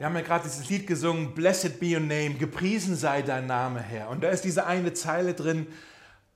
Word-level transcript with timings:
Wir 0.00 0.06
haben 0.06 0.16
ja 0.16 0.22
gerade 0.22 0.44
dieses 0.44 0.66
Lied 0.70 0.86
gesungen, 0.86 1.34
Blessed 1.34 1.78
be 1.78 1.92
your 1.92 2.00
name, 2.00 2.30
gepriesen 2.38 2.96
sei 2.96 3.20
dein 3.20 3.46
Name, 3.46 3.82
Herr. 3.82 4.08
Und 4.08 4.24
da 4.24 4.30
ist 4.30 4.44
diese 4.44 4.64
eine 4.64 4.94
Zeile 4.94 5.34
drin, 5.34 5.66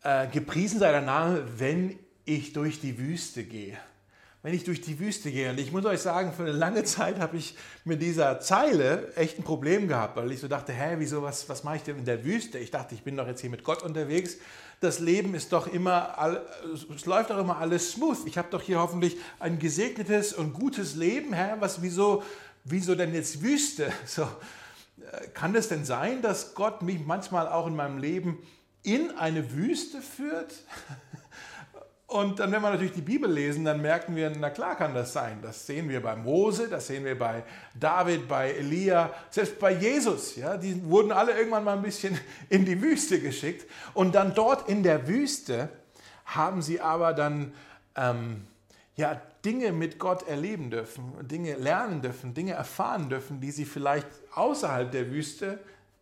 äh, 0.02 0.26
gepriesen 0.26 0.80
sei 0.80 0.92
dein 0.92 1.06
Name, 1.06 1.44
wenn 1.56 1.98
ich 2.26 2.52
durch 2.52 2.78
die 2.82 2.98
Wüste 2.98 3.42
gehe. 3.42 3.78
Wenn 4.42 4.52
ich 4.52 4.64
durch 4.64 4.82
die 4.82 4.98
Wüste 5.00 5.32
gehe. 5.32 5.48
Und 5.48 5.58
ich 5.58 5.72
muss 5.72 5.86
euch 5.86 6.00
sagen, 6.00 6.34
für 6.34 6.42
eine 6.42 6.52
lange 6.52 6.84
Zeit 6.84 7.18
habe 7.18 7.38
ich 7.38 7.56
mit 7.86 8.02
dieser 8.02 8.38
Zeile 8.38 9.10
echt 9.16 9.38
ein 9.38 9.44
Problem 9.44 9.88
gehabt, 9.88 10.18
weil 10.18 10.30
ich 10.30 10.40
so 10.40 10.48
dachte, 10.48 10.74
hä, 10.74 10.96
wieso, 10.98 11.22
was, 11.22 11.48
was 11.48 11.64
mache 11.64 11.76
ich 11.76 11.82
denn 11.84 11.96
in 11.96 12.04
der 12.04 12.22
Wüste? 12.22 12.58
Ich 12.58 12.70
dachte, 12.70 12.94
ich 12.94 13.02
bin 13.02 13.16
doch 13.16 13.26
jetzt 13.26 13.40
hier 13.40 13.48
mit 13.48 13.64
Gott 13.64 13.82
unterwegs. 13.82 14.36
Das 14.80 14.98
Leben 14.98 15.34
ist 15.34 15.54
doch 15.54 15.68
immer, 15.68 16.38
es 16.94 17.06
läuft 17.06 17.30
doch 17.30 17.38
immer 17.38 17.56
alles 17.56 17.92
smooth. 17.92 18.26
Ich 18.26 18.36
habe 18.36 18.48
doch 18.50 18.60
hier 18.60 18.78
hoffentlich 18.78 19.16
ein 19.40 19.58
gesegnetes 19.58 20.34
und 20.34 20.52
gutes 20.52 20.96
Leben, 20.96 21.32
Herr. 21.32 21.62
Was, 21.62 21.80
wieso, 21.80 22.22
wieso 22.64 22.94
denn 22.94 23.14
jetzt 23.14 23.42
Wüste? 23.42 23.92
So, 24.06 24.22
äh, 24.22 25.28
kann 25.28 25.54
es 25.54 25.68
denn 25.68 25.84
sein, 25.84 26.22
dass 26.22 26.54
Gott 26.54 26.82
mich 26.82 27.04
manchmal 27.04 27.48
auch 27.48 27.66
in 27.66 27.76
meinem 27.76 27.98
Leben 27.98 28.38
in 28.82 29.10
eine 29.16 29.52
Wüste 29.52 30.00
führt? 30.00 30.54
Und 32.06 32.38
dann, 32.38 32.52
wenn 32.52 32.62
wir 32.62 32.70
natürlich 32.70 32.92
die 32.92 33.00
Bibel 33.00 33.28
lesen, 33.28 33.64
dann 33.64 33.80
merken 33.80 34.14
wir, 34.14 34.30
na 34.30 34.50
klar 34.50 34.76
kann 34.76 34.94
das 34.94 35.12
sein. 35.12 35.40
Das 35.42 35.66
sehen 35.66 35.88
wir 35.88 36.00
bei 36.00 36.14
Mose, 36.14 36.68
das 36.68 36.86
sehen 36.86 37.04
wir 37.04 37.18
bei 37.18 37.42
David, 37.74 38.28
bei 38.28 38.52
Elia, 38.52 39.12
selbst 39.30 39.58
bei 39.58 39.72
Jesus. 39.72 40.36
Ja, 40.36 40.56
die 40.56 40.84
wurden 40.84 41.10
alle 41.10 41.32
irgendwann 41.32 41.64
mal 41.64 41.76
ein 41.76 41.82
bisschen 41.82 42.16
in 42.50 42.64
die 42.64 42.80
Wüste 42.80 43.20
geschickt. 43.20 43.68
Und 43.94 44.14
dann 44.14 44.34
dort 44.34 44.68
in 44.68 44.82
der 44.82 45.08
Wüste 45.08 45.70
haben 46.26 46.62
sie 46.62 46.80
aber 46.80 47.14
dann 47.14 47.52
ähm, 47.96 48.46
ja, 48.96 49.20
Dinge 49.44 49.72
mit 49.72 49.98
Gott 49.98 50.26
erleben 50.26 50.70
dürfen, 50.70 51.12
Dinge 51.28 51.54
lernen 51.54 52.02
dürfen, 52.02 52.34
Dinge 52.34 52.52
erfahren 52.52 53.08
dürfen, 53.08 53.40
die 53.40 53.50
sie 53.50 53.64
vielleicht 53.64 54.06
außerhalb 54.34 54.90
der 54.90 55.10
Wüste 55.10 55.58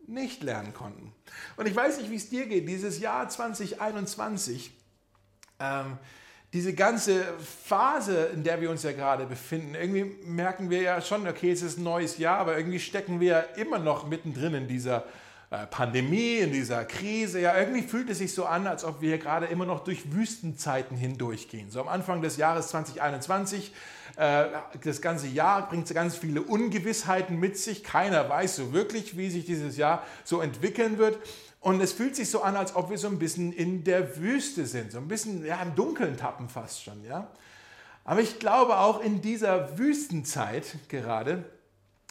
nicht 0.06 0.42
lernen 0.42 0.74
konnten. 0.74 1.12
Und 1.57 1.66
ich 1.66 1.74
weiß 1.74 1.98
nicht, 1.98 2.10
wie 2.10 2.16
es 2.16 2.29
dir 2.29 2.46
geht. 2.46 2.68
Dieses 2.68 3.01
Jahr 3.01 3.29
2021, 3.29 4.73
ähm, 5.60 5.98
diese 6.52 6.74
ganze 6.74 7.24
Phase, 7.65 8.26
in 8.26 8.45
der 8.45 8.60
wir 8.60 8.70
uns 8.70 8.82
ja 8.82 8.93
gerade 8.93 9.26
befinden, 9.26 9.74
irgendwie 9.74 10.04
merken 10.26 10.70
wir 10.70 10.82
ja 10.82 11.01
schon, 11.01 11.26
okay, 11.26 11.51
es 11.51 11.63
ist 11.63 11.79
ein 11.79 11.85
neues 11.85 12.18
Jahr, 12.18 12.38
aber 12.38 12.57
irgendwie 12.59 12.80
stecken 12.80 13.20
wir 13.20 13.29
ja 13.29 13.40
immer 13.57 13.79
noch 13.79 14.07
mittendrin 14.07 14.54
in 14.54 14.68
dieser 14.68 14.98
äh, 14.98 15.02
Pandemie, 15.66 16.38
in 16.38 16.52
dieser 16.52 16.84
Krise. 16.84 17.40
Ja, 17.40 17.58
irgendwie 17.58 17.82
fühlt 17.82 18.08
es 18.08 18.18
sich 18.18 18.34
so 18.34 18.46
an, 18.46 18.66
als 18.66 18.84
ob 18.84 19.02
wir 19.02 19.18
gerade 19.18 19.46
immer 19.46 19.66
noch 19.66 19.84
durch 19.84 20.12
Wüstenzeiten 20.12 20.96
hindurchgehen. 20.96 21.70
So 21.70 21.82
am 21.82 21.88
Anfang 21.88 22.22
des 22.22 22.38
Jahres 22.38 22.68
2021, 22.68 23.73
äh, 24.16 24.46
das 24.82 25.02
ganze 25.02 25.26
Jahr 25.26 25.68
bringt 25.68 25.92
ganz 25.92 26.16
viele 26.16 26.42
Ungewissheiten 26.42 27.38
mit 27.38 27.58
sich. 27.58 27.84
Keiner 27.84 28.28
weiß 28.28 28.56
so 28.56 28.73
wirklich, 28.73 29.16
wie 29.18 29.28
sich 29.28 29.45
dieses 29.45 29.76
Jahr 29.76 30.02
so 30.24 30.40
entwickeln 30.40 30.96
wird. 30.96 31.18
Und 31.60 31.80
es 31.80 31.92
fühlt 31.92 32.16
sich 32.16 32.30
so 32.30 32.42
an, 32.42 32.56
als 32.56 32.74
ob 32.74 32.90
wir 32.90 32.98
so 32.98 33.08
ein 33.08 33.18
bisschen 33.18 33.52
in 33.52 33.84
der 33.84 34.16
Wüste 34.16 34.66
sind, 34.66 34.90
so 34.90 34.98
ein 34.98 35.06
bisschen 35.06 35.45
ja, 35.45 35.62
im 35.62 35.74
Dunkeln 35.74 36.16
tappen 36.16 36.48
fast 36.48 36.82
schon. 36.82 37.04
Ja? 37.04 37.28
Aber 38.04 38.20
ich 38.20 38.38
glaube 38.38 38.78
auch 38.78 39.00
in 39.00 39.20
dieser 39.20 39.78
Wüstenzeit 39.78 40.76
gerade 40.88 41.45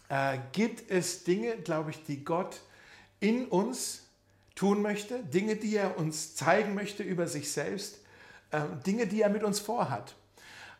äh, 0.10 0.38
gibt 0.52 0.90
es 0.90 1.24
Dinge, 1.24 1.58
glaube 1.58 1.90
ich, 1.90 2.04
die 2.04 2.24
Gott 2.24 2.62
in 3.22 3.46
uns 3.46 4.04
tun 4.56 4.82
möchte, 4.82 5.24
Dinge, 5.24 5.56
die 5.56 5.78
er 5.78 5.98
uns 5.98 6.36
zeigen 6.36 6.76
möchte 6.76 7.04
über 7.04 7.28
sich 7.28 7.52
selbst, 7.52 8.00
ähm, 8.52 8.82
Dinge, 8.86 9.08
die 9.08 9.22
er 9.22 9.30
mit 9.30 9.44
uns 9.44 9.60
vorhat. 9.60 10.16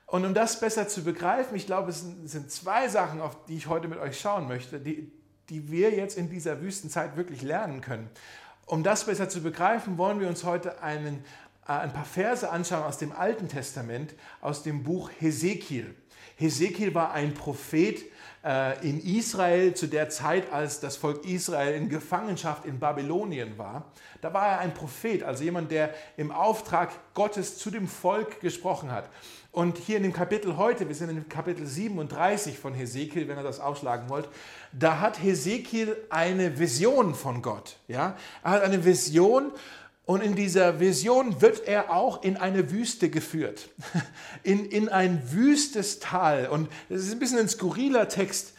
Und 0.08 0.26
um 0.26 0.34
das 0.34 0.60
besser 0.60 0.90
zu 0.90 1.04
begreifen, 1.06 1.56
ich 1.56 1.66
glaube, 1.66 1.90
es 1.90 2.04
sind 2.26 2.52
zwei 2.52 2.90
Sachen, 2.90 3.22
auf 3.22 3.46
die 3.46 3.56
ich 3.56 3.68
heute 3.68 3.88
mit 3.88 3.98
euch 4.00 4.20
schauen 4.20 4.50
möchte, 4.50 4.82
die, 4.82 5.10
die 5.48 5.72
wir 5.72 5.92
jetzt 5.92 6.18
in 6.18 6.30
dieser 6.30 6.62
Wüstenzeit 6.62 7.16
wirklich 7.16 7.42
lernen 7.44 7.80
können. 7.80 8.10
Um 8.66 8.84
das 8.84 9.06
besser 9.06 9.30
zu 9.30 9.42
begreifen, 9.42 9.98
wollen 9.98 10.20
wir 10.20 10.28
uns 10.28 10.44
heute 10.44 10.84
einen, 10.84 11.24
äh, 11.66 11.72
ein 11.72 11.94
paar 11.94 12.06
Verse 12.06 12.50
anschauen 12.50 12.84
aus 12.84 12.98
dem 12.98 13.14
Alten 13.14 13.48
Testament, 13.48 14.14
aus 14.42 14.64
dem 14.64 14.84
Buch 14.84 15.10
Hesekiel. 15.20 15.96
Hesekiel 16.36 16.94
war 16.94 17.14
ein 17.14 17.34
Prophet, 17.34 18.04
in 18.82 19.00
Israel 19.00 19.76
zu 19.76 19.86
der 19.86 20.10
Zeit, 20.10 20.52
als 20.52 20.80
das 20.80 20.98
Volk 20.98 21.26
Israel 21.26 21.76
in 21.76 21.90
Gefangenschaft 21.90 22.66
in 22.66 22.80
Babylonien 22.80 23.58
war. 23.60 23.92
Da 24.22 24.34
war 24.34 24.48
er 24.48 24.60
ein 24.60 24.74
Prophet, 24.74 25.22
also 25.22 25.44
jemand, 25.44 25.70
der 25.70 25.94
im 26.18 26.32
Auftrag 26.32 26.90
Gottes 27.14 27.60
zu 27.60 27.70
dem 27.70 27.88
Volk 27.88 28.40
gesprochen 28.40 28.92
hat. 28.92 29.10
Und 29.52 29.78
hier 29.78 29.98
in 29.98 30.04
dem 30.04 30.14
Kapitel 30.14 30.56
heute, 30.56 30.88
wir 30.88 30.96
sind 30.96 31.10
in 31.10 31.28
Kapitel 31.28 31.68
37 31.68 32.58
von 32.58 32.74
Hesekiel, 32.74 33.28
wenn 33.28 33.38
ihr 33.38 33.44
das 33.44 33.60
aufschlagen 33.60 34.10
wollt, 34.10 34.30
da 34.72 35.02
hat 35.02 35.22
Hesekiel 35.22 35.98
eine 36.10 36.58
Vision 36.58 37.14
von 37.14 37.42
Gott. 37.42 37.76
Ja? 37.88 38.16
Er 38.44 38.52
hat 38.52 38.64
eine 38.64 38.86
Vision 38.86 39.52
und 40.06 40.22
in 40.22 40.36
dieser 40.36 40.80
Vision 40.80 41.42
wird 41.42 41.68
er 41.68 41.92
auch 41.92 42.24
in 42.24 42.36
eine 42.38 42.72
Wüste 42.72 43.10
geführt, 43.10 43.70
in, 44.44 44.66
in 44.66 44.90
ein 44.90 45.32
wüstes 45.32 46.00
Tal. 46.00 46.48
Und 46.48 46.70
das 46.90 47.02
ist 47.02 47.14
ein 47.14 47.20
bisschen 47.20 47.40
ein 47.40 47.50
skurriler 47.50 48.10
Text. 48.10 48.54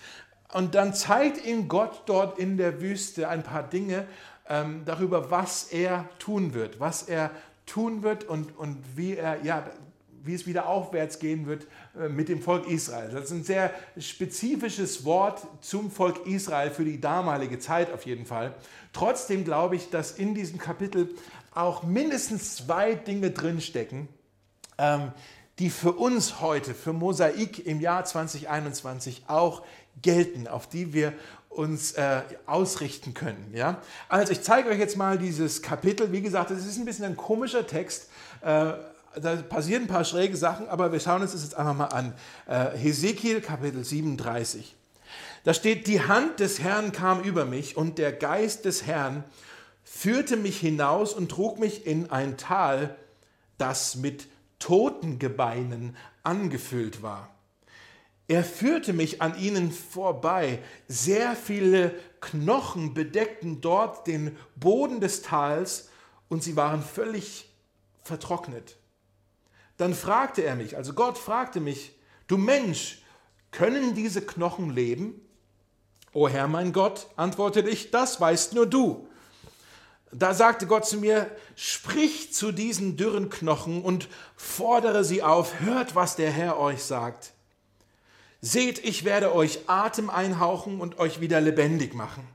Und 0.53 0.75
dann 0.75 0.95
zeigt 0.95 1.45
ihm 1.45 1.69
Gott 1.69 2.03
dort 2.07 2.39
in 2.39 2.57
der 2.57 2.81
Wüste 2.81 3.29
ein 3.29 3.43
paar 3.43 3.63
Dinge 3.63 4.07
ähm, 4.49 4.83
darüber, 4.85 5.31
was 5.31 5.65
er 5.65 6.09
tun 6.19 6.55
wird, 6.55 6.79
was 6.79 7.03
er 7.05 7.31
tun 7.67 8.03
wird 8.03 8.25
und, 8.25 8.57
und 8.57 8.79
wie, 8.97 9.17
er, 9.17 9.43
ja, 9.43 9.65
wie 10.25 10.35
es 10.35 10.47
wieder 10.47 10.67
aufwärts 10.67 11.19
gehen 11.19 11.47
wird 11.47 11.67
äh, 11.99 12.09
mit 12.09 12.29
dem 12.29 12.43
Volk 12.43 12.69
Israel. 12.69 13.11
Das 13.11 13.25
ist 13.25 13.31
ein 13.33 13.45
sehr 13.45 13.73
spezifisches 13.99 15.05
Wort 15.05 15.47
zum 15.61 15.91
Volk 15.91 16.27
Israel 16.27 16.71
für 16.71 16.85
die 16.85 17.01
damalige 17.01 17.59
Zeit 17.59 17.93
auf 17.93 18.07
jeden 18.07 18.27
Fall. 18.27 18.55
Trotzdem 18.93 19.45
glaube 19.45 19.77
ich, 19.77 19.91
dass 19.91 20.13
in 20.13 20.35
diesem 20.35 20.59
Kapitel 20.59 21.15
auch 21.55 21.83
mindestens 21.83 22.57
zwei 22.57 22.95
Dinge 22.95 23.31
drinstecken, 23.31 24.09
ähm, 24.79 25.13
die 25.59 25.71
für 25.71 25.93
uns 25.93 26.41
heute, 26.41 26.75
für 26.75 26.93
Mosaik 26.93 27.67
im 27.67 27.81
Jahr 27.81 28.05
2021 28.05 29.25
auch 29.29 29.63
gelten, 30.01 30.49
auf 30.49 30.67
die 30.67 30.93
wir 30.95 31.13
uns 31.51 31.93
äh, 31.93 32.23
ausrichten 32.47 33.15
können. 33.15 33.53
Ja? 33.55 33.83
Also 34.09 34.33
ich 34.33 34.43
zeige 34.43 34.71
euch 34.71 34.79
jetzt 34.79 34.97
mal 34.97 35.19
dieses 35.19 35.63
Kapitel. 35.63 36.11
Wie 36.13 36.23
gesagt, 36.23 36.51
es 36.51 36.67
ist 36.67 36.79
ein 36.79 36.85
bisschen 36.85 37.05
ein 37.05 37.17
komischer 37.17 37.67
Text. 37.67 38.09
Äh, 38.41 38.73
da 39.21 39.37
passieren 39.37 39.83
ein 39.83 39.89
paar 39.89 40.05
schräge 40.05 40.37
Sachen, 40.37 40.69
aber 40.69 40.93
wir 40.93 41.01
schauen 41.01 41.23
uns 41.23 41.33
das 41.33 41.43
jetzt 41.43 41.55
einfach 41.55 41.75
mal 41.75 41.87
an. 41.87 42.15
Äh, 42.47 42.77
Hesekiel 42.77 43.41
Kapitel 43.41 43.85
37. 43.85 44.75
Da 45.45 45.55
steht, 45.55 45.87
die 45.87 46.03
Hand 46.03 46.41
des 46.41 46.61
Herrn 46.61 46.93
kam 46.93 47.23
über 47.23 47.45
mich 47.45 47.77
und 47.77 47.99
der 47.99 48.13
Geist 48.13 48.65
des 48.65 48.87
Herrn 48.87 49.25
führte 49.83 50.37
mich 50.37 50.59
hinaus 50.61 51.15
und 51.15 51.31
trug 51.31 51.59
mich 51.59 51.87
in 51.87 52.11
ein 52.11 52.37
Tal, 52.37 52.97
das 53.59 53.97
mit 53.97 54.29
Totengebeinen 54.59 55.97
angefüllt 56.23 57.03
war. 57.03 57.29
Er 58.29 58.45
führte 58.45 58.93
mich 58.93 59.21
an 59.21 59.39
ihnen 59.39 59.73
vorbei. 59.73 60.61
Sehr 60.87 61.35
viele 61.35 61.95
Knochen 62.21 62.95
bedeckten 62.95 63.61
dort 63.61 64.07
den 64.07 64.37
Boden 64.55 65.01
des 65.01 65.23
Tals 65.23 65.91
und 66.29 66.43
sie 66.43 66.57
waren 66.57 66.83
völlig 66.83 67.51
vertrocknet. 68.05 68.77
Dann 69.77 69.95
fragte 69.95 70.43
er 70.43 70.57
mich, 70.57 70.77
also 70.77 70.93
Gott 70.93 71.19
fragte 71.19 71.61
mich, 71.61 71.93
du 72.27 72.37
Mensch, 72.37 73.03
können 73.51 73.95
diese 73.95 74.23
Knochen 74.23 74.71
leben? 74.71 75.21
O 76.13 76.29
Herr 76.29 76.49
mein 76.49 76.73
Gott, 76.73 77.07
antwortete 77.17 77.71
ich, 77.71 77.91
das 77.91 78.21
weißt 78.21 78.55
nur 78.55 78.67
du. 78.67 79.09
Da 80.11 80.35
sagte 80.35 80.67
Gott 80.67 80.87
zu 80.87 80.99
mir, 80.99 81.31
sprich 81.57 82.35
zu 82.35 82.53
diesen 82.53 82.99
dürren 82.99 83.31
Knochen 83.31 83.83
und 83.83 84.09
fordere 84.37 85.05
sie 85.05 85.23
auf, 85.23 85.61
hört, 85.61 85.95
was 85.95 86.17
der 86.17 86.31
Herr 86.31 86.59
euch 86.59 86.83
sagt. 86.83 87.33
Seht, 88.43 88.85
ich 88.85 89.05
werde 89.05 89.35
euch 89.35 89.61
Atem 89.69 90.11
einhauchen 90.11 90.81
und 90.81 90.99
euch 90.99 91.21
wieder 91.21 91.41
lebendig 91.41 91.95
machen. 91.95 92.29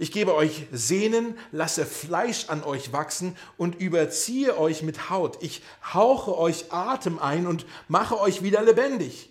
Ich 0.00 0.12
gebe 0.12 0.34
euch 0.34 0.66
Sehnen, 0.70 1.36
lasse 1.50 1.84
Fleisch 1.84 2.48
an 2.48 2.62
euch 2.62 2.92
wachsen 2.92 3.36
und 3.56 3.80
überziehe 3.80 4.56
euch 4.56 4.82
mit 4.84 5.10
Haut. 5.10 5.42
Ich 5.42 5.62
hauche 5.92 6.38
euch 6.38 6.72
Atem 6.72 7.18
ein 7.18 7.48
und 7.48 7.66
mache 7.88 8.20
euch 8.20 8.42
wieder 8.42 8.62
lebendig. 8.62 9.30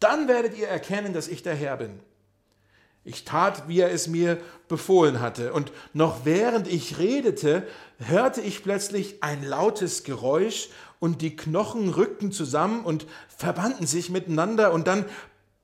Dann 0.00 0.26
werdet 0.26 0.58
ihr 0.58 0.66
erkennen, 0.66 1.12
dass 1.12 1.28
ich 1.28 1.44
der 1.44 1.54
Herr 1.54 1.76
bin. 1.76 2.00
Ich 3.04 3.24
tat, 3.24 3.68
wie 3.68 3.80
er 3.80 3.92
es 3.92 4.08
mir 4.08 4.38
befohlen 4.68 5.20
hatte. 5.20 5.52
Und 5.52 5.72
noch 5.94 6.24
während 6.24 6.68
ich 6.68 6.98
redete, 6.98 7.66
hörte 7.98 8.40
ich 8.40 8.62
plötzlich 8.62 9.22
ein 9.22 9.42
lautes 9.42 10.04
Geräusch 10.04 10.68
und 10.98 11.22
die 11.22 11.34
Knochen 11.34 11.88
rückten 11.88 12.30
zusammen 12.30 12.84
und 12.84 13.06
verbanden 13.28 13.86
sich 13.86 14.10
miteinander 14.10 14.72
und 14.72 14.86
dann 14.86 15.06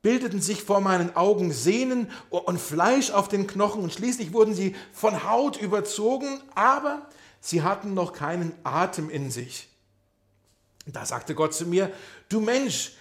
bildeten 0.06 0.40
sich 0.40 0.62
vor 0.62 0.80
meinen 0.80 1.16
Augen 1.16 1.50
Sehnen 1.50 2.08
und 2.30 2.60
Fleisch 2.60 3.10
auf 3.10 3.26
den 3.26 3.48
Knochen 3.48 3.82
und 3.82 3.92
schließlich 3.92 4.32
wurden 4.32 4.54
sie 4.54 4.76
von 4.92 5.28
Haut 5.28 5.60
überzogen, 5.60 6.40
aber 6.54 7.08
sie 7.40 7.62
hatten 7.62 7.92
noch 7.92 8.12
keinen 8.12 8.52
Atem 8.62 9.10
in 9.10 9.32
sich. 9.32 9.68
Da 10.86 11.04
sagte 11.04 11.34
Gott 11.34 11.54
zu 11.54 11.66
mir, 11.66 11.90
du 12.28 12.38
Mensch, 12.38 12.92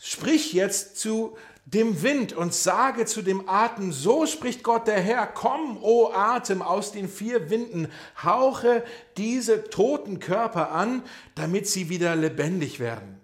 sprich 0.00 0.54
jetzt 0.54 0.96
zu 0.96 1.36
dem 1.66 2.02
Wind 2.02 2.32
und 2.32 2.54
sage 2.54 3.04
zu 3.04 3.20
dem 3.20 3.46
Atem, 3.46 3.92
so 3.92 4.24
spricht 4.24 4.62
Gott 4.62 4.86
der 4.86 5.02
Herr, 5.02 5.26
komm, 5.26 5.76
o 5.82 6.12
Atem, 6.14 6.62
aus 6.62 6.92
den 6.92 7.10
vier 7.10 7.50
Winden, 7.50 7.88
hauche 8.22 8.82
diese 9.18 9.64
toten 9.64 10.18
Körper 10.18 10.70
an, 10.70 11.02
damit 11.34 11.68
sie 11.68 11.90
wieder 11.90 12.16
lebendig 12.16 12.80
werden. 12.80 13.20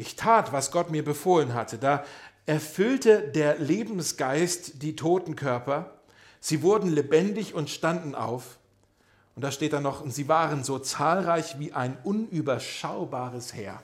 Ich 0.00 0.14
tat, 0.14 0.52
was 0.52 0.70
Gott 0.70 0.92
mir 0.92 1.04
befohlen 1.04 1.54
hatte. 1.54 1.76
Da 1.76 2.04
erfüllte 2.48 3.28
der 3.28 3.58
Lebensgeist 3.58 4.82
die 4.82 4.96
toten 4.96 5.36
Körper. 5.36 5.98
Sie 6.40 6.62
wurden 6.62 6.90
lebendig 6.90 7.54
und 7.54 7.68
standen 7.68 8.14
auf. 8.14 8.58
Und 9.36 9.42
da 9.42 9.52
steht 9.52 9.74
dann 9.74 9.82
noch, 9.82 10.00
und 10.00 10.12
sie 10.12 10.28
waren 10.28 10.64
so 10.64 10.78
zahlreich 10.78 11.58
wie 11.58 11.72
ein 11.72 11.98
unüberschaubares 12.02 13.54
Heer 13.54 13.82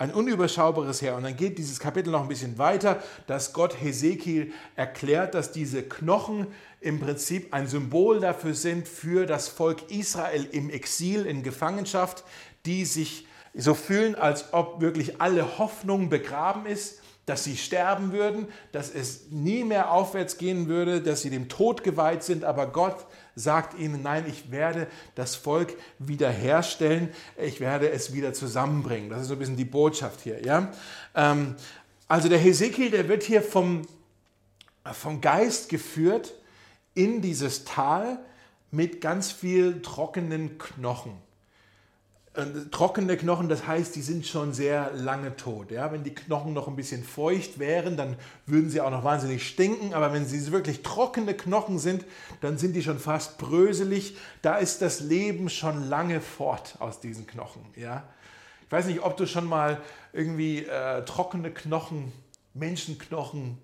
ein 0.00 0.12
unüberschaubares 0.12 1.02
Heer. 1.02 1.16
Und 1.16 1.24
dann 1.24 1.36
geht 1.36 1.58
dieses 1.58 1.80
Kapitel 1.80 2.10
noch 2.10 2.22
ein 2.22 2.28
bisschen 2.28 2.56
weiter, 2.56 3.02
dass 3.26 3.52
Gott 3.52 3.80
Hesekiel 3.80 4.52
erklärt, 4.76 5.34
dass 5.34 5.50
diese 5.50 5.82
Knochen 5.82 6.46
im 6.80 7.00
Prinzip 7.00 7.52
ein 7.52 7.66
Symbol 7.66 8.20
dafür 8.20 8.54
sind, 8.54 8.86
für 8.86 9.26
das 9.26 9.48
Volk 9.48 9.90
Israel 9.90 10.46
im 10.52 10.70
Exil, 10.70 11.26
in 11.26 11.42
Gefangenschaft, 11.42 12.22
die 12.64 12.84
sich 12.84 13.26
so 13.54 13.74
fühlen, 13.74 14.14
als 14.14 14.52
ob 14.52 14.80
wirklich 14.80 15.20
alle 15.20 15.58
Hoffnung 15.58 16.08
begraben 16.08 16.64
ist, 16.64 16.97
dass 17.28 17.44
sie 17.44 17.56
sterben 17.56 18.12
würden, 18.12 18.48
dass 18.72 18.90
es 18.94 19.30
nie 19.30 19.62
mehr 19.64 19.90
aufwärts 19.92 20.38
gehen 20.38 20.66
würde, 20.68 21.02
dass 21.02 21.22
sie 21.22 21.30
dem 21.30 21.48
Tod 21.48 21.84
geweiht 21.84 22.22
sind, 22.22 22.44
aber 22.44 22.68
Gott 22.68 23.06
sagt 23.34 23.78
ihnen, 23.78 24.02
nein, 24.02 24.24
ich 24.26 24.50
werde 24.50 24.88
das 25.14 25.36
Volk 25.36 25.74
wiederherstellen, 25.98 27.10
ich 27.36 27.60
werde 27.60 27.90
es 27.90 28.12
wieder 28.12 28.32
zusammenbringen. 28.32 29.10
Das 29.10 29.22
ist 29.22 29.28
so 29.28 29.34
ein 29.34 29.38
bisschen 29.38 29.56
die 29.56 29.64
Botschaft 29.64 30.22
hier. 30.22 30.44
Ja? 30.44 30.72
Ähm, 31.14 31.54
also 32.08 32.28
der 32.28 32.38
Hesekiel, 32.38 32.90
der 32.90 33.08
wird 33.08 33.22
hier 33.22 33.42
vom, 33.42 33.82
vom 34.84 35.20
Geist 35.20 35.68
geführt 35.68 36.34
in 36.94 37.20
dieses 37.20 37.64
Tal 37.64 38.18
mit 38.70 39.00
ganz 39.00 39.30
viel 39.30 39.82
trockenen 39.82 40.58
Knochen. 40.58 41.12
Äh, 42.38 42.70
trockene 42.70 43.16
Knochen, 43.16 43.48
das 43.48 43.66
heißt, 43.66 43.96
die 43.96 44.02
sind 44.02 44.24
schon 44.24 44.52
sehr 44.54 44.92
lange 44.94 45.36
tot. 45.36 45.72
Ja? 45.72 45.90
Wenn 45.90 46.04
die 46.04 46.14
Knochen 46.14 46.52
noch 46.52 46.68
ein 46.68 46.76
bisschen 46.76 47.02
feucht 47.02 47.58
wären, 47.58 47.96
dann 47.96 48.16
würden 48.46 48.70
sie 48.70 48.80
auch 48.80 48.92
noch 48.92 49.02
wahnsinnig 49.02 49.46
stinken. 49.46 49.92
Aber 49.92 50.12
wenn 50.12 50.24
sie 50.24 50.52
wirklich 50.52 50.84
trockene 50.84 51.34
Knochen 51.34 51.80
sind, 51.80 52.04
dann 52.40 52.56
sind 52.56 52.74
die 52.74 52.82
schon 52.82 53.00
fast 53.00 53.38
bröselig. 53.38 54.16
Da 54.40 54.56
ist 54.56 54.82
das 54.82 55.00
Leben 55.00 55.48
schon 55.48 55.88
lange 55.88 56.20
fort 56.20 56.76
aus 56.78 57.00
diesen 57.00 57.26
Knochen. 57.26 57.62
Ja? 57.74 58.04
Ich 58.64 58.70
weiß 58.70 58.86
nicht, 58.86 59.02
ob 59.02 59.16
du 59.16 59.26
schon 59.26 59.46
mal 59.46 59.80
irgendwie 60.12 60.58
äh, 60.64 61.04
trockene 61.04 61.50
Knochen, 61.50 62.12
Menschenknochen 62.54 63.58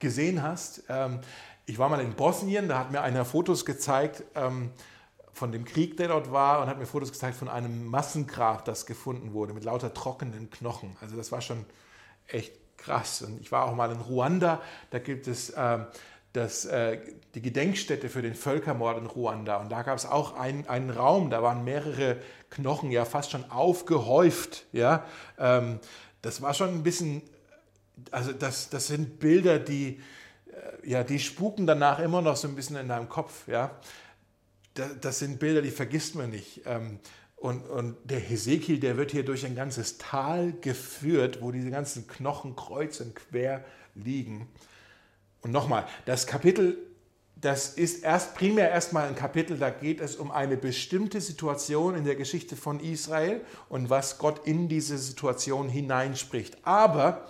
gesehen 0.00 0.42
hast. 0.42 0.82
Ähm, 0.90 1.20
ich 1.64 1.78
war 1.78 1.88
mal 1.88 2.00
in 2.00 2.12
Bosnien, 2.12 2.68
da 2.68 2.78
hat 2.78 2.92
mir 2.92 3.00
einer 3.00 3.24
Fotos 3.24 3.64
gezeigt. 3.64 4.22
Ähm, 4.34 4.70
von 5.38 5.52
dem 5.52 5.64
Krieg, 5.64 5.96
der 5.96 6.08
dort 6.08 6.32
war, 6.32 6.60
und 6.60 6.68
hat 6.68 6.78
mir 6.78 6.86
Fotos 6.86 7.12
gezeigt 7.12 7.36
von 7.36 7.48
einem 7.48 7.86
Massengrab, 7.86 8.64
das 8.64 8.84
gefunden 8.84 9.32
wurde, 9.32 9.54
mit 9.54 9.64
lauter 9.64 9.94
trockenen 9.94 10.50
Knochen. 10.50 10.96
Also 11.00 11.16
das 11.16 11.32
war 11.32 11.40
schon 11.40 11.64
echt 12.26 12.52
krass. 12.76 13.22
Und 13.22 13.40
ich 13.40 13.52
war 13.52 13.64
auch 13.64 13.74
mal 13.74 13.90
in 13.90 14.00
Ruanda, 14.00 14.60
da 14.90 14.98
gibt 14.98 15.28
es 15.28 15.50
äh, 15.50 15.78
das, 16.32 16.64
äh, 16.66 16.98
die 17.34 17.42
Gedenkstätte 17.42 18.08
für 18.08 18.22
den 18.22 18.34
Völkermord 18.34 18.98
in 18.98 19.06
Ruanda. 19.06 19.56
Und 19.56 19.70
da 19.70 19.82
gab 19.82 19.96
es 19.96 20.06
auch 20.06 20.36
ein, 20.38 20.68
einen 20.68 20.90
Raum, 20.90 21.30
da 21.30 21.42
waren 21.42 21.64
mehrere 21.64 22.18
Knochen, 22.50 22.90
ja 22.90 23.04
fast 23.04 23.30
schon 23.30 23.50
aufgehäuft. 23.50 24.66
Ja? 24.72 25.04
Ähm, 25.38 25.80
das 26.22 26.42
war 26.42 26.54
schon 26.54 26.70
ein 26.70 26.82
bisschen, 26.82 27.22
also 28.10 28.32
das, 28.32 28.70
das 28.70 28.88
sind 28.88 29.18
Bilder, 29.20 29.58
die, 29.58 30.00
äh, 30.46 30.90
ja, 30.90 31.04
die 31.04 31.18
spuken 31.18 31.66
danach 31.66 31.98
immer 31.98 32.22
noch 32.22 32.36
so 32.36 32.48
ein 32.48 32.54
bisschen 32.54 32.76
in 32.76 32.88
deinem 32.88 33.08
Kopf. 33.08 33.48
Ja? 33.48 33.70
Das 35.00 35.18
sind 35.18 35.38
Bilder, 35.38 35.62
die 35.62 35.70
vergisst 35.70 36.14
man 36.14 36.30
nicht. 36.30 36.62
Ähm, 36.66 36.98
und, 37.36 37.68
und 37.68 37.96
der 38.04 38.18
Hesekiel, 38.18 38.80
der 38.80 38.96
wird 38.96 39.12
hier 39.12 39.24
durch 39.24 39.46
ein 39.46 39.54
ganzes 39.54 39.98
Tal 39.98 40.52
geführt, 40.60 41.40
wo 41.40 41.52
diese 41.52 41.70
ganzen 41.70 42.08
Knochen 42.08 42.56
kreuz 42.56 43.00
und 43.00 43.14
quer 43.14 43.64
liegen. 43.94 44.48
Und 45.42 45.52
nochmal, 45.52 45.86
das 46.04 46.26
Kapitel, 46.26 46.76
das 47.36 47.74
ist 47.74 48.02
erst 48.02 48.34
primär 48.34 48.70
erstmal 48.70 49.06
ein 49.06 49.14
Kapitel, 49.14 49.56
da 49.56 49.70
geht 49.70 50.00
es 50.00 50.16
um 50.16 50.32
eine 50.32 50.56
bestimmte 50.56 51.20
Situation 51.20 51.94
in 51.94 52.04
der 52.04 52.16
Geschichte 52.16 52.56
von 52.56 52.80
Israel 52.80 53.42
und 53.68 53.88
was 53.88 54.18
Gott 54.18 54.46
in 54.46 54.68
diese 54.68 54.98
Situation 54.98 55.68
hineinspricht. 55.68 56.58
Aber 56.64 57.28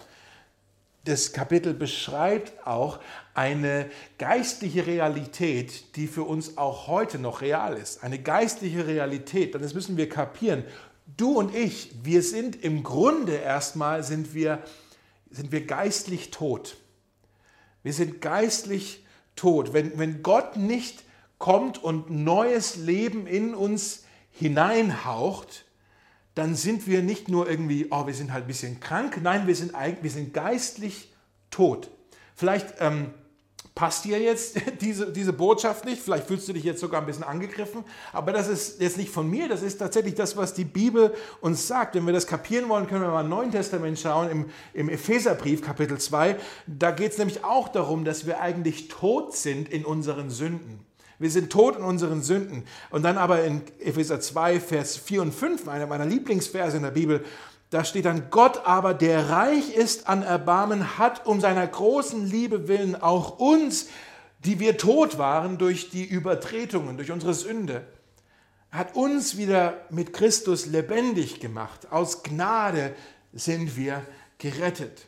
das 1.04 1.32
Kapitel 1.32 1.74
beschreibt 1.74 2.66
auch 2.66 2.98
eine 3.34 3.90
geistliche 4.18 4.86
Realität, 4.86 5.96
die 5.96 6.06
für 6.06 6.24
uns 6.24 6.58
auch 6.58 6.86
heute 6.86 7.18
noch 7.18 7.40
real 7.40 7.76
ist. 7.76 8.02
Eine 8.02 8.18
geistliche 8.18 8.86
Realität, 8.86 9.54
das 9.54 9.74
müssen 9.74 9.96
wir 9.96 10.08
kapieren. 10.08 10.64
Du 11.16 11.38
und 11.38 11.54
ich, 11.54 11.92
wir 12.02 12.22
sind 12.22 12.62
im 12.62 12.82
Grunde 12.82 13.36
erstmal, 13.36 14.02
sind 14.02 14.34
wir, 14.34 14.62
sind 15.30 15.52
wir 15.52 15.64
geistlich 15.64 16.30
tot. 16.30 16.76
Wir 17.82 17.92
sind 17.92 18.20
geistlich 18.20 19.04
tot. 19.36 19.72
Wenn, 19.72 19.98
wenn 19.98 20.22
Gott 20.22 20.56
nicht 20.56 21.04
kommt 21.38 21.82
und 21.82 22.10
neues 22.10 22.76
Leben 22.76 23.26
in 23.26 23.54
uns 23.54 24.04
hineinhaucht, 24.30 25.64
dann 26.38 26.54
sind 26.54 26.86
wir 26.86 27.02
nicht 27.02 27.28
nur 27.28 27.50
irgendwie, 27.50 27.88
oh, 27.90 28.06
wir 28.06 28.14
sind 28.14 28.32
halt 28.32 28.44
ein 28.44 28.46
bisschen 28.46 28.78
krank, 28.78 29.18
nein, 29.22 29.46
wir 29.46 29.56
sind, 29.56 29.72
wir 30.00 30.10
sind 30.10 30.32
geistlich 30.32 31.12
tot. 31.50 31.90
Vielleicht 32.36 32.74
ähm, 32.78 33.10
passt 33.74 34.04
dir 34.04 34.20
jetzt 34.20 34.56
diese, 34.80 35.12
diese 35.12 35.32
Botschaft 35.32 35.84
nicht, 35.84 36.00
vielleicht 36.00 36.28
fühlst 36.28 36.46
du 36.46 36.52
dich 36.52 36.62
jetzt 36.62 36.80
sogar 36.80 37.00
ein 37.00 37.06
bisschen 37.06 37.24
angegriffen, 37.24 37.84
aber 38.12 38.32
das 38.32 38.46
ist 38.46 38.80
jetzt 38.80 38.96
nicht 38.96 39.10
von 39.10 39.28
mir, 39.28 39.48
das 39.48 39.62
ist 39.62 39.78
tatsächlich 39.78 40.14
das, 40.14 40.36
was 40.36 40.54
die 40.54 40.64
Bibel 40.64 41.12
uns 41.40 41.66
sagt. 41.66 41.96
Wenn 41.96 42.06
wir 42.06 42.12
das 42.12 42.28
kapieren 42.28 42.68
wollen, 42.68 42.86
können 42.86 43.02
wir 43.02 43.08
mal 43.08 43.24
im 43.24 43.30
Neuen 43.30 43.50
Testament 43.50 43.98
schauen, 43.98 44.30
im, 44.30 44.46
im 44.74 44.88
Epheserbrief 44.88 45.60
Kapitel 45.60 45.98
2, 45.98 46.36
da 46.68 46.92
geht 46.92 47.12
es 47.12 47.18
nämlich 47.18 47.44
auch 47.44 47.66
darum, 47.66 48.04
dass 48.04 48.26
wir 48.26 48.40
eigentlich 48.40 48.86
tot 48.86 49.34
sind 49.34 49.68
in 49.68 49.84
unseren 49.84 50.30
Sünden. 50.30 50.87
Wir 51.18 51.30
sind 51.30 51.50
tot 51.50 51.76
in 51.76 51.82
unseren 51.82 52.22
Sünden. 52.22 52.64
Und 52.90 53.02
dann 53.02 53.18
aber 53.18 53.44
in 53.44 53.62
Epheser 53.80 54.20
2, 54.20 54.60
Vers 54.60 54.96
4 54.96 55.22
und 55.22 55.34
5, 55.34 55.66
einer 55.68 55.86
meiner 55.86 56.06
Lieblingsverse 56.06 56.76
in 56.76 56.84
der 56.84 56.90
Bibel, 56.90 57.24
da 57.70 57.84
steht 57.84 58.06
dann, 58.06 58.30
Gott 58.30 58.62
aber, 58.64 58.94
der 58.94 59.28
reich 59.28 59.74
ist 59.74 60.08
an 60.08 60.22
Erbarmen, 60.22 60.98
hat 60.98 61.26
um 61.26 61.40
seiner 61.40 61.66
großen 61.66 62.24
Liebe 62.24 62.68
willen 62.68 62.96
auch 62.96 63.38
uns, 63.38 63.88
die 64.44 64.60
wir 64.60 64.78
tot 64.78 65.18
waren 65.18 65.58
durch 65.58 65.90
die 65.90 66.04
Übertretungen, 66.04 66.96
durch 66.96 67.10
unsere 67.10 67.34
Sünde, 67.34 67.84
hat 68.70 68.94
uns 68.94 69.36
wieder 69.36 69.84
mit 69.90 70.12
Christus 70.12 70.66
lebendig 70.66 71.40
gemacht. 71.40 71.90
Aus 71.90 72.22
Gnade 72.22 72.94
sind 73.32 73.76
wir 73.76 74.02
gerettet. 74.38 75.06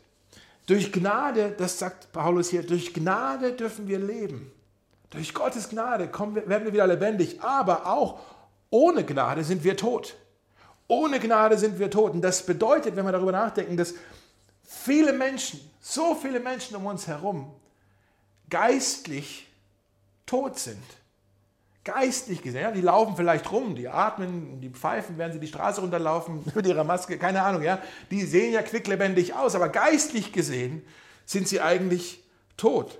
Durch 0.66 0.92
Gnade, 0.92 1.54
das 1.56 1.78
sagt 1.78 2.12
Paulus 2.12 2.50
hier, 2.50 2.62
durch 2.62 2.92
Gnade 2.92 3.52
dürfen 3.52 3.88
wir 3.88 3.98
leben. 3.98 4.52
Durch 5.10 5.34
Gottes 5.34 5.68
Gnade 5.68 6.08
kommen 6.08 6.36
werden 6.36 6.64
wir 6.64 6.72
wieder 6.72 6.86
lebendig, 6.86 7.42
aber 7.42 7.86
auch 7.86 8.20
ohne 8.70 9.04
Gnade 9.04 9.42
sind 9.42 9.64
wir 9.64 9.76
tot. 9.76 10.16
Ohne 10.86 11.18
Gnade 11.18 11.58
sind 11.58 11.78
wir 11.78 11.90
tot. 11.90 12.12
Und 12.12 12.22
das 12.22 12.46
bedeutet, 12.46 12.96
wenn 12.96 13.04
wir 13.04 13.12
darüber 13.12 13.32
nachdenken, 13.32 13.76
dass 13.76 13.94
viele 14.64 15.12
Menschen, 15.12 15.60
so 15.80 16.14
viele 16.14 16.40
Menschen 16.40 16.76
um 16.76 16.86
uns 16.86 17.06
herum, 17.06 17.52
geistlich 18.48 19.48
tot 20.26 20.58
sind. 20.58 20.82
Geistlich 21.82 22.42
gesehen. 22.42 22.62
Ja, 22.62 22.70
die 22.70 22.80
laufen 22.80 23.16
vielleicht 23.16 23.50
rum, 23.50 23.74
die 23.74 23.88
atmen, 23.88 24.60
die 24.60 24.68
pfeifen, 24.68 25.18
während 25.18 25.34
sie 25.34 25.40
die 25.40 25.46
Straße 25.46 25.80
runterlaufen 25.80 26.44
mit 26.54 26.66
ihrer 26.66 26.84
Maske, 26.84 27.18
keine 27.18 27.42
Ahnung, 27.42 27.62
ja. 27.62 27.80
Die 28.10 28.22
sehen 28.22 28.52
ja 28.52 28.62
quicklebendig 28.62 29.34
aus, 29.34 29.54
aber 29.54 29.70
geistlich 29.70 30.32
gesehen 30.32 30.84
sind 31.24 31.48
sie 31.48 31.60
eigentlich 31.60 32.22
tot. 32.56 32.98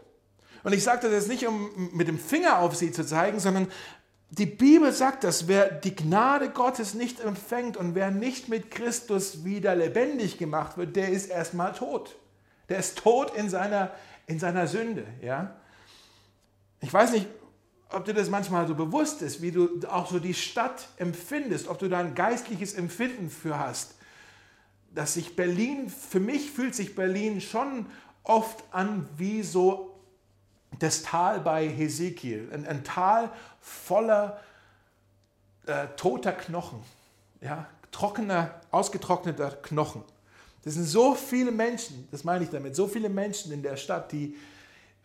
Und 0.62 0.72
ich 0.72 0.82
sage 0.82 1.02
das 1.02 1.12
jetzt 1.12 1.28
nicht, 1.28 1.46
um 1.46 1.90
mit 1.92 2.08
dem 2.08 2.18
Finger 2.18 2.58
auf 2.58 2.76
sie 2.76 2.92
zu 2.92 3.04
zeigen, 3.04 3.40
sondern 3.40 3.68
die 4.30 4.46
Bibel 4.46 4.92
sagt 4.92 5.24
dass 5.24 5.48
wer 5.48 5.70
die 5.70 5.94
Gnade 5.94 6.50
Gottes 6.50 6.94
nicht 6.94 7.20
empfängt 7.20 7.76
und 7.76 7.94
wer 7.94 8.10
nicht 8.10 8.48
mit 8.48 8.70
Christus 8.70 9.44
wieder 9.44 9.74
lebendig 9.74 10.38
gemacht 10.38 10.76
wird, 10.76 10.96
der 10.96 11.08
ist 11.08 11.30
erstmal 11.30 11.72
tot. 11.72 12.16
Der 12.68 12.78
ist 12.78 12.98
tot 12.98 13.34
in 13.34 13.50
seiner, 13.50 13.90
in 14.26 14.38
seiner 14.38 14.66
Sünde. 14.68 15.04
Ja? 15.20 15.56
Ich 16.80 16.92
weiß 16.92 17.12
nicht, 17.12 17.26
ob 17.90 18.04
dir 18.04 18.14
das 18.14 18.30
manchmal 18.30 18.68
so 18.68 18.76
bewusst 18.76 19.20
ist, 19.20 19.42
wie 19.42 19.50
du 19.50 19.80
auch 19.88 20.08
so 20.08 20.20
die 20.20 20.34
Stadt 20.34 20.88
empfindest, 20.96 21.66
ob 21.66 21.78
du 21.78 21.88
da 21.88 21.98
ein 21.98 22.14
geistliches 22.14 22.74
Empfinden 22.74 23.30
für 23.30 23.58
hast. 23.58 23.96
Dass 24.94 25.14
sich 25.14 25.34
Berlin, 25.34 25.90
für 25.90 26.20
mich 26.20 26.52
fühlt 26.52 26.76
sich 26.76 26.94
Berlin 26.94 27.40
schon 27.40 27.86
oft 28.22 28.62
an 28.70 29.08
wie 29.16 29.42
so 29.42 29.89
das 30.78 31.02
Tal 31.02 31.40
bei 31.40 31.68
Hesekiel, 31.68 32.48
ein, 32.52 32.66
ein 32.66 32.84
Tal 32.84 33.30
voller 33.60 34.40
äh, 35.66 35.88
toter 35.96 36.32
Knochen, 36.32 36.82
ja, 37.40 37.66
trockener, 37.90 38.60
ausgetrockneter 38.70 39.50
Knochen. 39.62 40.02
Das 40.62 40.74
sind 40.74 40.84
so 40.84 41.14
viele 41.14 41.50
Menschen, 41.50 42.08
das 42.10 42.24
meine 42.24 42.44
ich 42.44 42.50
damit, 42.50 42.76
so 42.76 42.86
viele 42.86 43.08
Menschen 43.08 43.52
in 43.52 43.62
der 43.62 43.76
Stadt, 43.76 44.12
die, 44.12 44.36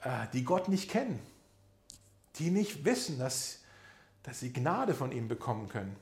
äh, 0.03 0.27
die 0.33 0.43
Gott 0.43 0.67
nicht 0.67 0.89
kennen, 0.89 1.19
die 2.35 2.51
nicht 2.51 2.85
wissen, 2.85 3.19
dass, 3.19 3.59
dass 4.23 4.39
sie 4.39 4.51
Gnade 4.51 4.93
von 4.93 5.11
ihm 5.11 5.27
bekommen 5.27 5.69
können. 5.69 5.95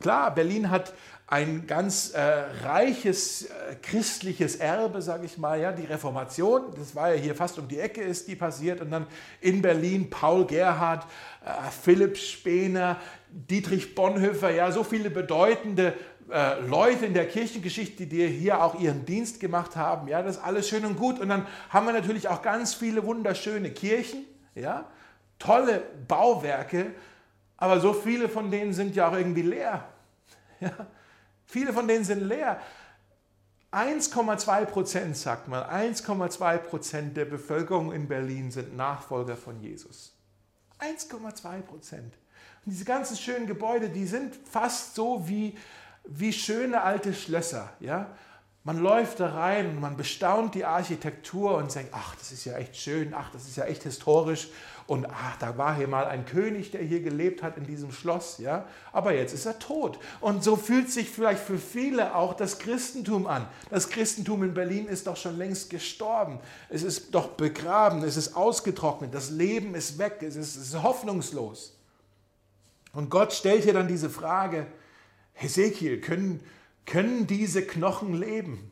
Klar, 0.00 0.34
Berlin 0.34 0.70
hat 0.70 0.92
ein 1.28 1.66
ganz 1.66 2.10
äh, 2.10 2.20
reiches 2.64 3.46
äh, 3.46 3.74
christliches 3.82 4.56
Erbe, 4.56 5.02
sage 5.02 5.26
ich 5.26 5.38
mal. 5.38 5.60
Ja, 5.60 5.72
die 5.72 5.84
Reformation, 5.84 6.62
das 6.76 6.94
war 6.94 7.12
ja 7.12 7.20
hier 7.20 7.34
fast 7.34 7.58
um 7.58 7.66
die 7.66 7.80
Ecke, 7.80 8.02
ist 8.02 8.28
die 8.28 8.36
passiert. 8.36 8.80
Und 8.80 8.92
dann 8.92 9.06
in 9.40 9.60
Berlin 9.60 10.08
Paul 10.08 10.46
Gerhard, 10.46 11.04
äh, 11.44 11.48
Philipp 11.82 12.16
Spener, 12.16 12.96
Dietrich 13.28 13.94
Bonhoeffer, 13.94 14.50
ja, 14.50 14.70
so 14.70 14.84
viele 14.84 15.10
bedeutende 15.10 15.94
äh, 16.30 16.60
Leute 16.60 17.06
in 17.06 17.14
der 17.14 17.26
Kirchengeschichte, 17.26 18.06
die 18.06 18.26
hier 18.28 18.62
auch 18.62 18.78
ihren 18.78 19.04
Dienst 19.04 19.40
gemacht 19.40 19.74
haben. 19.74 20.06
Ja, 20.06 20.22
das 20.22 20.36
ist 20.36 20.44
alles 20.44 20.68
schön 20.68 20.84
und 20.84 20.96
gut. 20.96 21.18
Und 21.18 21.28
dann 21.28 21.46
haben 21.70 21.86
wir 21.86 21.92
natürlich 21.92 22.28
auch 22.28 22.42
ganz 22.42 22.74
viele 22.74 23.04
wunderschöne 23.04 23.70
Kirchen, 23.70 24.24
ja, 24.54 24.84
tolle 25.40 25.82
Bauwerke, 26.06 26.92
aber 27.56 27.80
so 27.80 27.92
viele 27.92 28.28
von 28.28 28.50
denen 28.50 28.72
sind 28.72 28.94
ja 28.94 29.08
auch 29.08 29.14
irgendwie 29.14 29.42
leer. 29.42 29.84
Ja? 30.58 30.72
Viele 31.44 31.70
von 31.74 31.86
denen 31.86 32.02
sind 32.02 32.22
leer. 32.22 32.58
1,2 33.72 34.64
Prozent, 34.64 35.16
sagt 35.18 35.48
man, 35.48 35.62
1,2 35.64 36.56
Prozent 36.58 37.16
der 37.16 37.26
Bevölkerung 37.26 37.92
in 37.92 38.08
Berlin 38.08 38.50
sind 38.50 38.74
Nachfolger 38.74 39.36
von 39.36 39.60
Jesus. 39.60 40.14
1,2 40.80 41.60
Prozent. 41.60 42.14
Und 42.64 42.72
diese 42.72 42.86
ganzen 42.86 43.16
schönen 43.16 43.46
Gebäude, 43.46 43.90
die 43.90 44.06
sind 44.06 44.34
fast 44.34 44.94
so 44.94 45.28
wie, 45.28 45.58
wie 46.04 46.32
schöne 46.32 46.80
alte 46.80 47.12
Schlösser. 47.12 47.70
Ja? 47.80 48.16
Man 48.66 48.78
läuft 48.78 49.20
da 49.20 49.28
rein 49.28 49.68
und 49.68 49.80
man 49.80 49.96
bestaunt 49.96 50.56
die 50.56 50.64
Architektur 50.64 51.56
und 51.56 51.72
denkt, 51.72 51.92
ach, 51.94 52.16
das 52.16 52.32
ist 52.32 52.44
ja 52.46 52.56
echt 52.56 52.74
schön, 52.74 53.14
ach, 53.14 53.30
das 53.30 53.46
ist 53.46 53.56
ja 53.56 53.64
echt 53.64 53.84
historisch 53.84 54.48
und 54.88 55.06
ach, 55.06 55.36
da 55.38 55.56
war 55.56 55.76
hier 55.76 55.86
mal 55.86 56.06
ein 56.06 56.26
König, 56.26 56.72
der 56.72 56.82
hier 56.82 57.00
gelebt 57.00 57.44
hat 57.44 57.56
in 57.58 57.64
diesem 57.64 57.92
Schloss, 57.92 58.38
ja, 58.38 58.66
aber 58.92 59.14
jetzt 59.14 59.32
ist 59.32 59.46
er 59.46 59.60
tot. 59.60 60.00
Und 60.20 60.42
so 60.42 60.56
fühlt 60.56 60.90
sich 60.90 61.08
vielleicht 61.08 61.44
für 61.44 61.58
viele 61.58 62.16
auch 62.16 62.34
das 62.34 62.58
Christentum 62.58 63.28
an. 63.28 63.46
Das 63.70 63.88
Christentum 63.88 64.42
in 64.42 64.52
Berlin 64.52 64.88
ist 64.88 65.06
doch 65.06 65.16
schon 65.16 65.38
längst 65.38 65.70
gestorben. 65.70 66.40
Es 66.68 66.82
ist 66.82 67.14
doch 67.14 67.28
begraben, 67.28 68.02
es 68.02 68.16
ist 68.16 68.34
ausgetrocknet, 68.34 69.14
das 69.14 69.30
Leben 69.30 69.76
ist 69.76 69.96
weg, 69.98 70.16
es 70.22 70.34
ist, 70.34 70.56
es 70.56 70.74
ist 70.74 70.82
hoffnungslos. 70.82 71.78
Und 72.92 73.10
Gott 73.10 73.32
stellt 73.32 73.62
hier 73.62 73.74
dann 73.74 73.86
diese 73.86 74.10
Frage, 74.10 74.66
Hesekiel, 75.34 76.00
können, 76.00 76.40
können 76.86 77.26
diese 77.26 77.66
Knochen 77.66 78.14
leben? 78.14 78.70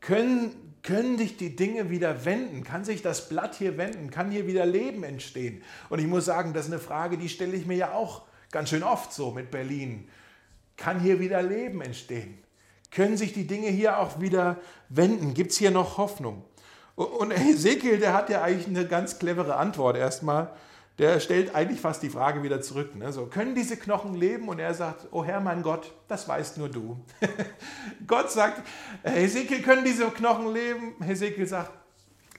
Können 0.00 0.70
können 0.82 1.18
sich 1.18 1.36
die 1.36 1.56
Dinge 1.56 1.90
wieder 1.90 2.24
wenden? 2.24 2.64
Kann 2.64 2.84
sich 2.84 3.02
das 3.02 3.28
Blatt 3.28 3.54
hier 3.54 3.76
wenden? 3.76 4.10
Kann 4.10 4.30
hier 4.30 4.46
wieder 4.46 4.64
Leben 4.64 5.04
entstehen? 5.04 5.62
Und 5.90 5.98
ich 5.98 6.06
muss 6.06 6.24
sagen, 6.24 6.54
das 6.54 6.66
ist 6.66 6.72
eine 6.72 6.80
Frage, 6.80 7.18
die 7.18 7.28
stelle 7.28 7.56
ich 7.56 7.66
mir 7.66 7.76
ja 7.76 7.92
auch 7.92 8.22
ganz 8.50 8.70
schön 8.70 8.82
oft 8.82 9.12
so 9.12 9.30
mit 9.30 9.50
Berlin. 9.50 10.08
Kann 10.76 11.00
hier 11.00 11.20
wieder 11.20 11.42
Leben 11.42 11.82
entstehen? 11.82 12.38
Können 12.90 13.16
sich 13.16 13.32
die 13.32 13.46
Dinge 13.46 13.68
hier 13.68 13.98
auch 13.98 14.20
wieder 14.20 14.58
wenden? 14.88 15.34
Gibt 15.34 15.52
es 15.52 15.58
hier 15.58 15.70
noch 15.70 15.98
Hoffnung? 15.98 16.44
Und 16.96 17.30
Ezekiel, 17.30 17.98
der 17.98 18.14
hat 18.14 18.30
ja 18.30 18.42
eigentlich 18.42 18.66
eine 18.66 18.86
ganz 18.86 19.18
clevere 19.18 19.56
Antwort 19.56 19.96
erstmal 19.96 20.50
der 21.00 21.18
stellt 21.18 21.54
eigentlich 21.54 21.80
fast 21.80 22.02
die 22.02 22.10
Frage 22.10 22.42
wieder 22.42 22.60
zurück. 22.60 22.94
Ne? 22.94 23.10
So, 23.10 23.24
können 23.24 23.54
diese 23.54 23.78
Knochen 23.78 24.14
leben? 24.14 24.48
Und 24.48 24.58
er 24.58 24.74
sagt, 24.74 25.06
oh 25.12 25.24
Herr, 25.24 25.40
mein 25.40 25.62
Gott, 25.62 25.92
das 26.08 26.28
weißt 26.28 26.58
nur 26.58 26.68
du. 26.68 27.00
Gott 28.06 28.30
sagt, 28.30 28.62
Hesekiel, 29.02 29.62
können 29.62 29.82
diese 29.82 30.04
Knochen 30.10 30.52
leben? 30.52 30.94
Hesekiel 31.02 31.46
sagt, 31.46 31.72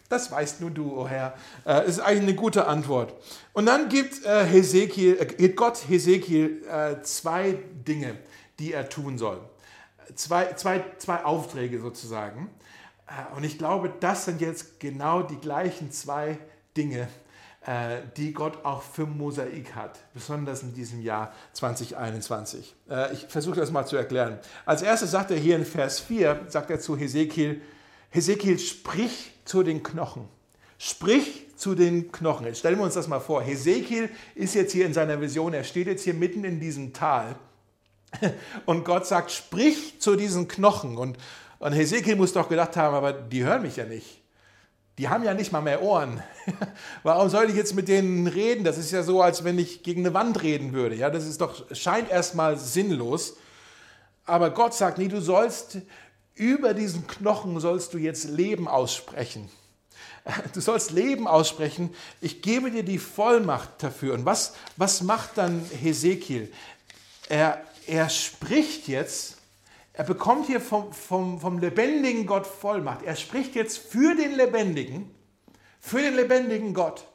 das 0.09 0.31
weißt 0.31 0.61
nur 0.61 0.69
du, 0.69 0.95
oh 0.95 1.07
Herr. 1.07 1.33
Äh, 1.65 1.87
ist 1.87 2.01
eigentlich 2.01 2.21
eine 2.21 2.35
gute 2.35 2.67
Antwort. 2.67 3.15
Und 3.53 3.65
dann 3.65 3.89
gibt, 3.89 4.23
äh, 4.25 4.45
Hesekiel, 4.45 5.17
äh, 5.19 5.49
Gott 5.49 5.89
Hesekiel 5.89 6.63
äh, 6.69 7.01
zwei 7.01 7.57
Dinge, 7.87 8.15
die 8.59 8.73
er 8.73 8.87
tun 8.87 9.17
soll. 9.17 9.39
Zwei, 10.13 10.53
zwei, 10.53 10.85
zwei 10.99 11.25
Aufträge 11.25 11.79
sozusagen. 11.79 12.51
Äh, 13.07 13.35
und 13.35 13.43
ich 13.43 13.57
glaube, 13.57 13.91
das 14.01 14.25
sind 14.25 14.39
jetzt 14.39 14.79
genau 14.79 15.23
die 15.23 15.37
gleichen 15.37 15.91
zwei 15.91 16.37
Dinge, 16.77 17.07
die 18.17 18.33
Gott 18.33 18.65
auch 18.65 18.81
für 18.81 19.05
Mosaik 19.05 19.75
hat, 19.75 19.99
besonders 20.15 20.63
in 20.63 20.73
diesem 20.73 21.01
Jahr 21.01 21.31
2021. 21.53 22.73
Äh, 22.89 23.13
ich 23.13 23.27
versuche 23.27 23.59
das 23.59 23.69
mal 23.69 23.85
zu 23.85 23.97
erklären. 23.97 24.39
Als 24.65 24.81
erstes 24.81 25.11
sagt 25.11 25.29
er 25.29 25.37
hier 25.37 25.57
in 25.57 25.65
Vers 25.65 25.99
4, 25.99 26.47
sagt 26.47 26.71
er 26.71 26.79
zu 26.79 26.97
Hesekiel, 26.97 27.61
Hesekiel, 28.09 28.57
sprich 28.57 29.31
zu 29.45 29.61
den 29.61 29.83
Knochen. 29.83 30.27
Sprich 30.79 31.45
zu 31.55 31.75
den 31.75 32.11
Knochen. 32.11 32.47
Jetzt 32.47 32.59
stellen 32.59 32.79
wir 32.79 32.83
uns 32.83 32.95
das 32.95 33.07
mal 33.07 33.19
vor. 33.19 33.43
Hesekiel 33.43 34.09
ist 34.33 34.55
jetzt 34.55 34.71
hier 34.71 34.87
in 34.87 34.95
seiner 34.95 35.21
Vision, 35.21 35.53
er 35.53 35.63
steht 35.63 35.85
jetzt 35.85 36.03
hier 36.03 36.15
mitten 36.15 36.43
in 36.43 36.59
diesem 36.59 36.93
Tal. 36.93 37.35
Und 38.65 38.85
Gott 38.85 39.05
sagt, 39.05 39.29
sprich 39.31 39.99
zu 39.99 40.15
diesen 40.15 40.47
Knochen. 40.47 40.97
Und, 40.97 41.17
und 41.59 41.73
Hesekiel 41.73 42.15
muss 42.15 42.33
doch 42.33 42.49
gedacht 42.49 42.75
haben, 42.75 42.95
aber 42.95 43.13
die 43.13 43.43
hören 43.43 43.61
mich 43.61 43.75
ja 43.75 43.85
nicht. 43.85 44.20
Die 44.97 45.09
haben 45.09 45.23
ja 45.23 45.33
nicht 45.33 45.51
mal 45.51 45.61
mehr 45.61 45.81
Ohren. 45.81 46.21
Warum 47.03 47.29
soll 47.29 47.49
ich 47.49 47.55
jetzt 47.55 47.75
mit 47.75 47.87
denen 47.87 48.27
reden? 48.27 48.63
Das 48.63 48.77
ist 48.77 48.91
ja 48.91 49.03
so, 49.03 49.21
als 49.21 49.43
wenn 49.43 49.57
ich 49.57 49.83
gegen 49.83 50.01
eine 50.01 50.13
Wand 50.13 50.43
reden 50.43 50.73
würde. 50.73 50.95
Ja, 50.95 51.09
das 51.09 51.25
ist 51.25 51.41
doch, 51.41 51.65
scheint 51.75 52.09
erstmal 52.09 52.57
sinnlos. 52.57 53.37
Aber 54.25 54.51
Gott 54.51 54.73
sagt, 54.73 54.97
nee, 54.97 55.07
du 55.07 55.21
sollst 55.21 55.77
über 56.35 56.73
diesen 56.73 57.07
Knochen 57.07 57.59
sollst 57.59 57.93
du 57.93 57.97
jetzt 57.97 58.25
Leben 58.25 58.67
aussprechen. 58.67 59.49
Du 60.53 60.61
sollst 60.61 60.91
Leben 60.91 61.27
aussprechen. 61.27 61.93
Ich 62.19 62.43
gebe 62.43 62.69
dir 62.69 62.83
die 62.83 62.99
Vollmacht 62.99 63.69
dafür. 63.79 64.13
Und 64.13 64.23
was, 64.23 64.53
was 64.77 65.01
macht 65.01 65.37
dann 65.37 65.65
Hesekiel? 65.81 66.53
Er, 67.27 67.63
er 67.87 68.07
spricht 68.09 68.87
jetzt 68.87 69.37
er 69.93 70.03
bekommt 70.05 70.47
hier 70.47 70.61
vom, 70.61 70.93
vom, 70.93 71.39
vom 71.39 71.59
lebendigen 71.59 72.25
Gott 72.25 72.47
Vollmacht. 72.47 73.03
Er 73.03 73.15
spricht 73.15 73.55
jetzt 73.55 73.77
für 73.77 74.15
den 74.15 74.35
lebendigen, 74.35 75.13
für 75.79 76.01
den 76.01 76.15
lebendigen 76.15 76.73
Gott, 76.73 77.05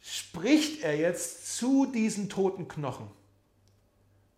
spricht 0.00 0.82
er 0.82 0.96
jetzt 0.96 1.56
zu 1.56 1.86
diesen 1.86 2.28
toten 2.28 2.68
Knochen. 2.68 3.10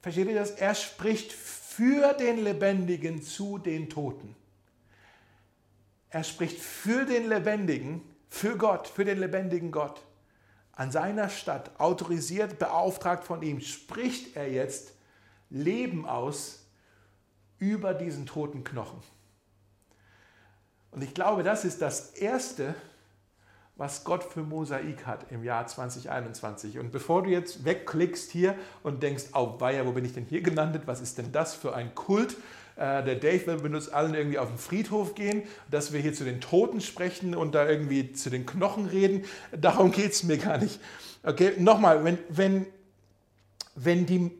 Versteht 0.00 0.28
ihr 0.28 0.34
das? 0.34 0.52
Er 0.52 0.74
spricht 0.74 1.32
für 1.32 2.14
den 2.14 2.44
Lebendigen 2.44 3.22
zu 3.22 3.58
den 3.58 3.90
Toten. 3.90 4.36
Er 6.10 6.24
spricht 6.24 6.58
für 6.58 7.04
den 7.04 7.28
Lebendigen, 7.28 8.02
für 8.30 8.56
Gott, 8.56 8.88
für 8.88 9.04
den 9.04 9.18
lebendigen 9.18 9.70
Gott. 9.72 10.00
An 10.72 10.92
seiner 10.92 11.28
Stadt, 11.28 11.78
autorisiert, 11.78 12.58
beauftragt 12.58 13.24
von 13.24 13.42
ihm, 13.42 13.60
spricht 13.60 14.36
er 14.36 14.50
jetzt 14.50 14.94
Leben 15.50 16.06
aus 16.06 16.67
über 17.58 17.94
diesen 17.94 18.26
toten 18.26 18.64
Knochen. 18.64 18.98
Und 20.90 21.02
ich 21.02 21.14
glaube, 21.14 21.42
das 21.42 21.64
ist 21.64 21.82
das 21.82 22.10
Erste, 22.10 22.74
was 23.76 24.02
Gott 24.02 24.24
für 24.24 24.40
Mosaik 24.40 25.06
hat 25.06 25.30
im 25.30 25.44
Jahr 25.44 25.66
2021. 25.66 26.78
Und 26.78 26.90
bevor 26.90 27.22
du 27.22 27.30
jetzt 27.30 27.64
wegklickst 27.64 28.32
hier 28.32 28.56
und 28.82 29.02
denkst, 29.02 29.26
oh 29.34 29.54
weia, 29.60 29.86
wo 29.86 29.92
bin 29.92 30.04
ich 30.04 30.12
denn 30.12 30.24
hier 30.24 30.42
gelandet? 30.42 30.82
Was 30.86 31.00
ist 31.00 31.16
denn 31.18 31.30
das 31.30 31.54
für 31.54 31.74
ein 31.74 31.94
Kult? 31.94 32.36
Äh, 32.74 33.04
der 33.04 33.14
Dave 33.14 33.46
will 33.46 33.58
mit 33.58 33.74
uns 33.74 33.88
allen 33.88 34.14
irgendwie 34.14 34.38
auf 34.38 34.48
den 34.48 34.58
Friedhof 34.58 35.14
gehen, 35.14 35.42
dass 35.70 35.92
wir 35.92 36.00
hier 36.00 36.12
zu 36.12 36.24
den 36.24 36.40
Toten 36.40 36.80
sprechen 36.80 37.36
und 37.36 37.54
da 37.54 37.68
irgendwie 37.68 38.12
zu 38.12 38.30
den 38.30 38.46
Knochen 38.46 38.86
reden. 38.86 39.24
Darum 39.52 39.92
geht 39.92 40.12
es 40.12 40.24
mir 40.24 40.38
gar 40.38 40.58
nicht. 40.58 40.80
Okay, 41.22 41.52
nochmal, 41.58 42.02
wenn, 42.04 42.18
wenn, 42.28 42.66
wenn 43.76 44.06
die 44.06 44.32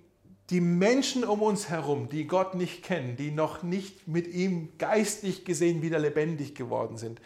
die 0.50 0.60
Menschen 0.60 1.24
um 1.24 1.42
uns 1.42 1.68
herum, 1.68 2.08
die 2.08 2.26
Gott 2.26 2.54
nicht 2.54 2.82
kennen, 2.82 3.16
die 3.16 3.30
noch 3.30 3.62
nicht 3.62 4.08
mit 4.08 4.26
ihm 4.28 4.70
geistlich 4.78 5.44
gesehen 5.44 5.82
wieder 5.82 5.98
lebendig 5.98 6.54
geworden 6.54 6.96
sind, 6.96 7.20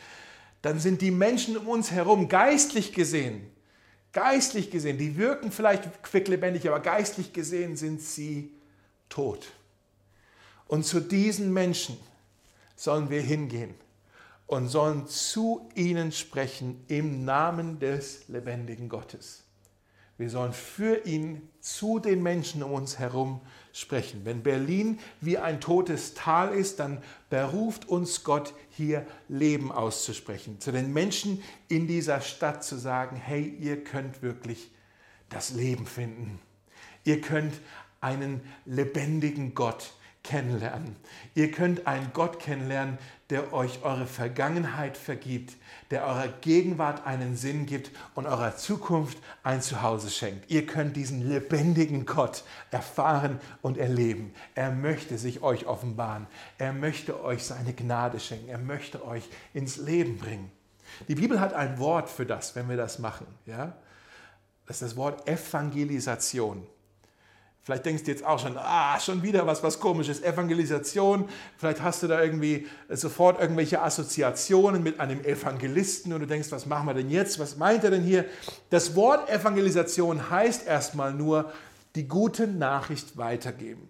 dann 0.60 0.80
sind 0.80 1.02
die 1.02 1.10
Menschen 1.10 1.56
um 1.56 1.68
uns 1.68 1.90
herum 1.90 2.28
geistlich 2.28 2.92
gesehen, 2.92 3.48
geistlich 4.12 4.70
gesehen, 4.70 4.98
die 4.98 5.16
wirken 5.16 5.52
vielleicht 5.52 6.02
quicklebendig, 6.02 6.68
aber 6.68 6.80
geistlich 6.80 7.32
gesehen 7.32 7.76
sind 7.76 8.00
sie 8.00 8.52
tot. 9.08 9.52
Und 10.66 10.84
zu 10.84 11.00
diesen 11.00 11.52
Menschen 11.52 11.98
sollen 12.76 13.10
wir 13.10 13.20
hingehen 13.20 13.74
und 14.46 14.68
sollen 14.68 15.06
zu 15.06 15.68
ihnen 15.74 16.12
sprechen 16.12 16.82
im 16.88 17.24
Namen 17.24 17.78
des 17.78 18.28
lebendigen 18.28 18.88
Gottes. 18.88 19.44
Wir 20.22 20.30
sollen 20.30 20.52
für 20.52 21.04
ihn 21.04 21.48
zu 21.58 21.98
den 21.98 22.22
Menschen 22.22 22.62
um 22.62 22.74
uns 22.74 23.00
herum 23.00 23.40
sprechen. 23.72 24.20
Wenn 24.24 24.44
Berlin 24.44 25.00
wie 25.20 25.36
ein 25.36 25.60
totes 25.60 26.14
Tal 26.14 26.54
ist, 26.54 26.78
dann 26.78 27.02
beruft 27.28 27.88
uns 27.88 28.22
Gott 28.22 28.54
hier 28.70 29.04
Leben 29.28 29.72
auszusprechen. 29.72 30.60
Zu 30.60 30.70
den 30.70 30.92
Menschen 30.92 31.42
in 31.66 31.88
dieser 31.88 32.20
Stadt 32.20 32.62
zu 32.62 32.76
sagen, 32.76 33.16
hey, 33.16 33.42
ihr 33.58 33.82
könnt 33.82 34.22
wirklich 34.22 34.70
das 35.28 35.50
Leben 35.54 35.86
finden. 35.86 36.38
Ihr 37.02 37.20
könnt 37.20 37.54
einen 38.00 38.42
lebendigen 38.64 39.56
Gott 39.56 39.92
kennenlernen. 40.22 40.94
Ihr 41.34 41.50
könnt 41.50 41.88
einen 41.88 42.12
Gott 42.12 42.38
kennenlernen, 42.38 42.96
der 43.32 43.54
euch 43.54 43.82
eure 43.82 44.06
Vergangenheit 44.06 44.98
vergibt, 44.98 45.56
der 45.90 46.04
eurer 46.04 46.28
Gegenwart 46.42 47.06
einen 47.06 47.34
Sinn 47.34 47.64
gibt 47.64 47.90
und 48.14 48.26
eurer 48.26 48.58
Zukunft 48.58 49.16
ein 49.42 49.62
Zuhause 49.62 50.10
schenkt. 50.10 50.50
Ihr 50.50 50.66
könnt 50.66 50.96
diesen 50.96 51.26
lebendigen 51.26 52.04
Gott 52.04 52.44
erfahren 52.70 53.40
und 53.62 53.78
erleben. 53.78 54.34
Er 54.54 54.70
möchte 54.70 55.16
sich 55.16 55.42
euch 55.42 55.66
offenbaren. 55.66 56.26
Er 56.58 56.74
möchte 56.74 57.24
euch 57.24 57.44
seine 57.44 57.72
Gnade 57.72 58.20
schenken. 58.20 58.50
Er 58.50 58.58
möchte 58.58 59.02
euch 59.02 59.26
ins 59.54 59.78
Leben 59.78 60.18
bringen. 60.18 60.52
Die 61.08 61.14
Bibel 61.14 61.40
hat 61.40 61.54
ein 61.54 61.78
Wort 61.78 62.10
für 62.10 62.26
das, 62.26 62.54
wenn 62.54 62.68
wir 62.68 62.76
das 62.76 62.98
machen. 62.98 63.26
Ja? 63.46 63.72
Das 64.66 64.76
ist 64.76 64.90
das 64.90 64.96
Wort 64.96 65.26
Evangelisation. 65.26 66.66
Vielleicht 67.64 67.86
denkst 67.86 68.02
du 68.02 68.10
jetzt 68.10 68.24
auch 68.24 68.40
schon, 68.40 68.56
ah, 68.58 68.98
schon 68.98 69.22
wieder 69.22 69.46
was, 69.46 69.62
was 69.62 69.78
komisches, 69.78 70.20
Evangelisation. 70.20 71.28
Vielleicht 71.56 71.80
hast 71.80 72.02
du 72.02 72.08
da 72.08 72.20
irgendwie 72.20 72.66
sofort 72.88 73.40
irgendwelche 73.40 73.80
Assoziationen 73.80 74.82
mit 74.82 74.98
einem 74.98 75.24
Evangelisten 75.24 76.12
und 76.12 76.20
du 76.20 76.26
denkst, 76.26 76.50
was 76.50 76.66
machen 76.66 76.88
wir 76.88 76.94
denn 76.94 77.08
jetzt? 77.08 77.38
Was 77.38 77.56
meint 77.56 77.84
er 77.84 77.90
denn 77.90 78.02
hier? 78.02 78.24
Das 78.70 78.96
Wort 78.96 79.30
Evangelisation 79.30 80.28
heißt 80.28 80.66
erstmal 80.66 81.14
nur, 81.14 81.52
die 81.94 82.08
gute 82.08 82.48
Nachricht 82.48 83.16
weitergeben. 83.16 83.86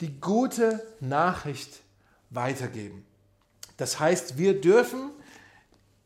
Die 0.00 0.20
gute 0.20 0.84
Nachricht 0.98 1.80
weitergeben. 2.30 3.04
Das 3.76 4.00
heißt, 4.00 4.36
wir 4.36 4.60
dürfen 4.60 5.10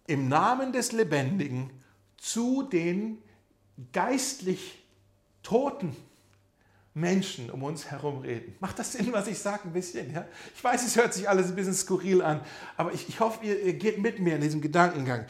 im 0.07 0.29
Namen 0.29 0.73
des 0.75 0.93
Lebendigen 0.93 1.71
zu 2.19 2.63
den 2.63 3.23
geistlich 3.93 4.85
Toten 5.43 5.97
Menschen 6.93 7.51
um 7.51 7.63
uns 7.63 7.87
herum 7.87 8.19
reden. 8.19 8.57
Macht 8.59 8.79
das 8.79 8.93
Sinn, 8.93 9.13
was 9.13 9.29
ich 9.29 9.39
sage, 9.39 9.61
ein 9.65 9.73
bisschen? 9.73 10.13
Ja? 10.13 10.27
Ich 10.55 10.63
weiß, 10.63 10.85
es 10.85 10.97
hört 10.97 11.15
sich 11.15 11.29
alles 11.29 11.49
ein 11.49 11.55
bisschen 11.55 11.75
skurril 11.75 12.21
an, 12.21 12.41
aber 12.77 12.93
ich, 12.93 13.09
ich 13.09 13.21
hoffe, 13.21 13.45
ihr, 13.45 13.63
ihr 13.63 13.75
geht 13.75 13.99
mit 13.99 14.19
mir 14.19 14.35
in 14.35 14.41
diesem 14.41 14.61
Gedankengang. 14.61 15.25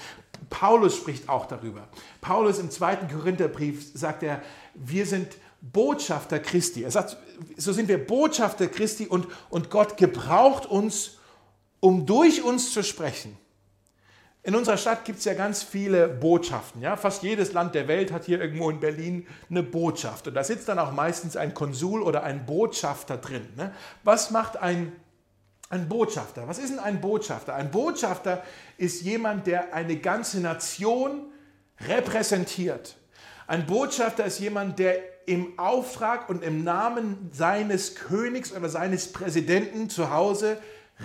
Paulus 0.48 0.96
spricht 0.96 1.28
auch 1.28 1.46
darüber. 1.46 1.88
Paulus 2.20 2.58
im 2.58 2.70
zweiten 2.70 3.08
Korintherbrief 3.08 3.90
sagt 3.94 4.22
er, 4.22 4.42
wir 4.74 5.04
sind 5.04 5.36
Botschafter 5.60 6.38
Christi. 6.38 6.82
Er 6.82 6.90
sagt, 6.90 7.18
so 7.56 7.72
sind 7.72 7.88
wir 7.88 8.04
Botschafter 8.04 8.66
Christi 8.66 9.06
und, 9.06 9.26
und 9.50 9.70
Gott 9.70 9.98
gebraucht 9.98 10.64
uns, 10.64 11.18
um 11.80 12.06
durch 12.06 12.42
uns 12.42 12.72
zu 12.72 12.82
sprechen. 12.82 13.36
In 14.42 14.54
unserer 14.54 14.78
Stadt 14.78 15.04
gibt 15.04 15.18
es 15.18 15.26
ja 15.26 15.34
ganz 15.34 15.62
viele 15.62 16.08
Botschaften. 16.08 16.80
Ja? 16.80 16.96
Fast 16.96 17.22
jedes 17.22 17.52
Land 17.52 17.74
der 17.74 17.88
Welt 17.88 18.10
hat 18.10 18.24
hier 18.24 18.40
irgendwo 18.40 18.70
in 18.70 18.80
Berlin 18.80 19.26
eine 19.50 19.62
Botschaft. 19.62 20.28
Und 20.28 20.34
da 20.34 20.42
sitzt 20.42 20.68
dann 20.68 20.78
auch 20.78 20.92
meistens 20.92 21.36
ein 21.36 21.52
Konsul 21.52 22.02
oder 22.02 22.22
ein 22.22 22.46
Botschafter 22.46 23.18
drin. 23.18 23.46
Ne? 23.56 23.74
Was 24.02 24.30
macht 24.30 24.56
ein, 24.56 24.92
ein 25.68 25.88
Botschafter? 25.88 26.48
Was 26.48 26.58
ist 26.58 26.70
denn 26.70 26.78
ein 26.78 27.02
Botschafter? 27.02 27.54
Ein 27.54 27.70
Botschafter 27.70 28.42
ist 28.78 29.02
jemand, 29.02 29.46
der 29.46 29.74
eine 29.74 29.96
ganze 29.96 30.40
Nation 30.40 31.30
repräsentiert. 31.86 32.96
Ein 33.46 33.66
Botschafter 33.66 34.24
ist 34.24 34.38
jemand, 34.38 34.78
der 34.78 34.96
im 35.26 35.58
Auftrag 35.58 36.30
und 36.30 36.42
im 36.42 36.64
Namen 36.64 37.30
seines 37.32 37.94
Königs 37.94 38.52
oder 38.52 38.70
seines 38.70 39.12
Präsidenten 39.12 39.90
zu 39.90 40.10
Hause 40.10 40.56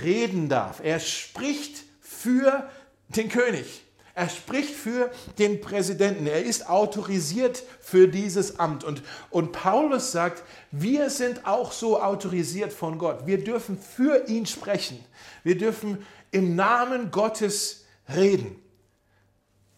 reden 0.01 0.47
darf. 0.47 0.79
Er 0.81 0.99
spricht 0.99 1.83
für 1.99 2.69
den 3.09 3.29
König. 3.29 3.85
Er 4.17 4.29
spricht 4.29 4.73
für 4.73 5.11
den 5.37 5.59
Präsidenten. 5.59 6.25
Er 6.25 6.41
ist 6.41 6.69
autorisiert 6.69 7.63
für 7.81 8.07
dieses 8.07 8.59
Amt. 8.59 8.85
Und, 8.85 9.03
und 9.29 9.51
Paulus 9.51 10.13
sagt, 10.13 10.43
wir 10.71 11.09
sind 11.09 11.45
auch 11.45 11.73
so 11.73 12.01
autorisiert 12.01 12.71
von 12.71 12.97
Gott. 12.97 13.27
Wir 13.27 13.43
dürfen 13.43 13.77
für 13.77 14.27
ihn 14.29 14.45
sprechen. 14.45 15.03
Wir 15.43 15.57
dürfen 15.57 16.05
im 16.31 16.55
Namen 16.55 17.11
Gottes 17.11 17.83
reden. 18.07 18.55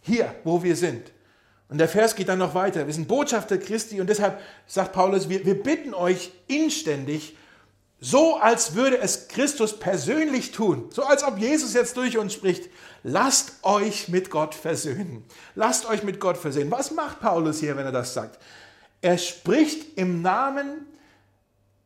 Hier, 0.02 0.36
wo 0.44 0.62
wir 0.62 0.76
sind. 0.76 1.12
Und 1.70 1.80
der 1.80 1.90
Vers 1.90 2.16
geht 2.16 2.30
dann 2.30 2.40
noch 2.40 2.54
weiter. 2.54 2.86
Wir 2.86 2.94
sind 2.94 3.08
Botschafter 3.08 3.58
Christi 3.58 4.00
und 4.00 4.08
deshalb 4.08 4.40
sagt 4.68 4.94
Paulus, 4.94 5.30
wir, 5.30 5.46
wir 5.46 5.62
bitten 5.62 5.96
euch 5.96 6.32
inständig, 6.48 7.36
so 8.00 8.38
als 8.38 8.76
würde 8.76 9.00
es 9.00 9.28
Christus 9.28 9.80
persönlich 9.80 10.52
tun, 10.52 10.90
so 10.92 11.04
als 11.04 11.24
ob 11.24 11.40
Jesus 11.40 11.74
jetzt 11.74 11.98
durch 11.98 12.18
uns 12.18 12.34
spricht, 12.34 12.70
lasst 13.04 13.64
euch 13.64 14.08
mit 14.08 14.30
Gott 14.30 14.54
versöhnen. 14.54 15.26
Lasst 15.56 15.88
euch 15.88 16.04
mit 16.04 16.20
Gott 16.20 16.38
versöhnen. 16.38 16.70
Was 16.70 16.92
macht 16.92 17.22
Paulus 17.22 17.60
hier, 17.60 17.76
wenn 17.76 17.86
er 17.86 17.92
das 17.92 18.14
sagt? 18.14 18.40
Er 19.02 19.18
spricht 19.18 19.98
im 19.98 20.22
Namen 20.22 20.86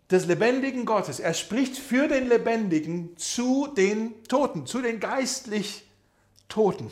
des 0.10 0.26
lebendigen 0.26 0.86
Gottes. 0.86 1.22
Er 1.22 1.34
spricht 1.34 1.78
für 1.78 2.10
den 2.10 2.28
Lebendigen 2.28 3.16
zu 3.18 3.68
den 3.68 4.22
Toten, 4.26 4.66
zu 4.66 4.82
den 4.82 5.00
geistlich 5.00 5.86
Toten. 6.50 6.92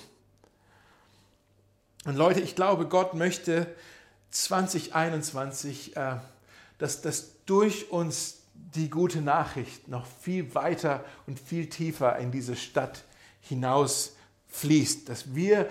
Und 2.05 2.15
Leute, 2.15 2.39
ich 2.39 2.55
glaube, 2.55 2.87
Gott 2.87 3.13
möchte 3.13 3.67
2021, 4.31 5.97
äh, 5.97 6.15
dass 6.77 7.01
das 7.01 7.33
durch 7.45 7.91
uns 7.91 8.38
die 8.75 8.89
gute 8.89 9.21
Nachricht 9.21 9.87
noch 9.87 10.05
viel 10.05 10.53
weiter 10.55 11.03
und 11.27 11.39
viel 11.39 11.69
tiefer 11.69 12.17
in 12.17 12.31
diese 12.31 12.55
Stadt 12.55 13.03
hinaus 13.41 14.15
fließt, 14.47 15.09
dass 15.09 15.33
wir 15.33 15.69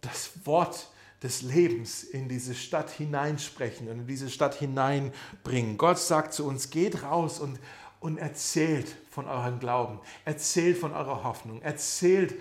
das 0.00 0.30
Wort 0.44 0.90
des 1.22 1.42
Lebens 1.42 2.02
in 2.02 2.28
diese 2.28 2.54
Stadt 2.54 2.90
hineinsprechen 2.90 3.88
und 3.88 4.00
in 4.00 4.06
diese 4.06 4.30
Stadt 4.30 4.54
hineinbringen. 4.54 5.76
Gott 5.76 5.98
sagt 5.98 6.32
zu 6.32 6.46
uns, 6.46 6.70
geht 6.70 7.02
raus 7.02 7.40
und, 7.40 7.58
und 8.00 8.18
erzählt 8.18 8.96
von 9.10 9.26
eurem 9.26 9.60
Glauben, 9.60 10.00
erzählt 10.24 10.78
von 10.78 10.92
eurer 10.92 11.22
Hoffnung, 11.24 11.60
erzählt 11.62 12.34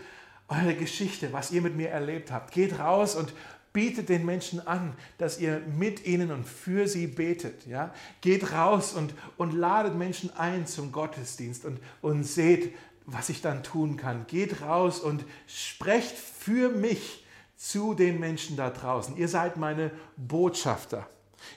eure 0.47 0.75
Geschichte, 0.75 1.33
was 1.33 1.51
ihr 1.51 1.61
mit 1.61 1.75
mir 1.75 1.89
erlebt 1.89 2.31
habt. 2.31 2.53
Geht 2.53 2.79
raus 2.79 3.15
und 3.15 3.33
bietet 3.73 4.09
den 4.09 4.25
Menschen 4.25 4.65
an, 4.65 4.93
dass 5.17 5.39
ihr 5.39 5.59
mit 5.59 6.05
ihnen 6.05 6.31
und 6.31 6.45
für 6.45 6.87
sie 6.87 7.07
betet. 7.07 7.65
Ja? 7.67 7.93
Geht 8.21 8.51
raus 8.51 8.93
und, 8.93 9.13
und 9.37 9.53
ladet 9.53 9.95
Menschen 9.95 10.35
ein 10.35 10.65
zum 10.65 10.91
Gottesdienst 10.91 11.65
und, 11.65 11.79
und 12.01 12.23
seht, 12.23 12.75
was 13.05 13.29
ich 13.29 13.41
dann 13.41 13.63
tun 13.63 13.97
kann. 13.97 14.25
Geht 14.27 14.61
raus 14.61 14.99
und 14.99 15.23
sprecht 15.47 16.15
für 16.15 16.69
mich 16.69 17.25
zu 17.57 17.93
den 17.93 18.19
Menschen 18.19 18.55
da 18.55 18.69
draußen. 18.69 19.17
Ihr 19.17 19.27
seid 19.27 19.57
meine 19.57 19.91
Botschafter. 20.17 21.07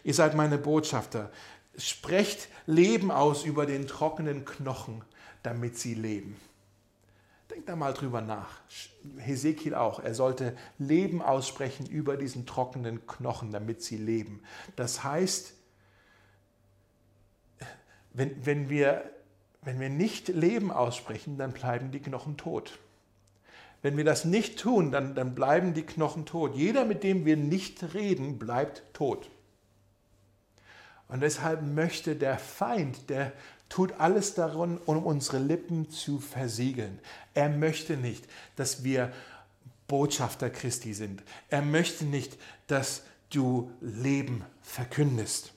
Ihr 0.04 0.14
seid 0.14 0.34
meine 0.34 0.58
Botschafter. 0.58 1.30
Sprecht 1.76 2.48
Leben 2.66 3.10
aus 3.10 3.44
über 3.44 3.66
den 3.66 3.86
trockenen 3.86 4.44
Knochen, 4.44 5.02
damit 5.42 5.78
sie 5.78 5.94
leben. 5.94 6.36
Denkt 7.52 7.68
da 7.68 7.76
mal 7.76 7.92
drüber 7.92 8.22
nach. 8.22 8.60
Hesekiel 9.18 9.74
auch. 9.74 10.00
Er 10.00 10.14
sollte 10.14 10.56
Leben 10.78 11.20
aussprechen 11.20 11.84
über 11.86 12.16
diesen 12.16 12.46
trockenen 12.46 13.06
Knochen, 13.06 13.50
damit 13.50 13.82
sie 13.82 13.98
leben. 13.98 14.42
Das 14.74 15.04
heißt, 15.04 15.52
wenn, 18.14 18.46
wenn, 18.46 18.70
wir, 18.70 19.04
wenn 19.60 19.80
wir 19.80 19.90
nicht 19.90 20.28
Leben 20.28 20.70
aussprechen, 20.70 21.36
dann 21.36 21.52
bleiben 21.52 21.90
die 21.90 22.00
Knochen 22.00 22.38
tot. 22.38 22.78
Wenn 23.82 23.98
wir 23.98 24.04
das 24.04 24.24
nicht 24.24 24.58
tun, 24.58 24.90
dann, 24.90 25.14
dann 25.14 25.34
bleiben 25.34 25.74
die 25.74 25.84
Knochen 25.84 26.24
tot. 26.24 26.54
Jeder, 26.54 26.86
mit 26.86 27.02
dem 27.02 27.26
wir 27.26 27.36
nicht 27.36 27.92
reden, 27.92 28.38
bleibt 28.38 28.82
tot. 28.94 29.28
Und 31.08 31.20
deshalb 31.20 31.60
möchte 31.60 32.16
der 32.16 32.38
Feind, 32.38 33.10
der 33.10 33.34
tut 33.72 33.94
alles 33.98 34.34
daran, 34.34 34.76
um 34.84 35.02
unsere 35.02 35.38
Lippen 35.38 35.88
zu 35.88 36.18
versiegeln. 36.18 36.98
Er 37.32 37.48
möchte 37.48 37.96
nicht, 37.96 38.22
dass 38.54 38.84
wir 38.84 39.10
Botschafter 39.88 40.50
Christi 40.50 40.92
sind. 40.92 41.22
Er 41.48 41.62
möchte 41.62 42.04
nicht, 42.04 42.36
dass 42.66 43.02
du 43.30 43.70
Leben 43.80 44.44
verkündest. 44.60 45.52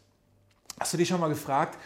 Hast 0.79 0.93
du 0.93 0.97
dich 0.97 1.09
schon 1.09 1.19
mal 1.19 1.27
gefragt, 1.27 1.77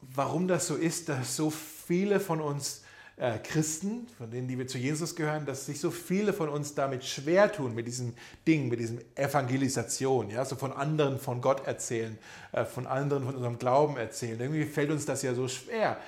warum 0.00 0.48
das 0.48 0.66
so 0.66 0.76
ist, 0.76 1.10
dass 1.10 1.36
so 1.36 1.50
viele 1.50 2.20
von 2.20 2.40
uns 2.40 2.80
äh, 3.18 3.38
Christen, 3.38 4.06
von 4.18 4.30
denen, 4.30 4.46
die 4.46 4.58
wir 4.58 4.66
zu 4.66 4.76
Jesus 4.76 5.16
gehören, 5.16 5.46
dass 5.46 5.66
sich 5.66 5.80
so 5.80 5.90
viele 5.90 6.32
von 6.32 6.48
uns 6.48 6.74
damit 6.74 7.04
schwer 7.04 7.50
tun, 7.50 7.74
mit 7.74 7.86
diesem 7.86 8.14
Ding, 8.46 8.68
mit 8.68 8.78
diesem 8.78 9.00
Evangelisation, 9.14 10.28
ja, 10.28 10.44
so 10.44 10.56
von 10.56 10.72
anderen 10.72 11.18
von 11.18 11.40
Gott 11.40 11.66
erzählen, 11.66 12.18
äh, 12.52 12.64
von 12.64 12.86
anderen 12.86 13.24
von 13.24 13.34
unserem 13.34 13.58
Glauben 13.58 13.96
erzählen. 13.96 14.38
Irgendwie 14.38 14.64
fällt 14.64 14.90
uns 14.90 15.06
das 15.06 15.22
ja 15.22 15.34
so 15.34 15.48
schwer. 15.48 15.98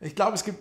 Ich 0.00 0.14
glaube, 0.14 0.34
es 0.34 0.44
gibt 0.44 0.58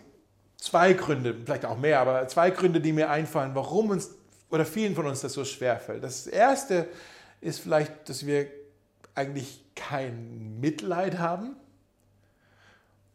zwei 0.57 0.93
Gründe, 0.93 1.35
vielleicht 1.45 1.65
auch 1.65 1.77
mehr, 1.77 1.99
aber 1.99 2.27
zwei 2.27 2.49
Gründe, 2.49 2.81
die 2.81 2.93
mir 2.93 3.09
einfallen, 3.09 3.53
warum 3.53 3.91
uns 3.91 4.11
oder 4.49 4.65
vielen 4.65 4.95
von 4.95 5.05
uns 5.07 5.21
das 5.21 5.33
so 5.33 5.45
schwer 5.45 5.79
fällt. 5.79 6.03
Das 6.03 6.27
erste 6.27 6.87
ist 7.41 7.59
vielleicht, 7.59 8.07
dass 8.07 8.25
wir 8.25 8.47
eigentlich 9.15 9.63
kein 9.75 10.59
Mitleid 10.59 11.19
haben 11.19 11.55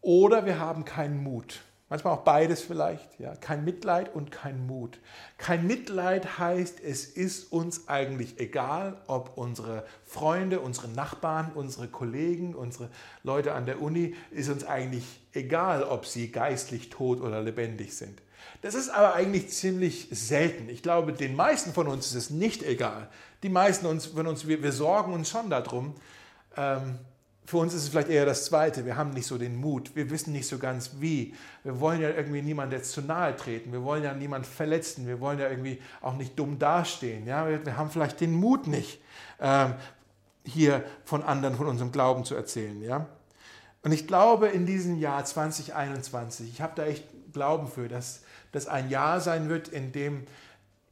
oder 0.01 0.47
wir 0.47 0.59
haben 0.59 0.85
keinen 0.85 1.23
Mut. 1.23 1.61
Manchmal 1.91 2.15
auch 2.15 2.25
beides 2.25 2.61
vielleicht. 2.61 3.19
Ja. 3.19 3.35
Kein 3.37 3.65
Mitleid 3.65 4.15
und 4.15 4.31
kein 4.31 4.67
Mut. 4.67 4.99
Kein 5.39 5.67
Mitleid 5.67 6.39
heißt, 6.39 6.81
es 6.81 7.07
ist 7.07 7.51
uns 7.51 7.89
eigentlich 7.89 8.39
egal, 8.39 9.01
ob 9.07 9.39
unsere 9.39 9.85
Freunde, 10.05 10.61
unsere 10.61 10.89
Nachbarn, 10.89 11.51
unsere 11.55 11.89
Kollegen, 11.89 12.55
unsere 12.55 12.91
Leute 13.23 13.55
an 13.55 13.65
der 13.65 13.81
Uni, 13.81 14.15
ist 14.31 14.51
uns 14.51 14.65
eigentlich 14.65 15.05
egal, 15.33 15.83
ob 15.83 16.05
sie 16.05 16.31
geistlich 16.31 16.91
tot 16.91 17.23
oder 17.23 17.41
lebendig 17.41 17.97
sind. 17.97 18.21
Das 18.61 18.75
ist 18.75 18.91
aber 18.91 19.15
eigentlich 19.15 19.49
ziemlich 19.51 20.09
selten. 20.11 20.69
Ich 20.69 20.83
glaube, 20.83 21.13
den 21.13 21.37
meisten 21.37 21.73
von 21.73 21.89
uns 21.89 22.09
ist 22.09 22.15
es 22.15 22.31
nicht 22.31 22.63
egal. 22.63 23.09
Die 23.43 23.49
meisten 23.49 23.87
von 24.15 24.27
uns, 24.27 24.47
wir, 24.47 24.63
wir 24.63 24.73
sorgen 24.73 25.13
uns 25.13 25.31
schon 25.31 25.49
darum. 25.49 25.95
Ähm, 26.57 26.99
für 27.49 27.57
uns 27.57 27.73
ist 27.73 27.85
es 27.85 27.89
vielleicht 27.89 28.11
eher 28.11 28.27
das 28.27 28.45
Zweite. 28.45 28.85
Wir 28.85 28.99
haben 28.99 29.09
nicht 29.15 29.27
so 29.27 29.39
den 29.39 29.57
Mut. 29.57 29.97
Wir 29.97 30.11
wissen 30.11 30.35
nicht 30.35 30.47
so 30.47 30.59
ganz 30.59 30.91
wie. 30.99 31.35
Wir 31.65 31.81
wollen 31.81 32.03
ja 32.03 32.11
irgendwie 32.11 32.43
niemand 32.43 32.75
jetzt 32.75 32.93
zu 32.93 33.01
nahe 33.01 33.35
treten. 33.37 33.73
Wir 33.73 33.83
wollen 33.83 34.05
ja 34.05 34.13
niemand 34.13 34.47
verletzen. 34.47 35.07
Wir 35.07 35.19
wollen 35.19 35.39
ja 35.39 35.49
irgendwie 35.49 35.81
auch 36.03 36.13
nicht 36.13 36.39
dumm 36.39 36.59
dastehen. 36.59 37.27
Ja? 37.27 37.49
Wir, 37.49 37.65
wir 37.65 37.79
haben 37.79 37.91
vielleicht 37.91 38.21
den 38.21 38.35
Mut 38.35 38.67
nicht, 38.67 39.01
ähm, 39.41 39.77
hier 40.45 40.85
von 41.07 41.23
anderen 41.23 41.57
von 41.57 41.69
unserem 41.69 41.91
Glauben 41.91 42.27
zu 42.27 42.35
erzählen. 42.35 42.83
Ja? 42.83 43.07
Und 43.83 43.93
ich 43.93 44.07
glaube, 44.07 44.49
in 44.49 44.67
diesem 44.67 44.99
Jahr 44.99 45.25
2021, 45.25 46.51
ich 46.51 46.61
habe 46.61 46.75
da 46.77 46.85
echt 46.85 47.05
Glauben 47.33 47.69
für, 47.69 47.89
dass 47.89 48.25
das 48.53 48.67
ein 48.67 48.91
Jahr 48.91 49.23
sein 49.23 49.49
wird, 49.49 49.69
in 49.69 49.93
dem 49.93 50.27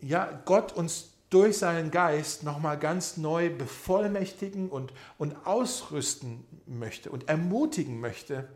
ja, 0.01 0.41
Gott 0.47 0.73
uns 0.73 1.11
durch 1.31 1.59
seinen 1.59 1.91
Geist 1.91 2.45
nochmal 2.45 2.79
ganz 2.79 3.17
neu 3.17 3.51
bevollmächtigen 3.51 4.69
und, 4.69 4.93
und 5.19 5.35
ausrüsten 5.47 6.45
möchte 6.67 7.11
und 7.11 7.29
ermutigen 7.29 8.01
möchte 8.01 8.49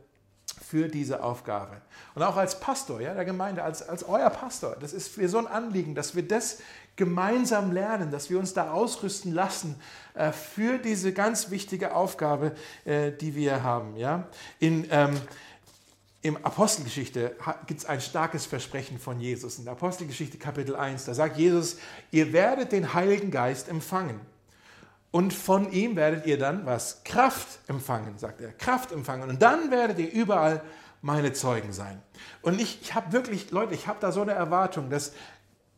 für 0.62 0.88
diese 0.88 1.22
Aufgabe. 1.22 1.80
Und 2.14 2.22
auch 2.22 2.36
als 2.36 2.60
Pastor 2.60 3.00
ja, 3.00 3.14
der 3.14 3.24
Gemeinde, 3.24 3.62
als, 3.62 3.88
als 3.88 4.04
euer 4.04 4.30
Pastor, 4.30 4.76
das 4.78 4.92
ist 4.92 5.16
mir 5.16 5.28
so 5.28 5.38
ein 5.38 5.46
Anliegen, 5.46 5.94
dass 5.94 6.14
wir 6.14 6.26
das 6.26 6.58
gemeinsam 6.96 7.72
lernen, 7.72 8.10
dass 8.10 8.30
wir 8.30 8.38
uns 8.38 8.52
da 8.52 8.72
ausrüsten 8.72 9.32
lassen 9.32 9.80
äh, 10.14 10.32
für 10.32 10.78
diese 10.78 11.12
ganz 11.12 11.50
wichtige 11.50 11.94
Aufgabe, 11.94 12.52
äh, 12.84 13.10
die 13.10 13.34
wir 13.34 13.62
haben. 13.62 13.96
Ja? 13.96 14.28
In, 14.58 14.86
ähm, 14.90 15.18
im 16.22 16.36
Apostelgeschichte 16.44 17.36
gibt 17.66 17.80
es 17.80 17.86
ein 17.86 18.00
starkes 18.00 18.44
Versprechen 18.44 18.98
von 18.98 19.20
Jesus. 19.20 19.58
In 19.58 19.64
der 19.64 19.72
Apostelgeschichte 19.72 20.36
Kapitel 20.36 20.76
1, 20.76 21.06
da 21.06 21.14
sagt 21.14 21.38
Jesus, 21.38 21.78
ihr 22.10 22.32
werdet 22.32 22.72
den 22.72 22.92
Heiligen 22.92 23.30
Geist 23.30 23.68
empfangen. 23.68 24.20
Und 25.10 25.32
von 25.32 25.72
ihm 25.72 25.96
werdet 25.96 26.26
ihr 26.26 26.38
dann 26.38 26.66
was? 26.66 27.02
Kraft 27.04 27.58
empfangen, 27.68 28.18
sagt 28.18 28.40
er. 28.42 28.52
Kraft 28.52 28.92
empfangen. 28.92 29.28
Und 29.28 29.40
dann 29.42 29.70
werdet 29.70 29.98
ihr 29.98 30.12
überall 30.12 30.62
meine 31.02 31.32
Zeugen 31.32 31.72
sein. 31.72 32.00
Und 32.42 32.60
ich, 32.60 32.82
ich 32.82 32.94
habe 32.94 33.12
wirklich, 33.12 33.50
Leute, 33.50 33.74
ich 33.74 33.86
habe 33.86 33.98
da 34.00 34.12
so 34.12 34.20
eine 34.20 34.32
Erwartung, 34.32 34.90
dass, 34.90 35.12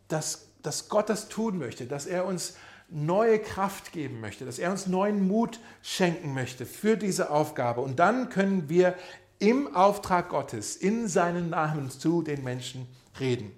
dass, 0.08 0.48
dass 0.62 0.88
Gott 0.88 1.08
das 1.08 1.28
tun 1.28 1.58
möchte, 1.58 1.86
dass 1.86 2.06
er 2.06 2.26
uns 2.26 2.56
neue 2.90 3.38
Kraft 3.38 3.92
geben 3.92 4.20
möchte, 4.20 4.44
dass 4.44 4.58
er 4.58 4.70
uns 4.70 4.86
neuen 4.86 5.26
Mut 5.26 5.60
schenken 5.80 6.34
möchte 6.34 6.66
für 6.66 6.96
diese 6.96 7.30
Aufgabe. 7.30 7.80
Und 7.80 7.98
dann 7.98 8.28
können 8.28 8.68
wir 8.68 8.94
im 9.42 9.74
Auftrag 9.74 10.28
Gottes, 10.28 10.76
in 10.76 11.08
seinen 11.08 11.50
Namen 11.50 11.90
zu 11.90 12.22
den 12.22 12.44
Menschen 12.44 12.86
reden. 13.18 13.50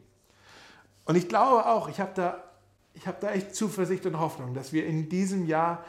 Und 1.04 1.14
ich 1.14 1.28
glaube 1.28 1.66
auch, 1.66 1.88
ich 1.88 2.00
habe 2.00 2.12
da, 2.14 2.42
hab 3.04 3.20
da 3.20 3.32
echt 3.32 3.54
Zuversicht 3.54 4.06
und 4.06 4.18
Hoffnung, 4.18 4.54
dass 4.54 4.72
wir 4.72 4.86
in 4.86 5.10
diesem 5.10 5.46
Jahr 5.46 5.84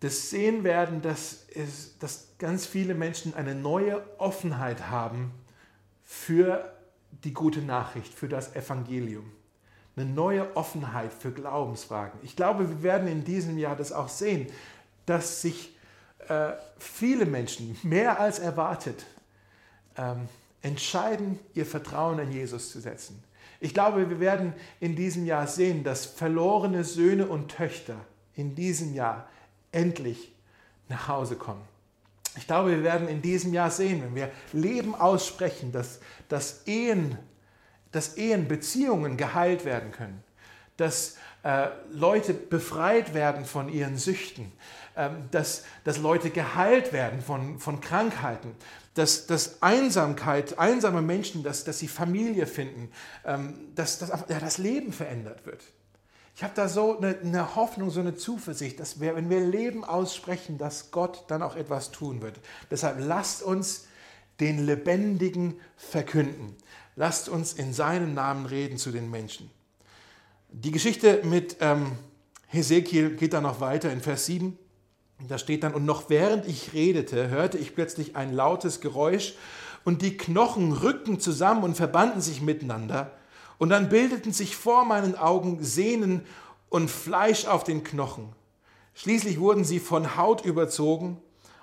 das 0.00 0.28
sehen 0.28 0.64
werden, 0.64 1.00
dass, 1.00 1.46
es, 1.54 1.96
dass 1.98 2.28
ganz 2.38 2.66
viele 2.66 2.94
Menschen 2.94 3.32
eine 3.32 3.54
neue 3.54 4.02
Offenheit 4.18 4.90
haben 4.90 5.32
für 6.04 6.70
die 7.24 7.32
gute 7.32 7.62
Nachricht, 7.62 8.12
für 8.12 8.28
das 8.28 8.54
Evangelium. 8.54 9.32
Eine 9.96 10.10
neue 10.10 10.54
Offenheit 10.56 11.12
für 11.14 11.32
Glaubensfragen. 11.32 12.20
Ich 12.22 12.36
glaube, 12.36 12.68
wir 12.68 12.82
werden 12.82 13.08
in 13.08 13.24
diesem 13.24 13.56
Jahr 13.56 13.76
das 13.76 13.92
auch 13.92 14.10
sehen, 14.10 14.46
dass 15.06 15.40
sich 15.40 15.74
äh, 16.28 16.52
viele 16.78 17.26
Menschen, 17.26 17.76
mehr 17.82 18.20
als 18.20 18.38
erwartet, 18.38 19.04
ähm, 19.96 20.28
entscheiden, 20.62 21.38
ihr 21.54 21.66
Vertrauen 21.66 22.18
in 22.18 22.32
Jesus 22.32 22.70
zu 22.70 22.80
setzen. 22.80 23.22
Ich 23.60 23.74
glaube, 23.74 24.08
wir 24.08 24.20
werden 24.20 24.54
in 24.80 24.96
diesem 24.96 25.26
Jahr 25.26 25.46
sehen, 25.46 25.84
dass 25.84 26.06
verlorene 26.06 26.84
Söhne 26.84 27.26
und 27.26 27.50
Töchter 27.50 27.96
in 28.34 28.54
diesem 28.54 28.94
Jahr 28.94 29.28
endlich 29.72 30.32
nach 30.88 31.08
Hause 31.08 31.36
kommen. 31.36 31.62
Ich 32.36 32.46
glaube, 32.46 32.70
wir 32.70 32.82
werden 32.82 33.08
in 33.08 33.22
diesem 33.22 33.52
Jahr 33.52 33.70
sehen, 33.70 34.02
wenn 34.02 34.14
wir 34.14 34.30
Leben 34.52 34.94
aussprechen, 34.94 35.72
dass, 35.72 36.00
dass, 36.28 36.66
Ehen, 36.66 37.18
dass 37.92 38.16
Ehen, 38.16 38.48
Beziehungen 38.48 39.16
geheilt 39.16 39.64
werden 39.64 39.92
können, 39.92 40.22
dass 40.76 41.16
äh, 41.42 41.68
Leute 41.90 42.32
befreit 42.32 43.14
werden 43.14 43.44
von 43.44 43.68
ihren 43.68 43.98
Süchten, 43.98 44.52
dass, 45.30 45.64
dass 45.84 45.98
Leute 45.98 46.30
geheilt 46.30 46.92
werden 46.92 47.22
von, 47.22 47.58
von 47.58 47.80
Krankheiten, 47.80 48.54
dass, 48.94 49.26
dass 49.26 49.62
Einsamkeit, 49.62 50.58
einsame 50.58 51.00
Menschen, 51.00 51.42
dass, 51.42 51.64
dass 51.64 51.78
sie 51.78 51.88
Familie 51.88 52.46
finden, 52.46 52.90
ähm, 53.24 53.54
dass, 53.74 53.98
dass 53.98 54.10
ja, 54.28 54.40
das 54.40 54.58
Leben 54.58 54.92
verändert 54.92 55.46
wird. 55.46 55.62
Ich 56.36 56.42
habe 56.42 56.54
da 56.54 56.68
so 56.68 56.98
eine, 56.98 57.18
eine, 57.18 57.54
Hoffnung, 57.54 57.90
so 57.90 58.00
eine 58.00 58.14
Zuversicht, 58.14 58.80
dass 58.80 59.00
wir, 59.00 59.14
wenn 59.14 59.30
wir 59.30 59.40
Leben 59.40 59.84
aussprechen, 59.84 60.58
dass 60.58 60.90
Gott 60.90 61.24
dann 61.28 61.42
auch 61.42 61.56
etwas 61.56 61.90
tun 61.90 62.22
wird. 62.22 62.40
Deshalb 62.70 62.96
lasst 62.98 63.42
uns 63.42 63.86
den 64.40 64.64
Lebendigen 64.64 65.60
verkünden. 65.76 66.56
Lasst 66.96 67.28
uns 67.28 67.52
in 67.52 67.72
seinem 67.72 68.14
Namen 68.14 68.46
reden 68.46 68.78
zu 68.78 68.90
den 68.90 69.10
Menschen. 69.10 69.50
Die 70.50 70.70
Geschichte 70.70 71.20
mit 71.24 71.58
ähm, 71.60 71.92
Hesekiel 72.48 73.16
geht 73.16 73.34
dann 73.34 73.44
noch 73.44 73.60
weiter 73.60 73.92
in 73.92 74.00
Vers 74.00 74.26
7. 74.26 74.58
Da 75.28 75.38
steht 75.38 75.62
dann, 75.62 75.74
und 75.74 75.84
noch 75.84 76.08
während 76.08 76.46
ich 76.46 76.72
redete, 76.72 77.28
hörte 77.28 77.58
ich 77.58 77.74
plötzlich 77.74 78.16
ein 78.16 78.32
lautes 78.32 78.80
Geräusch 78.80 79.34
und 79.84 80.02
die 80.02 80.16
Knochen 80.16 80.72
rückten 80.72 81.20
zusammen 81.20 81.62
und 81.62 81.76
verbanden 81.76 82.20
sich 82.20 82.40
miteinander. 82.40 83.12
Und 83.58 83.68
dann 83.68 83.88
bildeten 83.88 84.32
sich 84.32 84.56
vor 84.56 84.84
meinen 84.84 85.16
Augen 85.16 85.62
Sehnen 85.62 86.22
und 86.68 86.90
Fleisch 86.90 87.46
auf 87.46 87.64
den 87.64 87.84
Knochen. 87.84 88.32
Schließlich 88.94 89.38
wurden 89.38 89.64
sie 89.64 89.80
von 89.80 90.16
Haut 90.16 90.44
überzogen, 90.44 91.18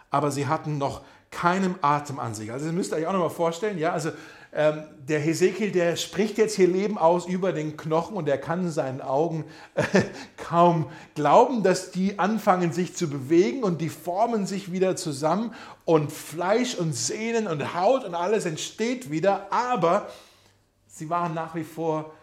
aber 0.09 0.31
sie 0.31 0.47
hatten 0.47 0.77
noch 0.77 1.01
keinen 1.31 1.75
Atem 1.81 2.19
an 2.19 2.35
sich. 2.35 2.51
Also 2.51 2.65
das 2.65 2.73
müsst 2.73 2.91
ihr 2.91 2.97
euch 2.97 3.07
auch 3.07 3.13
nochmal 3.13 3.29
vorstellen, 3.29 3.77
ja, 3.77 3.91
also 3.91 4.11
ähm, 4.53 4.83
der 5.07 5.19
Hesekiel, 5.19 5.71
der 5.71 5.95
spricht 5.97 6.37
jetzt 6.37 6.55
hier 6.55 6.67
Leben 6.67 6.97
aus 6.97 7.25
über 7.25 7.51
den 7.51 7.75
Knochen 7.75 8.15
und 8.15 8.29
er 8.29 8.37
kann 8.37 8.71
seinen 8.71 9.01
Augen 9.01 9.45
äh, 9.75 9.83
kaum 10.37 10.89
glauben, 11.15 11.63
dass 11.63 11.91
die 11.91 12.17
anfangen 12.17 12.71
sich 12.71 12.95
zu 12.95 13.09
bewegen 13.09 13.63
und 13.63 13.81
die 13.81 13.89
formen 13.89 14.45
sich 14.45 14.71
wieder 14.71 14.95
zusammen 14.95 15.53
und 15.85 16.11
Fleisch 16.11 16.75
und 16.75 16.93
Sehnen 16.93 17.47
und 17.47 17.75
Haut 17.75 18.05
und 18.05 18.15
alles 18.15 18.45
entsteht 18.45 19.11
wieder, 19.11 19.47
aber 19.51 20.07
sie 20.87 21.09
waren 21.09 21.33
nach 21.33 21.53
wie 21.53 21.65
vor 21.65 22.13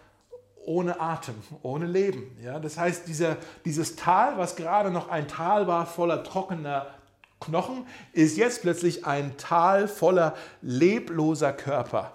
ohne 0.66 0.98
Atem, 1.00 1.34
ohne 1.62 1.86
Leben. 1.86 2.36
Ja, 2.42 2.58
das 2.58 2.78
heißt, 2.78 3.06
dieser, 3.06 3.36
dieses 3.64 3.96
Tal, 3.96 4.38
was 4.38 4.56
gerade 4.56 4.90
noch 4.90 5.08
ein 5.08 5.28
Tal 5.28 5.66
war 5.66 5.86
voller 5.86 6.24
trockener 6.24 6.86
Knochen 7.44 7.86
ist 8.12 8.36
jetzt 8.36 8.62
plötzlich 8.62 9.06
ein 9.06 9.36
Tal 9.36 9.88
voller 9.88 10.34
lebloser 10.62 11.52
Körper. 11.52 12.12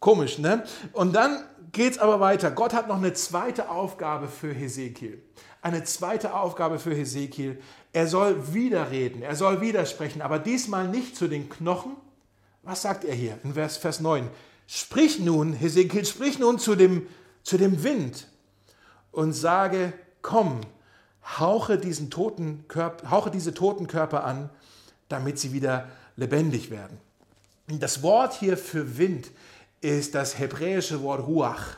Komisch, 0.00 0.38
ne? 0.38 0.64
Und 0.92 1.14
dann 1.14 1.42
geht 1.72 1.92
es 1.92 1.98
aber 1.98 2.20
weiter. 2.20 2.50
Gott 2.50 2.72
hat 2.72 2.88
noch 2.88 2.96
eine 2.96 3.12
zweite 3.12 3.68
Aufgabe 3.68 4.28
für 4.28 4.52
Hesekiel. 4.52 5.22
Eine 5.60 5.84
zweite 5.84 6.34
Aufgabe 6.34 6.78
für 6.78 6.94
Hesekiel. 6.94 7.60
Er 7.92 8.06
soll 8.06 8.54
wieder 8.54 8.90
reden, 8.90 9.22
er 9.22 9.34
soll 9.34 9.60
widersprechen, 9.60 10.22
aber 10.22 10.38
diesmal 10.38 10.86
nicht 10.86 11.16
zu 11.16 11.26
den 11.26 11.48
Knochen. 11.48 11.96
Was 12.62 12.82
sagt 12.82 13.04
er 13.04 13.14
hier 13.14 13.38
in 13.42 13.54
Vers, 13.54 13.76
Vers 13.76 14.00
9? 14.00 14.28
Sprich 14.66 15.18
nun, 15.18 15.54
Hesekiel, 15.54 16.04
sprich 16.04 16.38
nun 16.38 16.58
zu 16.58 16.74
dem, 16.74 17.06
zu 17.42 17.56
dem 17.56 17.82
Wind 17.82 18.28
und 19.10 19.32
sage, 19.32 19.92
komm, 20.22 20.60
hauche, 21.36 21.78
diesen 21.78 22.10
toten 22.10 22.66
Körper, 22.68 23.10
hauche 23.10 23.30
diese 23.30 23.54
toten 23.54 23.86
Körper 23.86 24.24
an, 24.24 24.50
damit 25.08 25.38
sie 25.38 25.52
wieder 25.52 25.88
lebendig 26.16 26.70
werden. 26.70 26.98
Das 27.66 28.02
Wort 28.02 28.34
hier 28.34 28.56
für 28.56 28.96
Wind 28.96 29.30
ist 29.80 30.14
das 30.14 30.38
hebräische 30.38 31.02
Wort 31.02 31.26
Ruach. 31.26 31.76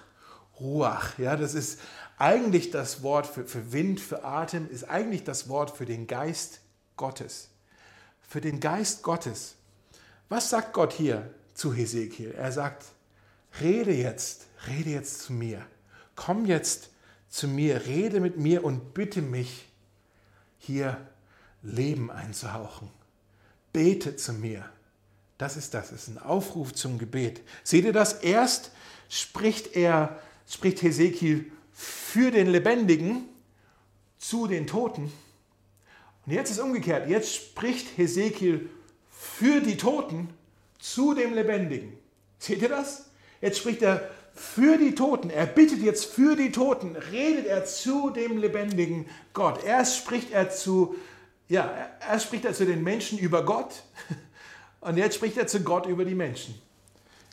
Ruach, 0.61 1.19
ja, 1.19 1.37
das 1.37 1.55
ist 1.55 1.81
eigentlich 2.17 2.71
das 2.71 3.03
Wort 3.03 3.27
für, 3.27 3.45
für 3.45 3.73
Wind, 3.73 3.99
für 4.01 4.25
Atem, 4.25 4.69
ist 4.71 4.85
eigentlich 4.85 5.25
das 5.25 5.49
Wort 5.49 5.71
für 5.71 5.87
den 5.87 6.07
Geist 6.07 6.61
Gottes. 6.97 7.49
Für 8.21 8.41
den 8.41 8.61
Geist 8.61 9.03
Gottes. 9.03 9.57
Was 10.29 10.51
sagt 10.51 10.75
Gott 10.75 10.93
hier 10.93 11.31
zu 11.55 11.75
Hesekiel? 11.75 12.33
Er 12.33 12.53
sagt, 12.53 12.85
rede 13.61 13.93
jetzt, 13.93 14.47
rede 14.69 14.91
jetzt 14.91 15.23
zu 15.23 15.33
mir. 15.33 15.63
Komm 16.15 16.45
jetzt 16.47 16.90
zu 17.31 17.49
mir, 17.49 17.87
rede 17.87 18.21
mit 18.21 18.37
mir 18.37 18.65
und 18.65 18.93
bitte 18.93 19.23
mich, 19.23 19.67
hier 20.59 20.99
Leben 21.63 22.11
einzuhauchen. 22.11 22.91
Bete 23.73 24.17
zu 24.17 24.33
mir, 24.35 24.69
Das 25.39 25.57
ist 25.57 25.73
das, 25.73 25.89
das 25.89 26.03
ist 26.03 26.09
ein 26.09 26.19
Aufruf 26.19 26.75
zum 26.75 26.99
Gebet. 26.99 27.41
Seht 27.65 27.87
ihr 27.87 27.95
das? 27.95 28.13
Erst 28.21 28.73
spricht 29.09 29.75
er, 29.75 30.21
spricht 30.47 30.83
Hesekiel 30.83 31.51
für 31.73 32.31
den 32.31 32.49
Lebendigen 32.49 33.25
zu 34.19 34.47
den 34.47 34.67
Toten. 34.67 35.11
Und 36.27 36.33
jetzt 36.33 36.51
ist 36.51 36.59
umgekehrt. 36.59 37.09
Jetzt 37.09 37.35
spricht 37.35 37.97
Hesekiel 37.97 38.69
für 39.09 39.63
die 39.63 39.79
Toten 39.79 40.29
zu 40.79 41.15
dem 41.15 41.33
Lebendigen. 41.33 41.97
Seht 42.39 42.61
ihr 42.61 42.69
das? 42.69 43.07
Jetzt 43.41 43.61
spricht 43.61 43.81
er 43.81 44.11
für 44.35 44.79
die 44.79 44.95
Toten. 44.95 45.31
Er 45.31 45.47
bittet 45.47 45.81
jetzt 45.81 46.07
für 46.07 46.37
die 46.37 46.53
Toten. 46.53 46.97
Redet 46.97 47.47
er 47.47 47.65
zu 47.65 48.11
dem 48.11 48.39
lebendigen 48.39 49.07
Gott. 49.33 49.65
Erst 49.65 49.97
spricht 49.97 50.33
er 50.33 50.51
zu, 50.51 50.95
ja, 51.49 51.71
erst 52.09 52.27
spricht 52.27 52.45
er 52.45 52.55
zu 52.55 52.67
den 52.67 52.83
Menschen 52.83 53.19
über 53.19 53.45
Gott. 53.45 53.83
Und 54.81 54.97
jetzt 54.97 55.17
spricht 55.17 55.37
er 55.37 55.47
zu 55.47 55.61
Gott 55.61 55.87
über 55.87 56.05
die 56.05 56.15
Menschen. 56.15 56.61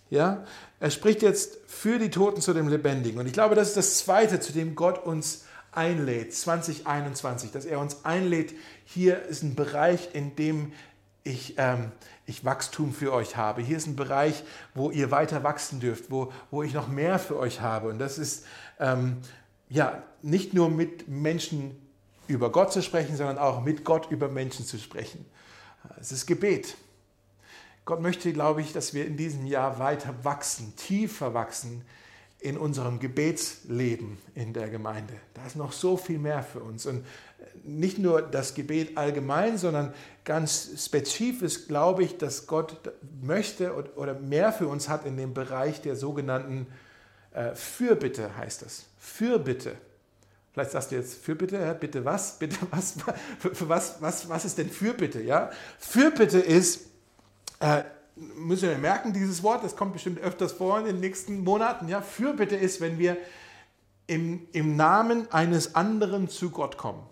Ja, 0.10 0.46
er 0.80 0.92
spricht 0.92 1.22
jetzt 1.22 1.58
für 1.66 2.00
die 2.00 2.10
Toten 2.10 2.42
zu 2.42 2.54
dem 2.54 2.68
Lebendigen. 2.68 3.20
Und 3.20 3.26
ich 3.26 3.34
glaube, 3.34 3.56
das 3.56 3.70
ist 3.70 3.78
das 3.78 3.98
Zweite, 3.98 4.40
zu 4.40 4.54
dem 4.54 4.76
Gott 4.76 5.06
uns 5.06 5.46
einlädt, 5.72 6.34
2021, 6.34 7.52
dass 7.52 7.66
er 7.66 7.80
uns 7.80 8.04
einlädt. 8.04 8.54
Hier 8.86 9.22
ist 9.24 9.44
ein 9.44 9.56
Bereich, 9.56 10.10
in 10.14 10.36
dem 10.36 10.74
ich, 11.28 11.56
ähm, 11.58 11.92
ich 12.26 12.46
Wachstum 12.46 12.94
für 12.94 13.14
euch 13.14 13.38
habe. 13.38 13.62
Hier 13.62 13.78
ist 13.78 13.88
ein 13.88 13.96
Bereich, 13.96 14.44
wo 14.74 14.90
ihr 14.90 15.12
weiter 15.12 15.44
wachsen 15.44 15.80
dürft, 15.80 16.10
wo, 16.10 16.32
wo 16.50 16.64
ich 16.64 16.74
noch 16.74 16.88
mehr 16.88 17.20
für 17.20 17.38
euch 17.38 17.62
habe. 17.62 17.90
Und 17.90 18.00
das 18.00 18.18
ist 18.18 18.46
ähm, 18.80 19.18
ja 19.70 20.04
nicht 20.22 20.54
nur 20.54 20.70
mit 20.70 21.08
Menschen 21.08 21.76
über 22.28 22.52
Gott 22.52 22.74
zu 22.74 22.82
sprechen, 22.82 23.16
sondern 23.16 23.38
auch 23.38 23.62
mit 23.62 23.84
Gott 23.84 24.10
über 24.12 24.28
Menschen 24.28 24.66
zu 24.66 24.78
sprechen. 24.78 25.26
Es 26.00 26.12
ist 26.12 26.26
Gebet. 26.26 26.76
Gott 27.86 28.02
möchte, 28.02 28.34
glaube 28.34 28.62
ich, 28.62 28.74
dass 28.74 28.94
wir 28.94 29.06
in 29.06 29.16
diesem 29.16 29.46
Jahr 29.46 29.80
weiter 29.80 30.14
wachsen, 30.24 30.76
tiefer 30.76 31.34
wachsen 31.34 31.86
in 32.40 32.58
unserem 32.58 33.00
Gebetsleben 33.00 34.18
in 34.36 34.54
der 34.54 34.70
Gemeinde. 34.70 35.14
Da 35.34 35.46
ist 35.46 35.56
noch 35.56 35.72
so 35.72 35.98
viel 35.98 36.20
mehr 36.20 36.44
für 36.44 36.60
uns. 36.60 36.86
Und 36.86 37.04
nicht 37.64 37.98
nur 37.98 38.22
das 38.22 38.54
Gebet 38.54 38.98
allgemein, 38.98 39.58
sondern 39.58 39.94
ganz 40.24 40.70
spezifisch 40.78 41.68
glaube 41.68 42.04
ich, 42.04 42.18
dass 42.18 42.48
Gott 42.48 42.80
möchte 43.22 43.74
oder 43.96 44.14
mehr 44.14 44.54
für 44.54 44.68
uns 44.68 44.88
hat 44.88 45.06
in 45.06 45.18
dem 45.18 45.34
Bereich 45.34 45.82
der 45.82 45.96
sogenannten 45.96 46.68
äh, 47.32 47.56
Fürbitte, 47.56 48.36
heißt 48.38 48.62
das. 48.62 48.86
Fürbitte. 49.00 49.76
Vielleicht 50.54 50.72
sagst 50.72 50.92
du 50.92 50.96
jetzt 50.96 51.24
Fürbitte, 51.24 51.78
bitte 51.80 52.04
was? 52.06 52.40
Bitte 52.40 52.58
was? 52.72 52.96
Für, 53.40 53.70
was, 53.70 54.02
was? 54.02 54.28
Was 54.30 54.46
ist 54.46 54.58
denn 54.58 54.70
Fürbitte? 54.70 55.22
Ja? 55.22 55.52
Fürbitte 55.78 56.40
ist 56.40 56.88
äh, 57.60 57.84
müssen 58.36 58.70
wir 58.70 58.78
merken, 58.78 59.14
dieses 59.14 59.44
Wort, 59.44 59.64
das 59.64 59.76
kommt 59.76 59.94
bestimmt 59.94 60.20
öfters 60.20 60.54
vor 60.54 60.80
in 60.80 60.86
den 60.86 61.00
nächsten 61.00 61.44
Monaten. 61.44 61.88
Ja, 61.88 62.02
Fürbitte 62.02 62.56
ist, 62.56 62.82
wenn 62.82 62.98
wir 62.98 63.18
im, 64.08 64.48
im 64.54 64.76
Namen 64.76 65.32
eines 65.32 65.76
anderen 65.76 66.30
zu 66.30 66.50
Gott 66.50 66.78
kommen. 66.78 67.04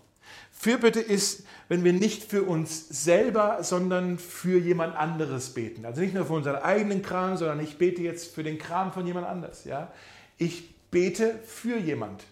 Fürbitte 0.50 1.00
ist, 1.00 1.44
wenn 1.68 1.84
wir 1.84 1.92
nicht 1.92 2.24
für 2.24 2.42
uns 2.42 2.88
selber, 2.88 3.62
sondern 3.62 4.18
für 4.18 4.58
jemand 4.58 4.96
anderes 4.96 5.52
beten. 5.52 5.84
Also 5.84 6.00
nicht 6.00 6.14
nur 6.14 6.24
für 6.24 6.32
unseren 6.32 6.56
eigenen 6.56 7.02
Kram, 7.02 7.36
sondern 7.36 7.60
ich 7.60 7.76
bete 7.76 8.02
jetzt 8.02 8.34
für 8.34 8.42
den 8.42 8.58
Kram 8.58 8.92
von 8.92 9.06
jemand 9.06 9.26
anders. 9.26 9.64
Ja? 9.64 9.92
Ich 10.38 10.74
bete 10.90 11.38
für 11.44 11.76
jemand. 11.76 12.24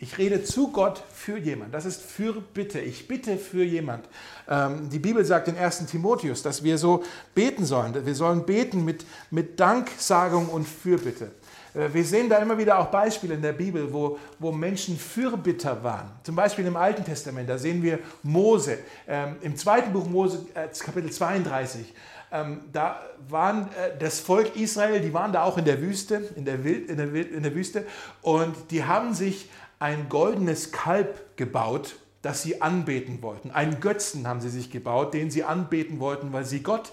Ich 0.00 0.16
rede 0.16 0.44
zu 0.44 0.70
Gott 0.70 1.02
für 1.12 1.38
jemand. 1.38 1.74
Das 1.74 1.84
ist 1.84 2.00
Fürbitte. 2.00 2.78
Ich 2.78 3.08
bitte 3.08 3.36
für 3.36 3.64
jemand. 3.64 4.08
Ähm, 4.48 4.88
die 4.90 5.00
Bibel 5.00 5.24
sagt 5.24 5.48
in 5.48 5.56
1. 5.56 5.86
Timotheus, 5.86 6.42
dass 6.42 6.62
wir 6.62 6.78
so 6.78 7.02
beten 7.34 7.64
sollen. 7.64 8.06
Wir 8.06 8.14
sollen 8.14 8.46
beten 8.46 8.84
mit, 8.84 9.04
mit 9.32 9.58
Danksagung 9.58 10.50
und 10.50 10.68
Fürbitte. 10.68 11.32
Äh, 11.74 11.92
wir 11.92 12.04
sehen 12.04 12.28
da 12.28 12.38
immer 12.38 12.56
wieder 12.56 12.78
auch 12.78 12.86
Beispiele 12.86 13.34
in 13.34 13.42
der 13.42 13.52
Bibel, 13.52 13.92
wo, 13.92 14.20
wo 14.38 14.52
Menschen 14.52 14.96
Fürbitter 14.96 15.82
waren. 15.82 16.10
Zum 16.22 16.36
Beispiel 16.36 16.66
im 16.66 16.76
Alten 16.76 17.04
Testament, 17.04 17.48
da 17.48 17.58
sehen 17.58 17.82
wir 17.82 17.98
Mose. 18.22 18.78
Ähm, 19.08 19.34
Im 19.40 19.56
zweiten 19.56 19.92
Buch 19.92 20.06
Mose, 20.06 20.46
äh, 20.54 20.68
Kapitel 20.78 21.10
32, 21.10 21.92
ähm, 22.30 22.60
da 22.72 23.00
waren 23.28 23.62
äh, 23.62 23.98
das 23.98 24.20
Volk 24.20 24.54
Israel, 24.54 25.00
die 25.00 25.12
waren 25.12 25.32
da 25.32 25.42
auch 25.42 25.58
in 25.58 25.64
der 25.64 25.80
Wüste, 25.80 26.28
in 26.36 26.44
der, 26.44 26.62
Wild, 26.62 26.88
in 26.88 26.96
der, 26.98 27.12
in 27.12 27.42
der 27.42 27.54
Wüste, 27.54 27.84
und 28.22 28.54
die 28.70 28.84
haben 28.84 29.14
sich 29.14 29.48
ein 29.78 30.08
goldenes 30.08 30.72
Kalb 30.72 31.36
gebaut, 31.36 31.96
das 32.22 32.42
sie 32.42 32.60
anbeten 32.60 33.22
wollten. 33.22 33.50
Einen 33.50 33.80
Götzen 33.80 34.26
haben 34.26 34.40
sie 34.40 34.48
sich 34.48 34.70
gebaut, 34.70 35.14
den 35.14 35.30
sie 35.30 35.44
anbeten 35.44 36.00
wollten, 36.00 36.32
weil 36.32 36.44
sie 36.44 36.62
Gott 36.62 36.92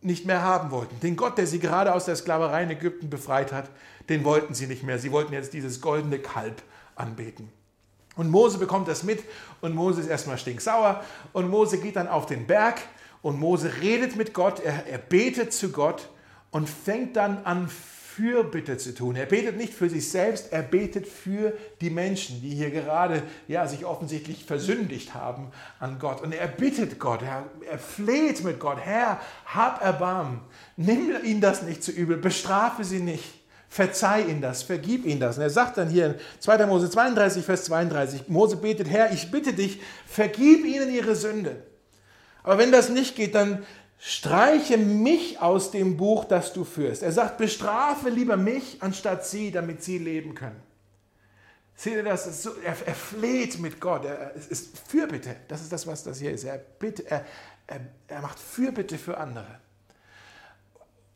nicht 0.00 0.26
mehr 0.26 0.42
haben 0.42 0.70
wollten. 0.70 0.98
Den 1.00 1.16
Gott, 1.16 1.38
der 1.38 1.46
sie 1.46 1.60
gerade 1.60 1.94
aus 1.94 2.06
der 2.06 2.16
Sklaverei 2.16 2.64
in 2.64 2.70
Ägypten 2.70 3.10
befreit 3.10 3.52
hat, 3.52 3.70
den 4.08 4.24
wollten 4.24 4.54
sie 4.54 4.66
nicht 4.66 4.82
mehr. 4.82 4.98
Sie 4.98 5.12
wollten 5.12 5.32
jetzt 5.32 5.52
dieses 5.52 5.80
goldene 5.80 6.18
Kalb 6.18 6.62
anbeten. 6.96 7.50
Und 8.16 8.30
Mose 8.30 8.58
bekommt 8.58 8.88
das 8.88 9.04
mit 9.04 9.22
und 9.60 9.74
Mose 9.74 10.00
ist 10.00 10.08
erstmal 10.08 10.36
stinksauer 10.36 11.02
und 11.32 11.48
Mose 11.48 11.78
geht 11.78 11.96
dann 11.96 12.08
auf 12.08 12.26
den 12.26 12.46
Berg 12.46 12.80
und 13.22 13.38
Mose 13.38 13.72
redet 13.80 14.16
mit 14.16 14.34
Gott, 14.34 14.60
er, 14.60 14.86
er 14.86 14.98
betet 14.98 15.52
zu 15.52 15.70
Gott 15.70 16.08
und 16.50 16.68
fängt 16.68 17.16
dann 17.16 17.44
an 17.44 17.70
Fürbitte 18.22 18.78
zu 18.78 18.94
tun. 18.94 19.16
Er 19.16 19.26
betet 19.26 19.56
nicht 19.56 19.74
für 19.74 19.90
sich 19.90 20.08
selbst, 20.08 20.52
er 20.52 20.62
betet 20.62 21.08
für 21.08 21.54
die 21.80 21.90
Menschen, 21.90 22.40
die 22.40 22.50
hier 22.50 22.70
gerade 22.70 23.24
ja, 23.48 23.66
sich 23.66 23.84
offensichtlich 23.84 24.44
versündigt 24.44 25.12
haben 25.12 25.50
an 25.80 25.98
Gott. 25.98 26.22
Und 26.22 26.32
er 26.32 26.46
bittet 26.46 27.00
Gott, 27.00 27.22
er, 27.22 27.46
er 27.68 27.80
fleht 27.80 28.44
mit 28.44 28.60
Gott, 28.60 28.78
Herr, 28.78 29.20
hab 29.46 29.82
Erbarmen, 29.82 30.38
nimm 30.76 31.10
ihnen 31.24 31.40
das 31.40 31.62
nicht 31.62 31.82
zu 31.82 31.90
übel, 31.90 32.16
bestrafe 32.16 32.84
sie 32.84 33.00
nicht. 33.00 33.24
Verzeih 33.68 34.26
ihnen 34.28 34.42
das, 34.42 34.62
vergib 34.62 35.04
ihnen 35.04 35.18
das. 35.18 35.38
Und 35.38 35.42
er 35.42 35.50
sagt 35.50 35.78
dann 35.78 35.88
hier 35.88 36.06
in 36.06 36.14
2. 36.40 36.66
Mose 36.66 36.90
32, 36.90 37.44
Vers 37.44 37.64
32, 37.64 38.28
Mose 38.28 38.56
betet, 38.56 38.88
Herr, 38.88 39.12
ich 39.12 39.32
bitte 39.32 39.52
dich, 39.52 39.80
vergib 40.06 40.64
ihnen 40.64 40.94
ihre 40.94 41.16
Sünde. 41.16 41.56
Aber 42.44 42.58
wenn 42.58 42.70
das 42.70 42.88
nicht 42.88 43.16
geht, 43.16 43.34
dann 43.34 43.64
streiche 44.04 44.78
mich 44.78 45.40
aus 45.40 45.70
dem 45.70 45.96
Buch, 45.96 46.24
das 46.24 46.52
du 46.52 46.64
führst. 46.64 47.04
Er 47.04 47.12
sagt, 47.12 47.38
bestrafe 47.38 48.08
lieber 48.08 48.36
mich 48.36 48.82
anstatt 48.82 49.24
sie, 49.24 49.52
damit 49.52 49.84
sie 49.84 49.98
leben 49.98 50.34
können. 50.34 50.60
Seht 51.76 51.94
ihr 51.94 52.02
das? 52.02 52.42
so, 52.42 52.50
er, 52.64 52.76
er, 52.84 52.94
fleht 52.96 53.60
mit 53.60 53.80
Gott. 53.80 54.04
Er, 54.04 54.34
es 54.34 54.48
ist 54.48 54.76
Fürbitte. 54.76 55.36
Das 55.46 55.62
ist 55.62 55.72
das, 55.72 55.86
was 55.86 56.02
das 56.02 56.18
hier 56.18 56.32
ist. 56.32 56.42
Er, 56.42 56.58
bitte, 56.58 57.08
er, 57.08 57.24
er, 57.68 57.80
er 58.08 58.20
macht 58.22 58.40
Fürbitte 58.40 58.98
für 58.98 59.18
andere. 59.18 59.60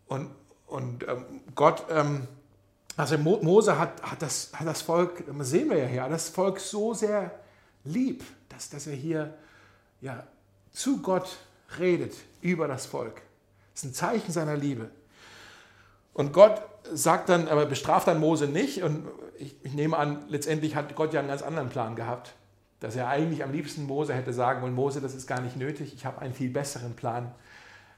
Und, 0.07 0.31
und 0.68 1.03
ähm, 1.09 1.25
Gott, 1.57 1.87
ähm, 1.90 2.29
also 2.96 3.18
Mose 3.18 3.81
hat, 3.81 4.01
hat, 4.01 4.22
das, 4.22 4.53
hat 4.53 4.66
das 4.66 4.83
Volk, 4.83 5.25
sehen 5.40 5.70
wir 5.70 5.79
ja 5.79 5.87
hier, 5.87 6.09
das 6.09 6.29
Volk 6.29 6.61
so 6.61 6.94
sehr 6.94 7.33
lieb, 7.83 8.22
dass, 8.49 8.70
dass 8.70 8.87
er 8.87 8.94
hier 8.94 9.35
ja, 10.01 10.25
zu 10.70 11.03
Gott 11.03 11.37
redet 11.79 12.14
über 12.40 12.68
das 12.68 12.87
Volk. 12.87 13.22
Das 13.72 13.85
ist 13.85 13.90
ein 13.90 13.94
Zeichen 13.94 14.33
seiner 14.33 14.57
Liebe. 14.57 14.90
Und 16.14 16.33
Gott 16.33 16.62
sagt 16.92 17.29
dann, 17.29 17.48
aber 17.48 17.66
bestraft 17.66 18.09
dann 18.09 18.20
Mose 18.20 18.46
nicht. 18.46 18.83
Und 18.83 19.07
ich, 19.38 19.55
ich, 19.62 19.74
nehme 19.74 19.96
an, 19.96 20.24
letztendlich 20.29 20.74
hat 20.74 20.94
Gott 20.94 21.12
ja 21.12 21.20
einen 21.20 21.29
ganz 21.29 21.42
anderen 21.42 21.68
Plan 21.68 21.94
gehabt. 21.94 22.35
Dass 22.81 22.96
er 22.96 23.09
eigentlich 23.09 23.42
am 23.42 23.52
liebsten 23.52 23.85
Mose 23.85 24.14
hätte 24.14 24.33
sagen 24.33 24.62
wollen, 24.62 24.74
Mose, 24.74 25.00
das 25.00 25.14
ist 25.14 25.26
gar 25.26 25.40
nicht 25.40 25.57
nötig, 25.57 25.94
ich 25.94 26.07
habe 26.07 26.20
einen 26.20 26.35
viel 26.35 26.50
besseren 26.50 26.94
Plan. 26.94 27.35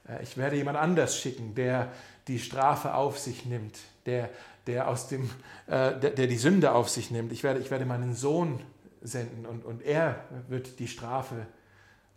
Äh, 0.07 0.23
ich 0.23 0.37
werde 0.37 0.55
jemand 0.55 0.77
anders 0.77 1.17
schicken, 1.17 1.55
der 1.55 1.91
die 2.27 2.39
Strafe 2.39 2.93
auf 2.93 3.17
sich 3.17 3.45
nimmt, 3.45 3.79
der, 4.05 4.29
der, 4.67 4.87
aus 4.87 5.07
dem, 5.07 5.29
äh, 5.67 5.97
der, 5.99 6.11
der 6.11 6.27
die 6.27 6.37
Sünde 6.37 6.73
auf 6.73 6.89
sich 6.89 7.11
nimmt. 7.11 7.31
Ich 7.31 7.43
werde, 7.43 7.59
ich 7.59 7.71
werde 7.71 7.85
meinen 7.85 8.13
Sohn 8.13 8.59
senden 9.01 9.45
und, 9.45 9.63
und 9.63 9.81
er 9.81 10.23
wird 10.47 10.79
die 10.79 10.87
Strafe 10.87 11.45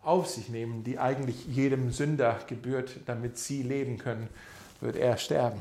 auf 0.02 0.28
sich 0.28 0.48
nehmen, 0.48 0.84
die 0.84 0.98
eigentlich 0.98 1.46
jedem 1.46 1.92
Sünder 1.92 2.38
gebührt, 2.48 3.00
damit 3.06 3.38
sie 3.38 3.62
leben 3.62 3.98
können, 3.98 4.28
wird 4.80 4.96
er 4.96 5.16
sterben. 5.16 5.60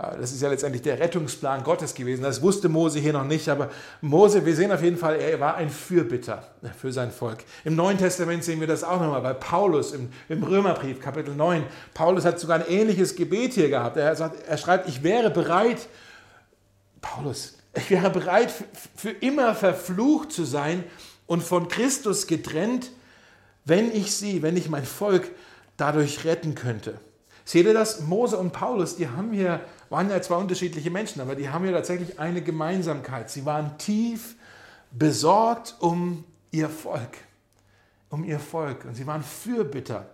Äh, 0.00 0.18
das 0.18 0.32
ist 0.32 0.40
ja 0.42 0.48
letztendlich 0.48 0.82
der 0.82 0.98
Rettungsplan 0.98 1.62
Gottes 1.62 1.94
gewesen. 1.94 2.22
Das 2.22 2.42
wusste 2.42 2.68
Mose 2.68 2.98
hier 2.98 3.12
noch 3.12 3.24
nicht, 3.24 3.48
aber 3.48 3.70
Mose, 4.00 4.44
wir 4.44 4.54
sehen 4.54 4.72
auf 4.72 4.82
jeden 4.82 4.96
Fall, 4.96 5.20
er 5.20 5.38
war 5.40 5.56
ein 5.56 5.70
Fürbitter 5.70 6.42
für 6.78 6.92
sein 6.92 7.10
Volk. 7.10 7.44
Im 7.64 7.76
Neuen 7.76 7.98
Testament 7.98 8.44
sehen 8.44 8.60
wir 8.60 8.66
das 8.66 8.82
auch 8.82 9.00
nochmal 9.00 9.20
bei 9.20 9.34
Paulus 9.34 9.92
im, 9.92 10.08
im 10.28 10.42
Römerbrief, 10.42 11.00
Kapitel 11.00 11.34
9. 11.34 11.64
Paulus 11.94 12.24
hat 12.24 12.40
sogar 12.40 12.60
ein 12.60 12.68
ähnliches 12.68 13.14
Gebet 13.14 13.52
hier 13.52 13.68
gehabt. 13.68 13.96
Er, 13.96 14.16
sagt, 14.16 14.46
er 14.46 14.56
schreibt, 14.56 14.88
ich 14.88 15.02
wäre 15.02 15.30
bereit, 15.30 15.88
Paulus, 17.02 17.58
ich 17.74 17.90
wäre 17.90 18.10
bereit, 18.10 18.52
für 18.96 19.10
immer 19.10 19.54
verflucht 19.54 20.32
zu 20.32 20.44
sein 20.44 20.84
und 21.26 21.42
von 21.42 21.68
Christus 21.68 22.26
getrennt, 22.26 22.90
wenn 23.64 23.94
ich 23.94 24.14
sie, 24.14 24.42
wenn 24.42 24.56
ich 24.56 24.68
mein 24.68 24.84
Volk 24.84 25.30
dadurch 25.76 26.24
retten 26.24 26.54
könnte. 26.54 27.00
Seht 27.44 27.66
ihr 27.66 27.74
das? 27.74 28.00
Mose 28.00 28.38
und 28.38 28.52
Paulus, 28.52 28.96
die 28.96 29.08
haben 29.08 29.32
hier, 29.32 29.60
waren 29.88 30.08
ja 30.10 30.20
zwei 30.22 30.36
unterschiedliche 30.36 30.90
Menschen, 30.90 31.20
aber 31.20 31.34
die 31.34 31.48
haben 31.48 31.64
ja 31.64 31.72
tatsächlich 31.72 32.18
eine 32.18 32.42
Gemeinsamkeit. 32.42 33.30
Sie 33.30 33.44
waren 33.44 33.76
tief 33.78 34.36
besorgt 34.92 35.76
um 35.80 36.24
ihr 36.50 36.68
Volk, 36.68 37.16
um 38.08 38.24
ihr 38.24 38.40
Volk 38.40 38.84
und 38.84 38.94
sie 38.94 39.06
waren 39.06 39.22
Fürbitter. 39.22 40.06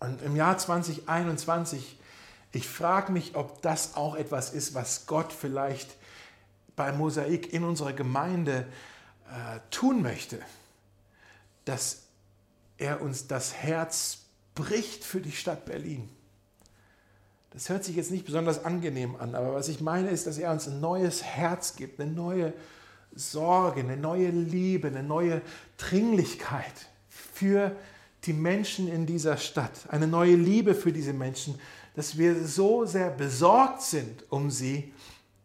Und 0.00 0.20
im 0.22 0.34
Jahr 0.34 0.58
2021, 0.58 1.98
ich 2.52 2.68
frage 2.68 3.12
mich, 3.12 3.36
ob 3.36 3.62
das 3.62 3.96
auch 3.96 4.14
etwas 4.14 4.52
ist, 4.52 4.74
was 4.74 5.06
Gott 5.06 5.32
vielleicht 5.32 5.94
bei 6.74 6.92
Mosaik 6.92 7.52
in 7.52 7.64
unserer 7.64 7.92
Gemeinde 7.92 8.66
äh, 9.30 9.60
tun 9.70 10.02
möchte, 10.02 10.38
dass 11.64 12.01
er 12.78 13.02
uns 13.02 13.26
das 13.26 13.54
Herz 13.54 14.18
bricht 14.54 15.04
für 15.04 15.20
die 15.20 15.32
Stadt 15.32 15.64
Berlin. 15.64 16.08
Das 17.50 17.68
hört 17.68 17.84
sich 17.84 17.96
jetzt 17.96 18.10
nicht 18.10 18.24
besonders 18.24 18.64
angenehm 18.64 19.16
an, 19.16 19.34
aber 19.34 19.54
was 19.54 19.68
ich 19.68 19.80
meine 19.80 20.08
ist, 20.08 20.26
dass 20.26 20.38
er 20.38 20.50
uns 20.52 20.66
ein 20.68 20.80
neues 20.80 21.22
Herz 21.22 21.76
gibt, 21.76 22.00
eine 22.00 22.10
neue 22.10 22.54
Sorge, 23.14 23.80
eine 23.80 23.98
neue 23.98 24.30
Liebe, 24.30 24.88
eine 24.88 25.02
neue 25.02 25.42
Dringlichkeit 25.76 26.88
für 27.08 27.76
die 28.24 28.32
Menschen 28.32 28.88
in 28.88 29.04
dieser 29.04 29.36
Stadt, 29.36 29.72
eine 29.88 30.06
neue 30.06 30.34
Liebe 30.34 30.74
für 30.74 30.92
diese 30.92 31.12
Menschen, 31.12 31.58
dass 31.94 32.16
wir 32.16 32.46
so 32.46 32.86
sehr 32.86 33.10
besorgt 33.10 33.82
sind 33.82 34.24
um 34.30 34.50
sie, 34.50 34.94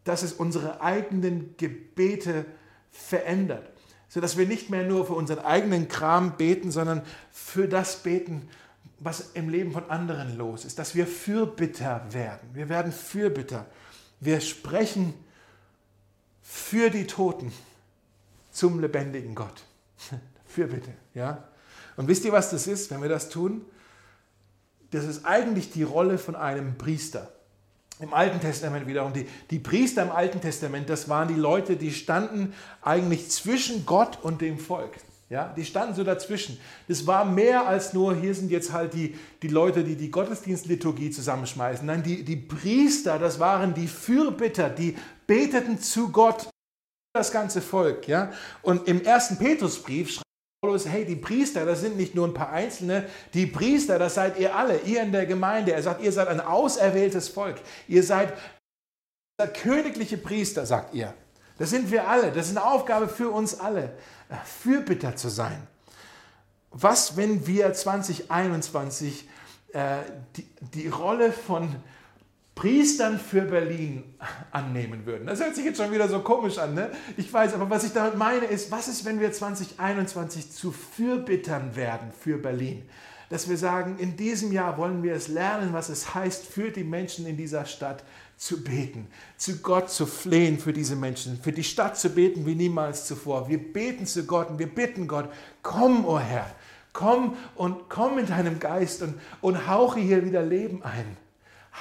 dass 0.05 0.23
es 0.23 0.31
unsere 0.31 0.79
eigenen 0.79 1.55
Gebete 1.57 2.45
verändert. 2.89 3.69
Sodass 4.09 4.37
wir 4.37 4.47
nicht 4.47 4.69
mehr 4.69 4.83
nur 4.83 5.05
für 5.05 5.13
unseren 5.13 5.39
eigenen 5.39 5.87
Kram 5.87 6.37
beten, 6.37 6.71
sondern 6.71 7.01
für 7.31 7.67
das 7.67 8.03
beten, 8.03 8.47
was 8.99 9.31
im 9.33 9.49
Leben 9.49 9.71
von 9.71 9.89
anderen 9.89 10.37
los 10.37 10.65
ist. 10.65 10.79
Dass 10.79 10.95
wir 10.95 11.05
Fürbitter 11.05 12.05
werden. 12.11 12.49
Wir 12.53 12.69
werden 12.69 12.91
Fürbitter. 12.91 13.65
Wir 14.19 14.41
sprechen 14.41 15.13
für 16.41 16.89
die 16.89 17.05
Toten 17.05 17.51
zum 18.51 18.79
lebendigen 18.79 19.35
Gott. 19.35 19.63
Fürbitte, 20.45 20.91
ja. 21.13 21.43
Und 21.97 22.07
wisst 22.07 22.25
ihr, 22.25 22.31
was 22.31 22.49
das 22.49 22.67
ist, 22.67 22.89
wenn 22.89 23.01
wir 23.01 23.09
das 23.09 23.29
tun? 23.29 23.65
Das 24.91 25.05
ist 25.05 25.25
eigentlich 25.25 25.71
die 25.71 25.83
Rolle 25.83 26.17
von 26.17 26.35
einem 26.35 26.77
Priester. 26.77 27.31
Im 27.99 28.13
Alten 28.13 28.39
Testament 28.39 28.85
wiederum, 28.85 29.11
die, 29.11 29.27
die 29.49 29.59
Priester 29.59 30.03
im 30.03 30.11
Alten 30.11 30.39
Testament, 30.39 30.89
das 30.89 31.09
waren 31.09 31.27
die 31.27 31.33
Leute, 31.33 31.77
die 31.77 31.91
standen 31.91 32.53
eigentlich 32.81 33.29
zwischen 33.29 33.85
Gott 33.85 34.19
und 34.21 34.41
dem 34.41 34.59
Volk. 34.59 34.97
Ja, 35.29 35.53
die 35.57 35.65
standen 35.65 35.93
so 35.93 36.05
dazwischen. 36.05 36.57
Das 36.87 37.05
war 37.05 37.25
mehr 37.25 37.67
als 37.67 37.93
nur, 37.93 38.15
hier 38.15 38.33
sind 38.33 38.49
jetzt 38.49 38.71
halt 38.71 38.93
die, 38.93 39.15
die 39.41 39.49
Leute, 39.49 39.83
die 39.83 39.95
die 39.95 40.09
Gottesdienstliturgie 40.09 41.09
zusammenschmeißen. 41.09 41.85
Nein, 41.85 42.01
die, 42.01 42.23
die 42.23 42.37
Priester, 42.37 43.19
das 43.19 43.39
waren 43.39 43.73
die 43.73 43.87
Fürbitter, 43.87 44.69
die 44.69 44.95
beteten 45.25 45.79
zu 45.79 46.11
Gott, 46.11 46.47
das 47.13 47.31
ganze 47.31 47.61
Volk. 47.61 48.07
Ja? 48.07 48.31
Und 48.61 48.87
im 48.87 49.01
ersten 49.01 49.37
Petrusbrief 49.37 50.11
schreibt 50.11 50.26
Paulus, 50.67 50.85
hey, 50.85 51.05
die 51.05 51.15
Priester, 51.15 51.65
das 51.65 51.79
sind 51.79 51.95
nicht 51.95 52.13
nur 52.13 52.27
ein 52.27 52.33
paar 52.33 52.51
Einzelne, 52.51 53.07
die 53.33 53.45
Priester, 53.45 53.97
das 53.97 54.15
seid 54.15 54.37
ihr 54.37 54.53
alle, 54.53 54.79
ihr 54.81 55.01
in 55.01 55.13
der 55.13 55.25
Gemeinde. 55.25 55.71
Er 55.71 55.81
sagt, 55.81 56.01
ihr 56.01 56.11
seid 56.11 56.27
ein 56.27 56.41
auserwähltes 56.41 57.29
Volk. 57.29 57.55
Ihr 57.87 58.03
seid 58.03 58.33
königliche 59.61 60.17
Priester, 60.17 60.65
sagt 60.65 60.93
ihr. 60.93 61.13
Das 61.57 61.69
sind 61.69 61.89
wir 61.89 62.09
alle. 62.09 62.33
Das 62.33 62.47
ist 62.47 62.57
eine 62.57 62.65
Aufgabe 62.65 63.07
für 63.07 63.29
uns 63.29 63.57
alle, 63.57 63.93
Fürbitter 64.43 65.15
zu 65.15 65.29
sein. 65.29 65.65
Was, 66.71 67.15
wenn 67.15 67.47
wir 67.47 67.71
2021 67.71 69.29
äh, 69.71 69.99
die, 70.35 70.49
die 70.73 70.89
Rolle 70.89 71.31
von 71.31 71.77
Priestern 72.57 73.19
für 73.19 73.41
Berlin 73.41 74.03
annehmen 74.51 75.05
würden. 75.05 75.27
Das 75.27 75.39
hört 75.39 75.55
sich 75.55 75.63
jetzt 75.63 75.77
schon 75.77 75.91
wieder 75.91 76.09
so 76.09 76.21
komisch 76.21 76.57
an, 76.57 76.73
ne? 76.73 76.89
Ich 77.15 77.31
weiß, 77.31 77.53
aber 77.53 77.69
was 77.69 77.83
ich 77.83 77.93
damit 77.93 78.17
meine 78.17 78.45
ist, 78.45 78.71
was 78.71 78.87
ist, 78.87 79.05
wenn 79.05 79.19
wir 79.19 79.31
2021 79.31 80.51
zu 80.51 80.71
Fürbittern 80.71 81.75
werden 81.75 82.11
für 82.19 82.39
Berlin? 82.39 82.81
Dass 83.29 83.47
wir 83.47 83.57
sagen, 83.57 83.97
in 83.99 84.17
diesem 84.17 84.51
Jahr 84.51 84.77
wollen 84.79 85.03
wir 85.03 85.13
es 85.13 85.27
lernen, 85.27 85.69
was 85.71 85.89
es 85.89 86.15
heißt, 86.15 86.47
für 86.47 86.71
die 86.71 86.83
Menschen 86.83 87.27
in 87.27 87.37
dieser 87.37 87.65
Stadt 87.65 88.03
zu 88.37 88.63
beten, 88.63 89.07
zu 89.37 89.57
Gott 89.57 89.91
zu 89.91 90.07
flehen 90.07 90.57
für 90.57 90.73
diese 90.73 90.95
Menschen, 90.95 91.39
für 91.39 91.51
die 91.51 91.63
Stadt 91.63 91.95
zu 91.97 92.09
beten 92.09 92.47
wie 92.47 92.55
niemals 92.55 93.05
zuvor. 93.05 93.49
Wir 93.49 93.59
beten 93.59 94.07
zu 94.07 94.25
Gott 94.25 94.49
und 94.49 94.57
wir 94.57 94.73
bitten 94.73 95.07
Gott, 95.07 95.29
komm, 95.61 96.05
o 96.05 96.15
oh 96.15 96.19
Herr, 96.19 96.49
komm 96.91 97.37
und 97.53 97.87
komm 97.87 98.15
mit 98.15 98.31
deinem 98.31 98.59
Geist 98.59 99.03
und, 99.03 99.13
und 99.41 99.67
hauche 99.67 99.99
hier 99.99 100.25
wieder 100.25 100.41
Leben 100.41 100.81
ein. 100.81 101.17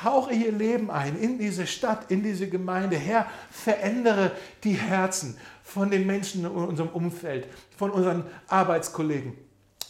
Hauche 0.05 0.35
hier 0.35 0.53
Leben 0.53 0.91
ein 0.91 1.19
in 1.19 1.39
diese 1.39 1.67
Stadt, 1.67 2.11
in 2.11 2.23
diese 2.23 2.49
Gemeinde. 2.49 2.97
Herr, 2.97 3.27
verändere 3.51 4.33
die 4.65 4.75
Herzen 4.75 5.37
von 5.63 5.91
den 5.91 6.07
Menschen 6.07 6.45
in 6.45 6.51
unserem 6.51 6.91
Umfeld, 6.91 7.49
von 7.77 7.91
unseren 7.91 8.25
Arbeitskollegen, 8.49 9.37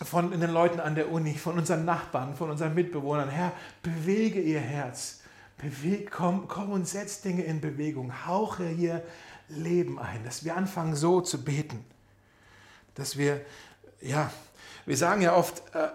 von 0.02 0.30
den 0.30 0.50
Leuten 0.50 0.80
an 0.80 0.94
der 0.94 1.10
Uni, 1.10 1.34
von 1.34 1.58
unseren 1.58 1.84
Nachbarn, 1.84 2.36
von 2.36 2.50
unseren 2.50 2.74
Mitbewohnern. 2.74 3.28
Herr, 3.28 3.52
bewege 3.82 4.40
ihr 4.40 4.60
Herz. 4.60 5.20
Beweg, 5.58 6.10
komm, 6.10 6.48
komm 6.48 6.70
und 6.70 6.86
setz 6.86 7.22
Dinge 7.22 7.42
in 7.42 7.60
Bewegung. 7.60 8.26
Hauche 8.26 8.66
hier 8.66 9.02
Leben 9.48 9.98
ein, 9.98 10.22
dass 10.24 10.44
wir 10.44 10.56
anfangen 10.56 10.94
so 10.94 11.20
zu 11.20 11.42
beten. 11.42 11.84
Dass 12.94 13.16
wir, 13.16 13.40
ja, 14.00 14.30
wir 14.84 14.96
sagen 14.96 15.22
ja 15.22 15.34
oft, 15.34 15.62
äh, 15.74 15.88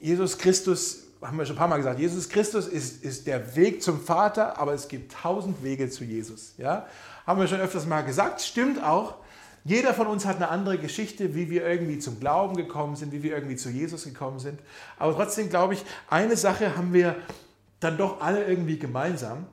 Jesus 0.00 0.38
Christus 0.38 1.05
haben 1.22 1.38
wir 1.38 1.46
schon 1.46 1.56
ein 1.56 1.58
paar 1.58 1.68
Mal 1.68 1.78
gesagt, 1.78 1.98
Jesus 1.98 2.28
Christus 2.28 2.66
ist, 2.66 3.02
ist 3.04 3.26
der 3.26 3.56
Weg 3.56 3.82
zum 3.82 4.00
Vater, 4.00 4.58
aber 4.58 4.74
es 4.74 4.88
gibt 4.88 5.12
tausend 5.12 5.62
Wege 5.62 5.88
zu 5.90 6.04
Jesus. 6.04 6.54
Ja? 6.58 6.86
Haben 7.26 7.40
wir 7.40 7.48
schon 7.48 7.60
öfters 7.60 7.86
mal 7.86 8.02
gesagt, 8.02 8.40
stimmt 8.40 8.82
auch. 8.82 9.16
Jeder 9.64 9.94
von 9.94 10.06
uns 10.06 10.26
hat 10.26 10.36
eine 10.36 10.48
andere 10.48 10.78
Geschichte, 10.78 11.34
wie 11.34 11.50
wir 11.50 11.66
irgendwie 11.66 11.98
zum 11.98 12.20
Glauben 12.20 12.56
gekommen 12.56 12.94
sind, 12.94 13.10
wie 13.12 13.22
wir 13.22 13.34
irgendwie 13.34 13.56
zu 13.56 13.68
Jesus 13.68 14.04
gekommen 14.04 14.38
sind. 14.38 14.60
Aber 14.98 15.14
trotzdem 15.14 15.48
glaube 15.48 15.74
ich, 15.74 15.84
eine 16.08 16.36
Sache 16.36 16.76
haben 16.76 16.92
wir 16.92 17.16
dann 17.80 17.98
doch 17.98 18.20
alle 18.20 18.44
irgendwie 18.44 18.78
gemeinsam. 18.78 19.46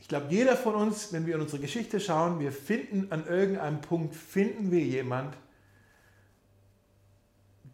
Ich 0.00 0.08
glaube, 0.08 0.26
jeder 0.30 0.56
von 0.56 0.74
uns, 0.74 1.12
wenn 1.12 1.26
wir 1.26 1.34
in 1.34 1.42
unsere 1.42 1.60
Geschichte 1.60 2.00
schauen, 2.00 2.40
wir 2.40 2.52
finden 2.52 3.12
an 3.12 3.26
irgendeinem 3.26 3.80
Punkt, 3.80 4.14
finden 4.14 4.70
wir 4.70 4.80
jemand, 4.80 5.36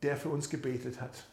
der 0.02 0.16
für 0.16 0.28
uns 0.28 0.50
gebetet 0.50 1.00
hat. 1.00 1.26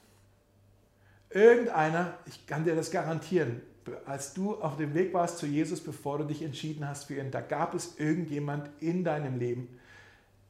Irgendeiner, 1.33 2.17
ich 2.25 2.45
kann 2.45 2.63
dir 2.63 2.75
das 2.75 2.91
garantieren, 2.91 3.61
als 4.05 4.33
du 4.33 4.55
auf 4.55 4.77
dem 4.77 4.93
Weg 4.93 5.13
warst 5.13 5.39
zu 5.39 5.45
Jesus, 5.45 5.81
bevor 5.81 6.19
du 6.19 6.25
dich 6.25 6.41
entschieden 6.41 6.87
hast 6.87 7.05
für 7.05 7.15
ihn, 7.15 7.31
da 7.31 7.41
gab 7.41 7.73
es 7.73 7.97
irgendjemand 7.97 8.69
in 8.79 9.03
deinem 9.03 9.37
Leben, 9.37 9.79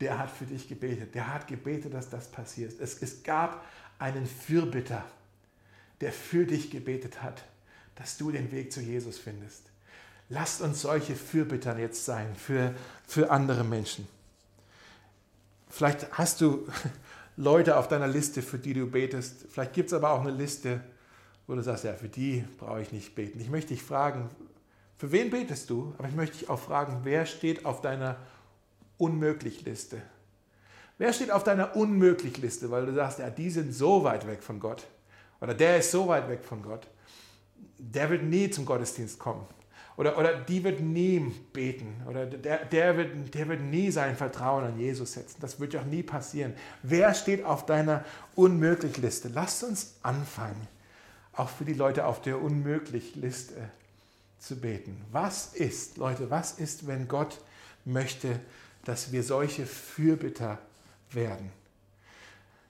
der 0.02 0.20
hat 0.20 0.30
für 0.30 0.46
dich 0.46 0.68
gebetet. 0.68 1.16
Der 1.16 1.34
hat 1.34 1.48
gebetet, 1.48 1.94
dass 1.94 2.10
das 2.10 2.30
passiert. 2.30 2.74
Es, 2.80 3.02
es 3.02 3.24
gab 3.24 3.66
einen 3.98 4.26
Fürbitter, 4.26 5.04
der 6.02 6.12
für 6.12 6.46
dich 6.46 6.70
gebetet 6.70 7.24
hat, 7.24 7.44
dass 7.96 8.18
du 8.18 8.32
den 8.32 8.52
Weg 8.52 8.74
zu 8.74 8.82
Jesus 8.82 9.18
findest. 9.18 9.64
Lasst 10.30 10.62
uns 10.62 10.82
solche 10.82 11.16
Fürbitter 11.16 11.78
jetzt 11.78 12.06
sein 12.06 12.36
für, 12.36 12.74
für 13.08 13.32
andere 13.32 13.64
Menschen. 13.64 14.08
Vielleicht 15.70 16.12
hast 16.18 16.42
du 16.42 16.68
Leute 17.36 17.78
auf 17.78 17.88
deiner 17.88 18.08
Liste, 18.08 18.42
für 18.42 18.58
die 18.58 18.74
du 18.74 18.88
betest. 18.88 19.46
Vielleicht 19.50 19.74
gibt 19.74 19.88
es 19.88 19.94
aber 19.94 20.12
auch 20.12 20.22
eine 20.22 20.32
Liste, 20.32 20.82
wo 21.48 21.56
du 21.56 21.64
sagst, 21.64 21.84
ja, 21.84 21.94
für 21.94 22.10
die 22.10 22.44
brauche 22.58 22.82
ich 22.82 22.92
nicht 22.92 23.16
beten. 23.16 23.40
Ich 23.40 23.50
möchte 23.50 23.74
dich 23.74 23.84
fragen, 23.84 24.30
für 24.98 25.12
wen 25.12 25.30
betest 25.30 25.70
du? 25.70 25.94
Aber 25.98 26.08
ich 26.08 26.16
möchte 26.16 26.38
dich 26.38 26.50
auch 26.50 26.60
fragen, 26.60 27.02
wer 27.04 27.26
steht 27.26 27.66
auf 27.66 27.82
deiner 27.82 28.18
Unmöglich-Liste? 28.98 30.02
Wer 30.98 31.12
steht 31.12 31.32
auf 31.32 31.44
deiner 31.44 31.76
Unmöglich-Liste, 31.76 32.70
weil 32.72 32.86
du 32.86 32.94
sagst, 32.94 33.20
ja, 33.20 33.30
die 33.30 33.50
sind 33.50 33.74
so 33.74 34.04
weit 34.04 34.28
weg 34.28 34.44
von 34.44 34.60
Gott 34.60 34.86
oder 35.42 35.54
der 35.54 35.78
ist 35.80 35.92
so 35.92 36.08
weit 36.08 36.30
weg 36.30 36.46
von 36.46 36.62
Gott, 36.62 36.88
der 37.78 38.10
wird 38.10 38.24
nie 38.24 38.50
zum 38.50 38.66
Gottesdienst 38.66 39.20
kommen. 39.20 39.46
Oder, 39.96 40.18
oder 40.18 40.34
die 40.34 40.64
wird 40.64 40.80
nie 40.80 41.20
beten. 41.54 42.02
Oder 42.08 42.26
der, 42.26 42.66
der, 42.66 42.98
wird, 42.98 43.34
der 43.34 43.48
wird 43.48 43.62
nie 43.62 43.92
sein 43.92 44.16
Vertrauen 44.16 44.64
an 44.64 44.80
Jesus 44.80 45.14
setzen. 45.14 45.38
Das 45.40 45.60
wird 45.60 45.74
ja 45.74 45.82
auch 45.82 45.86
nie 45.86 46.04
passieren. 46.04 46.54
Wer 46.82 47.14
steht 47.14 47.44
auf 47.46 47.66
deiner 47.66 48.04
Unmöglich-Liste? 48.36 49.30
Lasst 49.34 49.64
uns 49.64 49.96
anfangen, 50.02 50.68
auch 51.34 51.50
für 51.50 51.66
die 51.66 51.74
Leute 51.74 52.06
auf 52.06 52.22
der 52.22 52.42
Unmöglich-Liste 52.42 53.70
zu 54.40 54.60
beten. 54.60 55.00
Was 55.12 55.54
ist, 55.54 55.98
Leute, 55.98 56.30
was 56.32 56.54
ist, 56.54 56.88
wenn 56.88 57.08
Gott 57.08 57.40
möchte, 57.86 58.40
dass 58.86 59.12
wir 59.12 59.24
solche 59.24 59.68
Fürbitter 59.68 60.58
werden? 61.12 61.52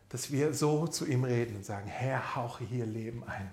Dass 0.10 0.32
wir 0.32 0.54
so 0.54 0.88
zu 0.88 1.06
ihm 1.06 1.24
reden 1.24 1.56
und 1.56 1.66
sagen, 1.66 1.88
Herr, 1.88 2.36
hauche 2.36 2.66
hier 2.66 2.86
Leben 2.86 3.24
ein. 3.24 3.50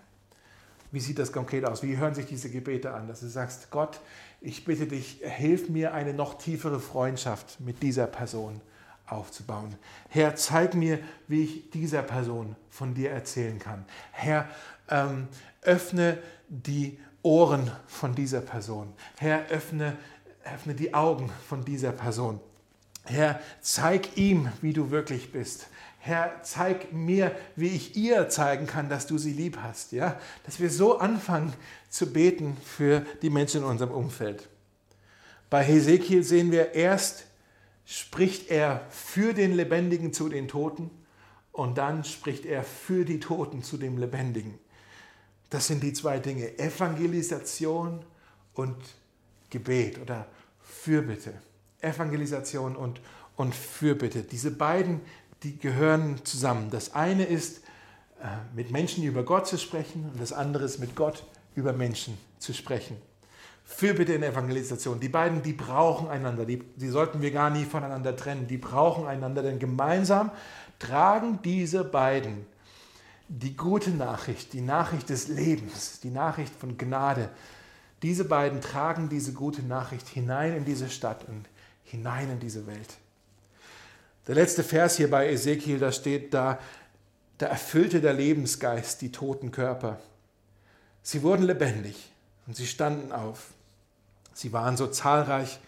Wie 0.92 1.00
sieht 1.00 1.18
das 1.18 1.32
konkret 1.32 1.64
aus? 1.64 1.82
Wie 1.82 1.96
hören 1.96 2.14
sich 2.14 2.26
diese 2.26 2.50
Gebete 2.50 2.92
an? 2.92 3.06
Dass 3.08 3.20
du 3.20 3.28
sagst, 3.28 3.70
Gott, 3.70 4.00
ich 4.40 4.64
bitte 4.64 4.86
dich, 4.86 5.20
hilf 5.22 5.68
mir 5.68 5.94
eine 5.94 6.14
noch 6.14 6.38
tiefere 6.38 6.80
Freundschaft 6.80 7.60
mit 7.60 7.82
dieser 7.82 8.06
Person 8.06 8.60
aufzubauen. 9.06 9.74
Herr, 10.08 10.34
zeig 10.36 10.74
mir, 10.74 10.98
wie 11.28 11.44
ich 11.44 11.70
dieser 11.70 12.02
Person 12.02 12.56
von 12.70 12.94
dir 12.94 13.10
erzählen 13.10 13.58
kann. 13.58 13.84
Herr, 14.12 14.48
ähm, 14.88 15.28
öffne 15.62 16.18
die 16.48 16.98
Ohren 17.22 17.70
von 17.86 18.14
dieser 18.14 18.40
Person. 18.40 18.92
Herr, 19.18 19.46
öffne, 19.48 19.96
öffne 20.44 20.74
die 20.74 20.94
Augen 20.94 21.30
von 21.48 21.64
dieser 21.64 21.92
Person. 21.92 22.40
Herr, 23.04 23.40
zeig 23.60 24.16
ihm, 24.16 24.48
wie 24.60 24.72
du 24.72 24.90
wirklich 24.90 25.32
bist. 25.32 25.68
Herr, 26.02 26.42
zeig 26.42 26.94
mir, 26.94 27.36
wie 27.56 27.68
ich 27.68 27.94
ihr 27.94 28.30
zeigen 28.30 28.66
kann, 28.66 28.88
dass 28.88 29.06
du 29.06 29.18
sie 29.18 29.34
lieb 29.34 29.58
hast. 29.62 29.92
Ja? 29.92 30.18
Dass 30.46 30.58
wir 30.58 30.70
so 30.70 30.98
anfangen 30.98 31.52
zu 31.90 32.10
beten 32.10 32.56
für 32.64 33.04
die 33.20 33.28
Menschen 33.28 33.60
in 33.62 33.66
unserem 33.66 33.92
Umfeld. 33.92 34.48
Bei 35.50 35.62
Hesekiel 35.62 36.22
sehen 36.22 36.52
wir 36.52 36.74
erst, 36.74 37.26
spricht 37.84 38.50
er 38.50 38.86
für 38.88 39.34
den 39.34 39.54
Lebendigen 39.54 40.14
zu 40.14 40.30
den 40.30 40.48
Toten 40.48 40.90
und 41.52 41.76
dann 41.76 42.04
spricht 42.04 42.46
er 42.46 42.64
für 42.64 43.04
die 43.04 43.20
Toten 43.20 43.62
zu 43.62 43.76
dem 43.76 43.98
Lebendigen. 43.98 44.58
Das 45.50 45.66
sind 45.66 45.82
die 45.82 45.92
zwei 45.92 46.18
Dinge, 46.18 46.58
Evangelisation 46.58 48.04
und 48.54 48.76
Gebet 49.50 50.00
oder 50.00 50.26
Fürbitte. 50.62 51.34
Evangelisation 51.80 52.76
und, 52.76 53.00
und 53.36 53.54
Fürbitte. 53.54 54.22
Diese 54.22 54.52
beiden, 54.52 55.00
die 55.42 55.58
gehören 55.58 56.24
zusammen. 56.24 56.70
Das 56.70 56.94
eine 56.94 57.24
ist, 57.24 57.58
äh, 58.20 58.26
mit 58.54 58.70
Menschen 58.70 59.04
über 59.04 59.22
Gott 59.22 59.46
zu 59.46 59.58
sprechen 59.58 60.10
und 60.12 60.20
das 60.20 60.32
andere 60.32 60.64
ist, 60.64 60.78
mit 60.78 60.94
Gott 60.94 61.24
über 61.54 61.72
Menschen 61.72 62.18
zu 62.38 62.52
sprechen. 62.52 62.96
Fürbitte 63.64 64.12
in 64.14 64.22
Evangelisation. 64.22 64.98
Die 64.98 65.08
beiden, 65.08 65.42
die 65.42 65.52
brauchen 65.52 66.08
einander. 66.08 66.44
Die, 66.44 66.58
die 66.58 66.88
sollten 66.88 67.22
wir 67.22 67.30
gar 67.30 67.50
nie 67.50 67.64
voneinander 67.64 68.16
trennen. 68.16 68.48
Die 68.48 68.58
brauchen 68.58 69.06
einander, 69.06 69.42
denn 69.42 69.58
gemeinsam 69.58 70.32
tragen 70.78 71.38
diese 71.42 71.84
beiden 71.84 72.46
die 73.28 73.56
gute 73.56 73.90
Nachricht, 73.90 74.52
die 74.54 74.60
Nachricht 74.60 75.08
des 75.08 75.28
Lebens, 75.28 76.00
die 76.00 76.10
Nachricht 76.10 76.52
von 76.52 76.76
Gnade. 76.76 77.30
Diese 78.02 78.24
beiden 78.24 78.60
tragen 78.60 79.08
diese 79.08 79.32
gute 79.32 79.62
Nachricht 79.62 80.08
hinein 80.08 80.56
in 80.56 80.64
diese 80.64 80.90
Stadt 80.90 81.28
und 81.28 81.48
hinein 81.84 82.28
in 82.28 82.40
diese 82.40 82.66
Welt. 82.66 82.96
Der 84.30 84.36
letzte 84.36 84.62
Vers 84.62 84.96
hier 84.96 85.10
bei 85.10 85.28
Ezekiel, 85.28 85.80
da 85.80 85.90
steht 85.90 86.32
da, 86.32 86.60
da 87.38 87.46
erfüllte 87.46 88.00
der 88.00 88.12
Lebensgeist 88.12 89.02
die 89.02 89.10
toten 89.10 89.50
Körper. 89.50 89.98
Sie 91.02 91.24
wurden 91.24 91.42
lebendig 91.42 92.12
und 92.46 92.54
sie 92.54 92.68
standen 92.68 93.10
auf. 93.10 93.48
Sie 94.32 94.52
waren 94.52 94.76
so 94.76 94.86
zahlreich 94.86 95.58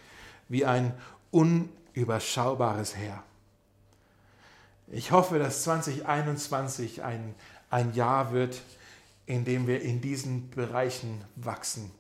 wie 0.49 0.65
ein 0.65 0.95
unüberschaubares 1.33 2.97
Heer. 2.97 3.25
Ich 4.93 5.11
hoffe, 5.11 5.41
dass 5.41 5.65
2021 5.65 7.03
ein, 7.03 7.35
ein 7.69 7.93
Jahr 7.95 8.33
wird, 8.33 8.63
in 9.27 9.45
dem 9.45 9.67
wir 9.67 9.83
in 9.83 10.01
diesen 10.01 10.51
Bereichen 10.51 11.25
wachsen. 11.35 11.91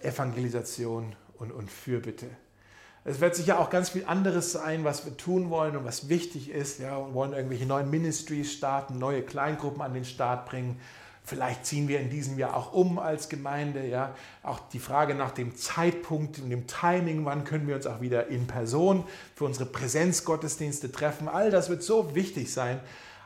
Äh, 0.00 0.10
Evangelisation 0.10 1.16
und, 1.38 1.50
und 1.50 1.68
Fürbitte. 1.68 2.28
Es 3.04 3.20
wird 3.20 3.34
sicher 3.34 3.58
auch 3.58 3.68
ganz 3.68 3.90
viel 3.90 4.04
anderes 4.06 4.52
sein, 4.52 4.84
was 4.84 5.04
wir 5.04 5.16
tun 5.16 5.50
wollen 5.50 5.76
und 5.76 5.84
was 5.84 6.08
wichtig 6.08 6.50
ist. 6.50 6.78
Ja, 6.78 6.98
wir 6.98 7.14
wollen 7.14 7.32
irgendwelche 7.32 7.66
neuen 7.66 7.90
Ministries 7.90 8.52
starten, 8.52 8.98
neue 8.98 9.22
Kleingruppen 9.22 9.82
an 9.82 9.92
den 9.92 10.04
Start 10.04 10.46
bringen. 10.46 10.78
Vielleicht 11.24 11.66
ziehen 11.66 11.88
wir 11.88 12.00
in 12.00 12.10
diesem 12.10 12.38
Jahr 12.38 12.56
auch 12.56 12.72
um 12.72 13.00
als 13.00 13.28
Gemeinde. 13.28 13.86
Ja. 13.86 14.14
Auch 14.44 14.60
die 14.72 14.78
Frage 14.78 15.16
nach 15.16 15.32
dem 15.32 15.56
Zeitpunkt 15.56 16.38
und 16.38 16.50
dem 16.50 16.68
Timing, 16.68 17.24
wann 17.24 17.42
können 17.42 17.66
wir 17.66 17.74
uns 17.74 17.86
auch 17.86 18.00
wieder 18.00 18.28
in 18.28 18.46
Person 18.46 19.04
für 19.34 19.44
unsere 19.44 19.66
Präsenzgottesdienste 19.66 20.92
treffen. 20.92 21.28
All 21.28 21.50
das 21.50 21.70
wird 21.70 21.82
so 21.82 22.14
wichtig 22.14 22.52
sein. 22.52 22.78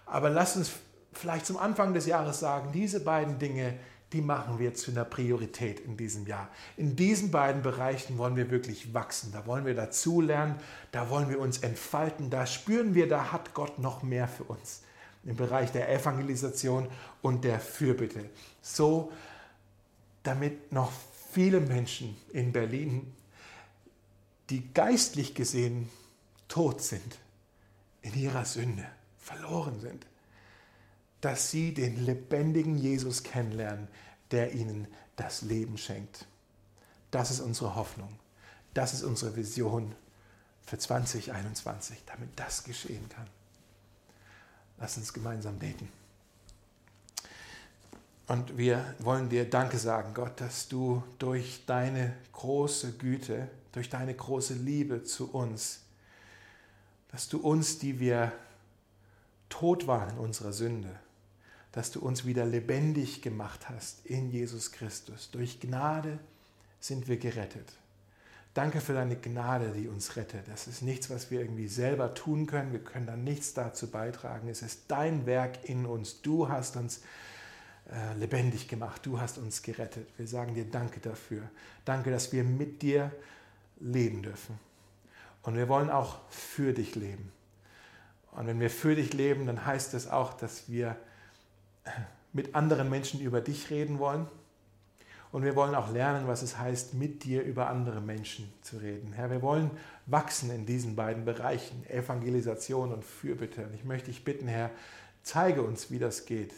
Aber 0.07 0.31
lasst 0.31 0.57
uns 0.57 0.73
vielleicht 1.13 1.45
zum 1.45 1.59
Anfang 1.59 1.93
des 1.93 2.07
Jahres 2.07 2.41
sagen, 2.41 2.71
diese 2.73 3.01
beiden 3.01 3.39
Dinge, 3.39 3.75
die 4.13 4.21
machen 4.21 4.59
wir 4.59 4.75
zu 4.75 4.93
einer 4.93 5.05
Priorität 5.05 5.81
in 5.81 5.97
diesem 5.97 6.27
Jahr. 6.27 6.49
In 6.77 6.95
diesen 6.95 7.31
beiden 7.31 7.63
Bereichen 7.63 8.19
wollen 8.19 8.37
wir 8.37 8.51
wirklich 8.51 8.95
wachsen. 8.95 9.33
Da 9.33 9.47
wollen 9.47 9.67
wir 9.67 9.75
dazulernen, 9.75 10.55
da 10.93 11.11
wollen 11.11 11.29
wir 11.29 11.41
uns 11.41 11.59
entfalten, 11.59 12.31
da 12.31 12.47
spüren 12.47 12.95
wir, 12.95 13.09
da 13.09 13.33
hat 13.33 13.53
Gott 13.53 13.79
noch 13.79 14.03
mehr 14.03 14.29
für 14.29 14.45
uns 14.45 14.83
im 15.25 15.35
Bereich 15.35 15.73
der 15.73 15.93
Evangelisation 15.93 16.89
und 17.21 17.45
der 17.45 17.59
Fürbitte. 17.59 18.31
So, 18.63 19.13
damit 20.23 20.73
noch 20.73 20.93
viele 21.33 21.61
Menschen 21.61 22.17
in 22.33 22.53
Berlin, 22.53 23.13
die 24.51 24.73
geistlich 24.73 25.35
gesehen 25.35 25.89
tot 26.47 26.81
sind, 26.81 27.19
in 28.03 28.15
ihrer 28.15 28.45
Sünde, 28.45 28.87
verloren 29.19 29.81
sind, 29.81 30.07
dass 31.21 31.51
sie 31.51 31.75
den 31.75 32.05
lebendigen 32.05 32.77
Jesus 32.77 33.23
kennenlernen, 33.23 33.89
der 34.31 34.55
ihnen 34.55 34.87
das 35.17 35.43
Leben 35.43 35.79
schenkt. 35.79 36.27
Das 37.11 37.31
ist 37.31 37.41
unsere 37.41 37.75
Hoffnung. 37.75 38.19
Das 38.75 38.93
ist 38.93 39.03
unsere 39.03 39.35
Vision 39.37 39.95
für 40.67 40.79
2021, 40.79 42.03
damit 42.07 42.29
das 42.37 42.65
geschehen 42.65 43.09
kann. 43.09 43.27
Lass 44.79 44.99
uns 44.99 45.13
gemeinsam 45.13 45.59
beten. 45.59 45.89
Und 48.27 48.59
wir 48.59 48.95
wollen 48.99 49.29
dir 49.29 49.49
Danke 49.49 49.79
sagen, 49.79 50.13
Gott, 50.13 50.41
dass 50.41 50.69
du 50.69 51.03
durch 51.19 51.65
deine 51.67 52.15
große 52.33 52.93
Güte, 52.95 53.49
durch 53.73 53.89
deine 53.89 54.15
große 54.15 54.55
Liebe 54.55 55.05
zu 55.05 55.33
uns, 55.33 55.81
dass 57.13 57.29
du 57.29 57.39
uns, 57.39 57.79
die 57.79 58.01
wir 58.01 58.33
tot 59.49 59.87
waren 59.87 60.11
in 60.11 60.19
unserer 60.19 60.53
Sünde, 60.53 60.99
dass 61.77 61.91
du 61.91 62.01
uns 62.01 62.25
wieder 62.25 62.47
lebendig 62.47 63.21
gemacht 63.21 63.69
hast 63.69 64.07
in 64.07 64.31
Jesus 64.31 64.73
Christus. 64.73 65.31
Durch 65.31 65.61
Gnade 65.61 66.19
sind 66.81 67.07
wir 67.07 67.19
gerettet. 67.19 67.71
Danke 68.55 68.81
für 68.81 68.95
deine 68.95 69.17
Gnade, 69.17 69.73
die 69.73 69.87
uns 69.87 70.17
rettet. 70.17 70.49
Das 70.49 70.69
ist 70.69 70.81
nichts, 70.81 71.11
was 71.11 71.31
wir 71.31 71.43
irgendwie 71.43 71.69
selber 71.69 72.15
tun 72.15 72.47
können. 72.47 72.73
Wir 72.73 72.83
können 72.83 73.07
da 73.07 73.15
nichts 73.15 73.53
dazu 73.53 73.91
beitragen. 73.91 74.49
Es 74.49 74.63
ist 74.63 74.85
dein 74.89 75.27
Werk 75.27 75.69
in 75.69 75.85
uns. 75.85 76.23
Du 76.23 76.49
hast 76.49 76.77
uns 76.79 77.03
äh, 77.93 78.15
lebendig 78.19 78.69
gemacht. 78.69 79.05
Du 79.05 79.21
hast 79.21 79.37
uns 79.37 79.61
gerettet. 79.61 80.09
Wir 80.17 80.27
sagen 80.27 80.55
dir 80.55 80.65
Danke 80.65 81.01
dafür. 81.01 81.43
Danke, 81.85 82.11
dass 82.11 82.33
wir 82.33 82.43
mit 82.43 82.81
dir 82.81 83.13
leben 83.81 84.23
dürfen. 84.23 84.59
Und 85.43 85.57
wir 85.57 85.69
wollen 85.69 85.91
auch 85.91 86.21
für 86.31 86.73
dich 86.73 86.95
leben. 86.95 87.31
Und 88.33 88.47
wenn 88.47 88.61
wir 88.61 88.71
für 88.71 88.95
dich 88.95 89.13
leben, 89.13 89.45
dann 89.45 89.67
heißt 89.67 89.93
das 89.93 90.09
auch, 90.09 90.33
dass 90.33 90.71
wir 90.71 90.97
mit 92.33 92.55
anderen 92.55 92.91
Menschen 92.91 93.21
über 93.21 93.41
dich 93.41 93.71
reden 93.71 93.99
wollen 93.99 94.27
und 95.33 95.43
wir 95.43 95.57
wollen 95.57 95.75
auch 95.75 95.93
lernen, 95.93 96.29
was 96.29 96.43
es 96.43 96.59
heißt, 96.59 96.95
mit 96.95 97.25
dir 97.25 97.43
über 97.43 97.69
andere 97.69 98.01
Menschen 98.01 98.51
zu 98.63 98.79
reden. 98.79 99.13
Herr, 99.13 99.31
wir 99.31 99.43
wollen 99.43 99.71
wachsen 100.07 100.51
in 100.51 100.67
diesen 100.67 100.97
beiden 100.97 101.25
Bereichen, 101.25 101.85
Evangelisation 101.91 102.93
und 102.93 103.05
Fürbitte. 103.05 103.67
Und 103.67 103.75
ich 103.75 103.85
möchte 103.85 104.07
dich 104.07 104.25
bitten, 104.25 104.49
Herr, 104.49 104.71
zeige 105.23 105.63
uns, 105.63 105.91
wie 105.91 105.99
das 105.99 106.25
geht. 106.25 106.55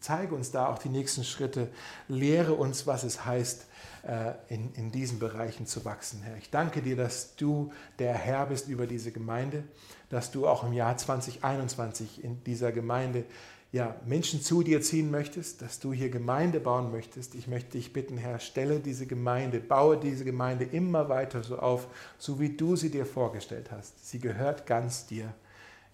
Zeige 0.00 0.34
uns 0.34 0.50
da 0.50 0.66
auch 0.66 0.78
die 0.78 0.88
nächsten 0.88 1.22
Schritte. 1.22 1.68
Lehre 2.08 2.54
uns, 2.54 2.88
was 2.88 3.04
es 3.04 3.24
heißt, 3.24 3.66
äh, 4.04 4.32
in, 4.48 4.72
in 4.74 4.90
diesen 4.90 5.20
Bereichen 5.20 5.66
zu 5.66 5.84
wachsen, 5.84 6.22
Herr. 6.22 6.36
Ich 6.38 6.50
danke 6.50 6.82
dir, 6.82 6.96
dass 6.96 7.36
du 7.36 7.72
der 8.00 8.14
Herr 8.14 8.46
bist 8.46 8.66
über 8.66 8.88
diese 8.88 9.12
Gemeinde, 9.12 9.62
dass 10.08 10.32
du 10.32 10.48
auch 10.48 10.64
im 10.64 10.72
Jahr 10.72 10.96
2021 10.96 12.24
in 12.24 12.42
dieser 12.42 12.72
Gemeinde 12.72 13.24
ja, 13.72 13.96
Menschen 14.04 14.42
zu 14.42 14.62
dir 14.62 14.82
ziehen 14.82 15.10
möchtest, 15.10 15.62
dass 15.62 15.80
du 15.80 15.94
hier 15.94 16.10
Gemeinde 16.10 16.60
bauen 16.60 16.92
möchtest. 16.92 17.34
Ich 17.34 17.48
möchte 17.48 17.72
dich 17.72 17.94
bitten, 17.94 18.18
Herr, 18.18 18.38
stelle 18.38 18.80
diese 18.80 19.06
Gemeinde, 19.06 19.60
baue 19.60 19.98
diese 19.98 20.26
Gemeinde 20.26 20.64
immer 20.64 21.08
weiter 21.08 21.42
so 21.42 21.58
auf, 21.58 21.88
so 22.18 22.38
wie 22.38 22.50
du 22.50 22.76
sie 22.76 22.90
dir 22.90 23.06
vorgestellt 23.06 23.70
hast. 23.70 24.06
Sie 24.06 24.18
gehört 24.18 24.66
ganz 24.66 25.06
dir. 25.06 25.32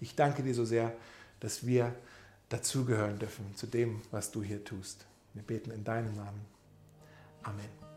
Ich 0.01 0.17
danke 0.17 0.43
dir 0.43 0.55
so 0.55 0.65
sehr, 0.65 0.93
dass 1.39 1.65
wir 1.65 1.95
dazugehören 2.49 3.21
dürfen 3.21 3.55
zu 3.55 3.69
dem, 3.69 4.03
was 4.11 4.33
du 4.33 4.43
hier 4.43 4.65
tust. 4.65 5.07
Wir 5.35 5.45
beten 5.45 5.71
in 5.71 5.85
deinem 5.85 6.17
Namen. 6.17 6.41
Amen. 7.45 7.88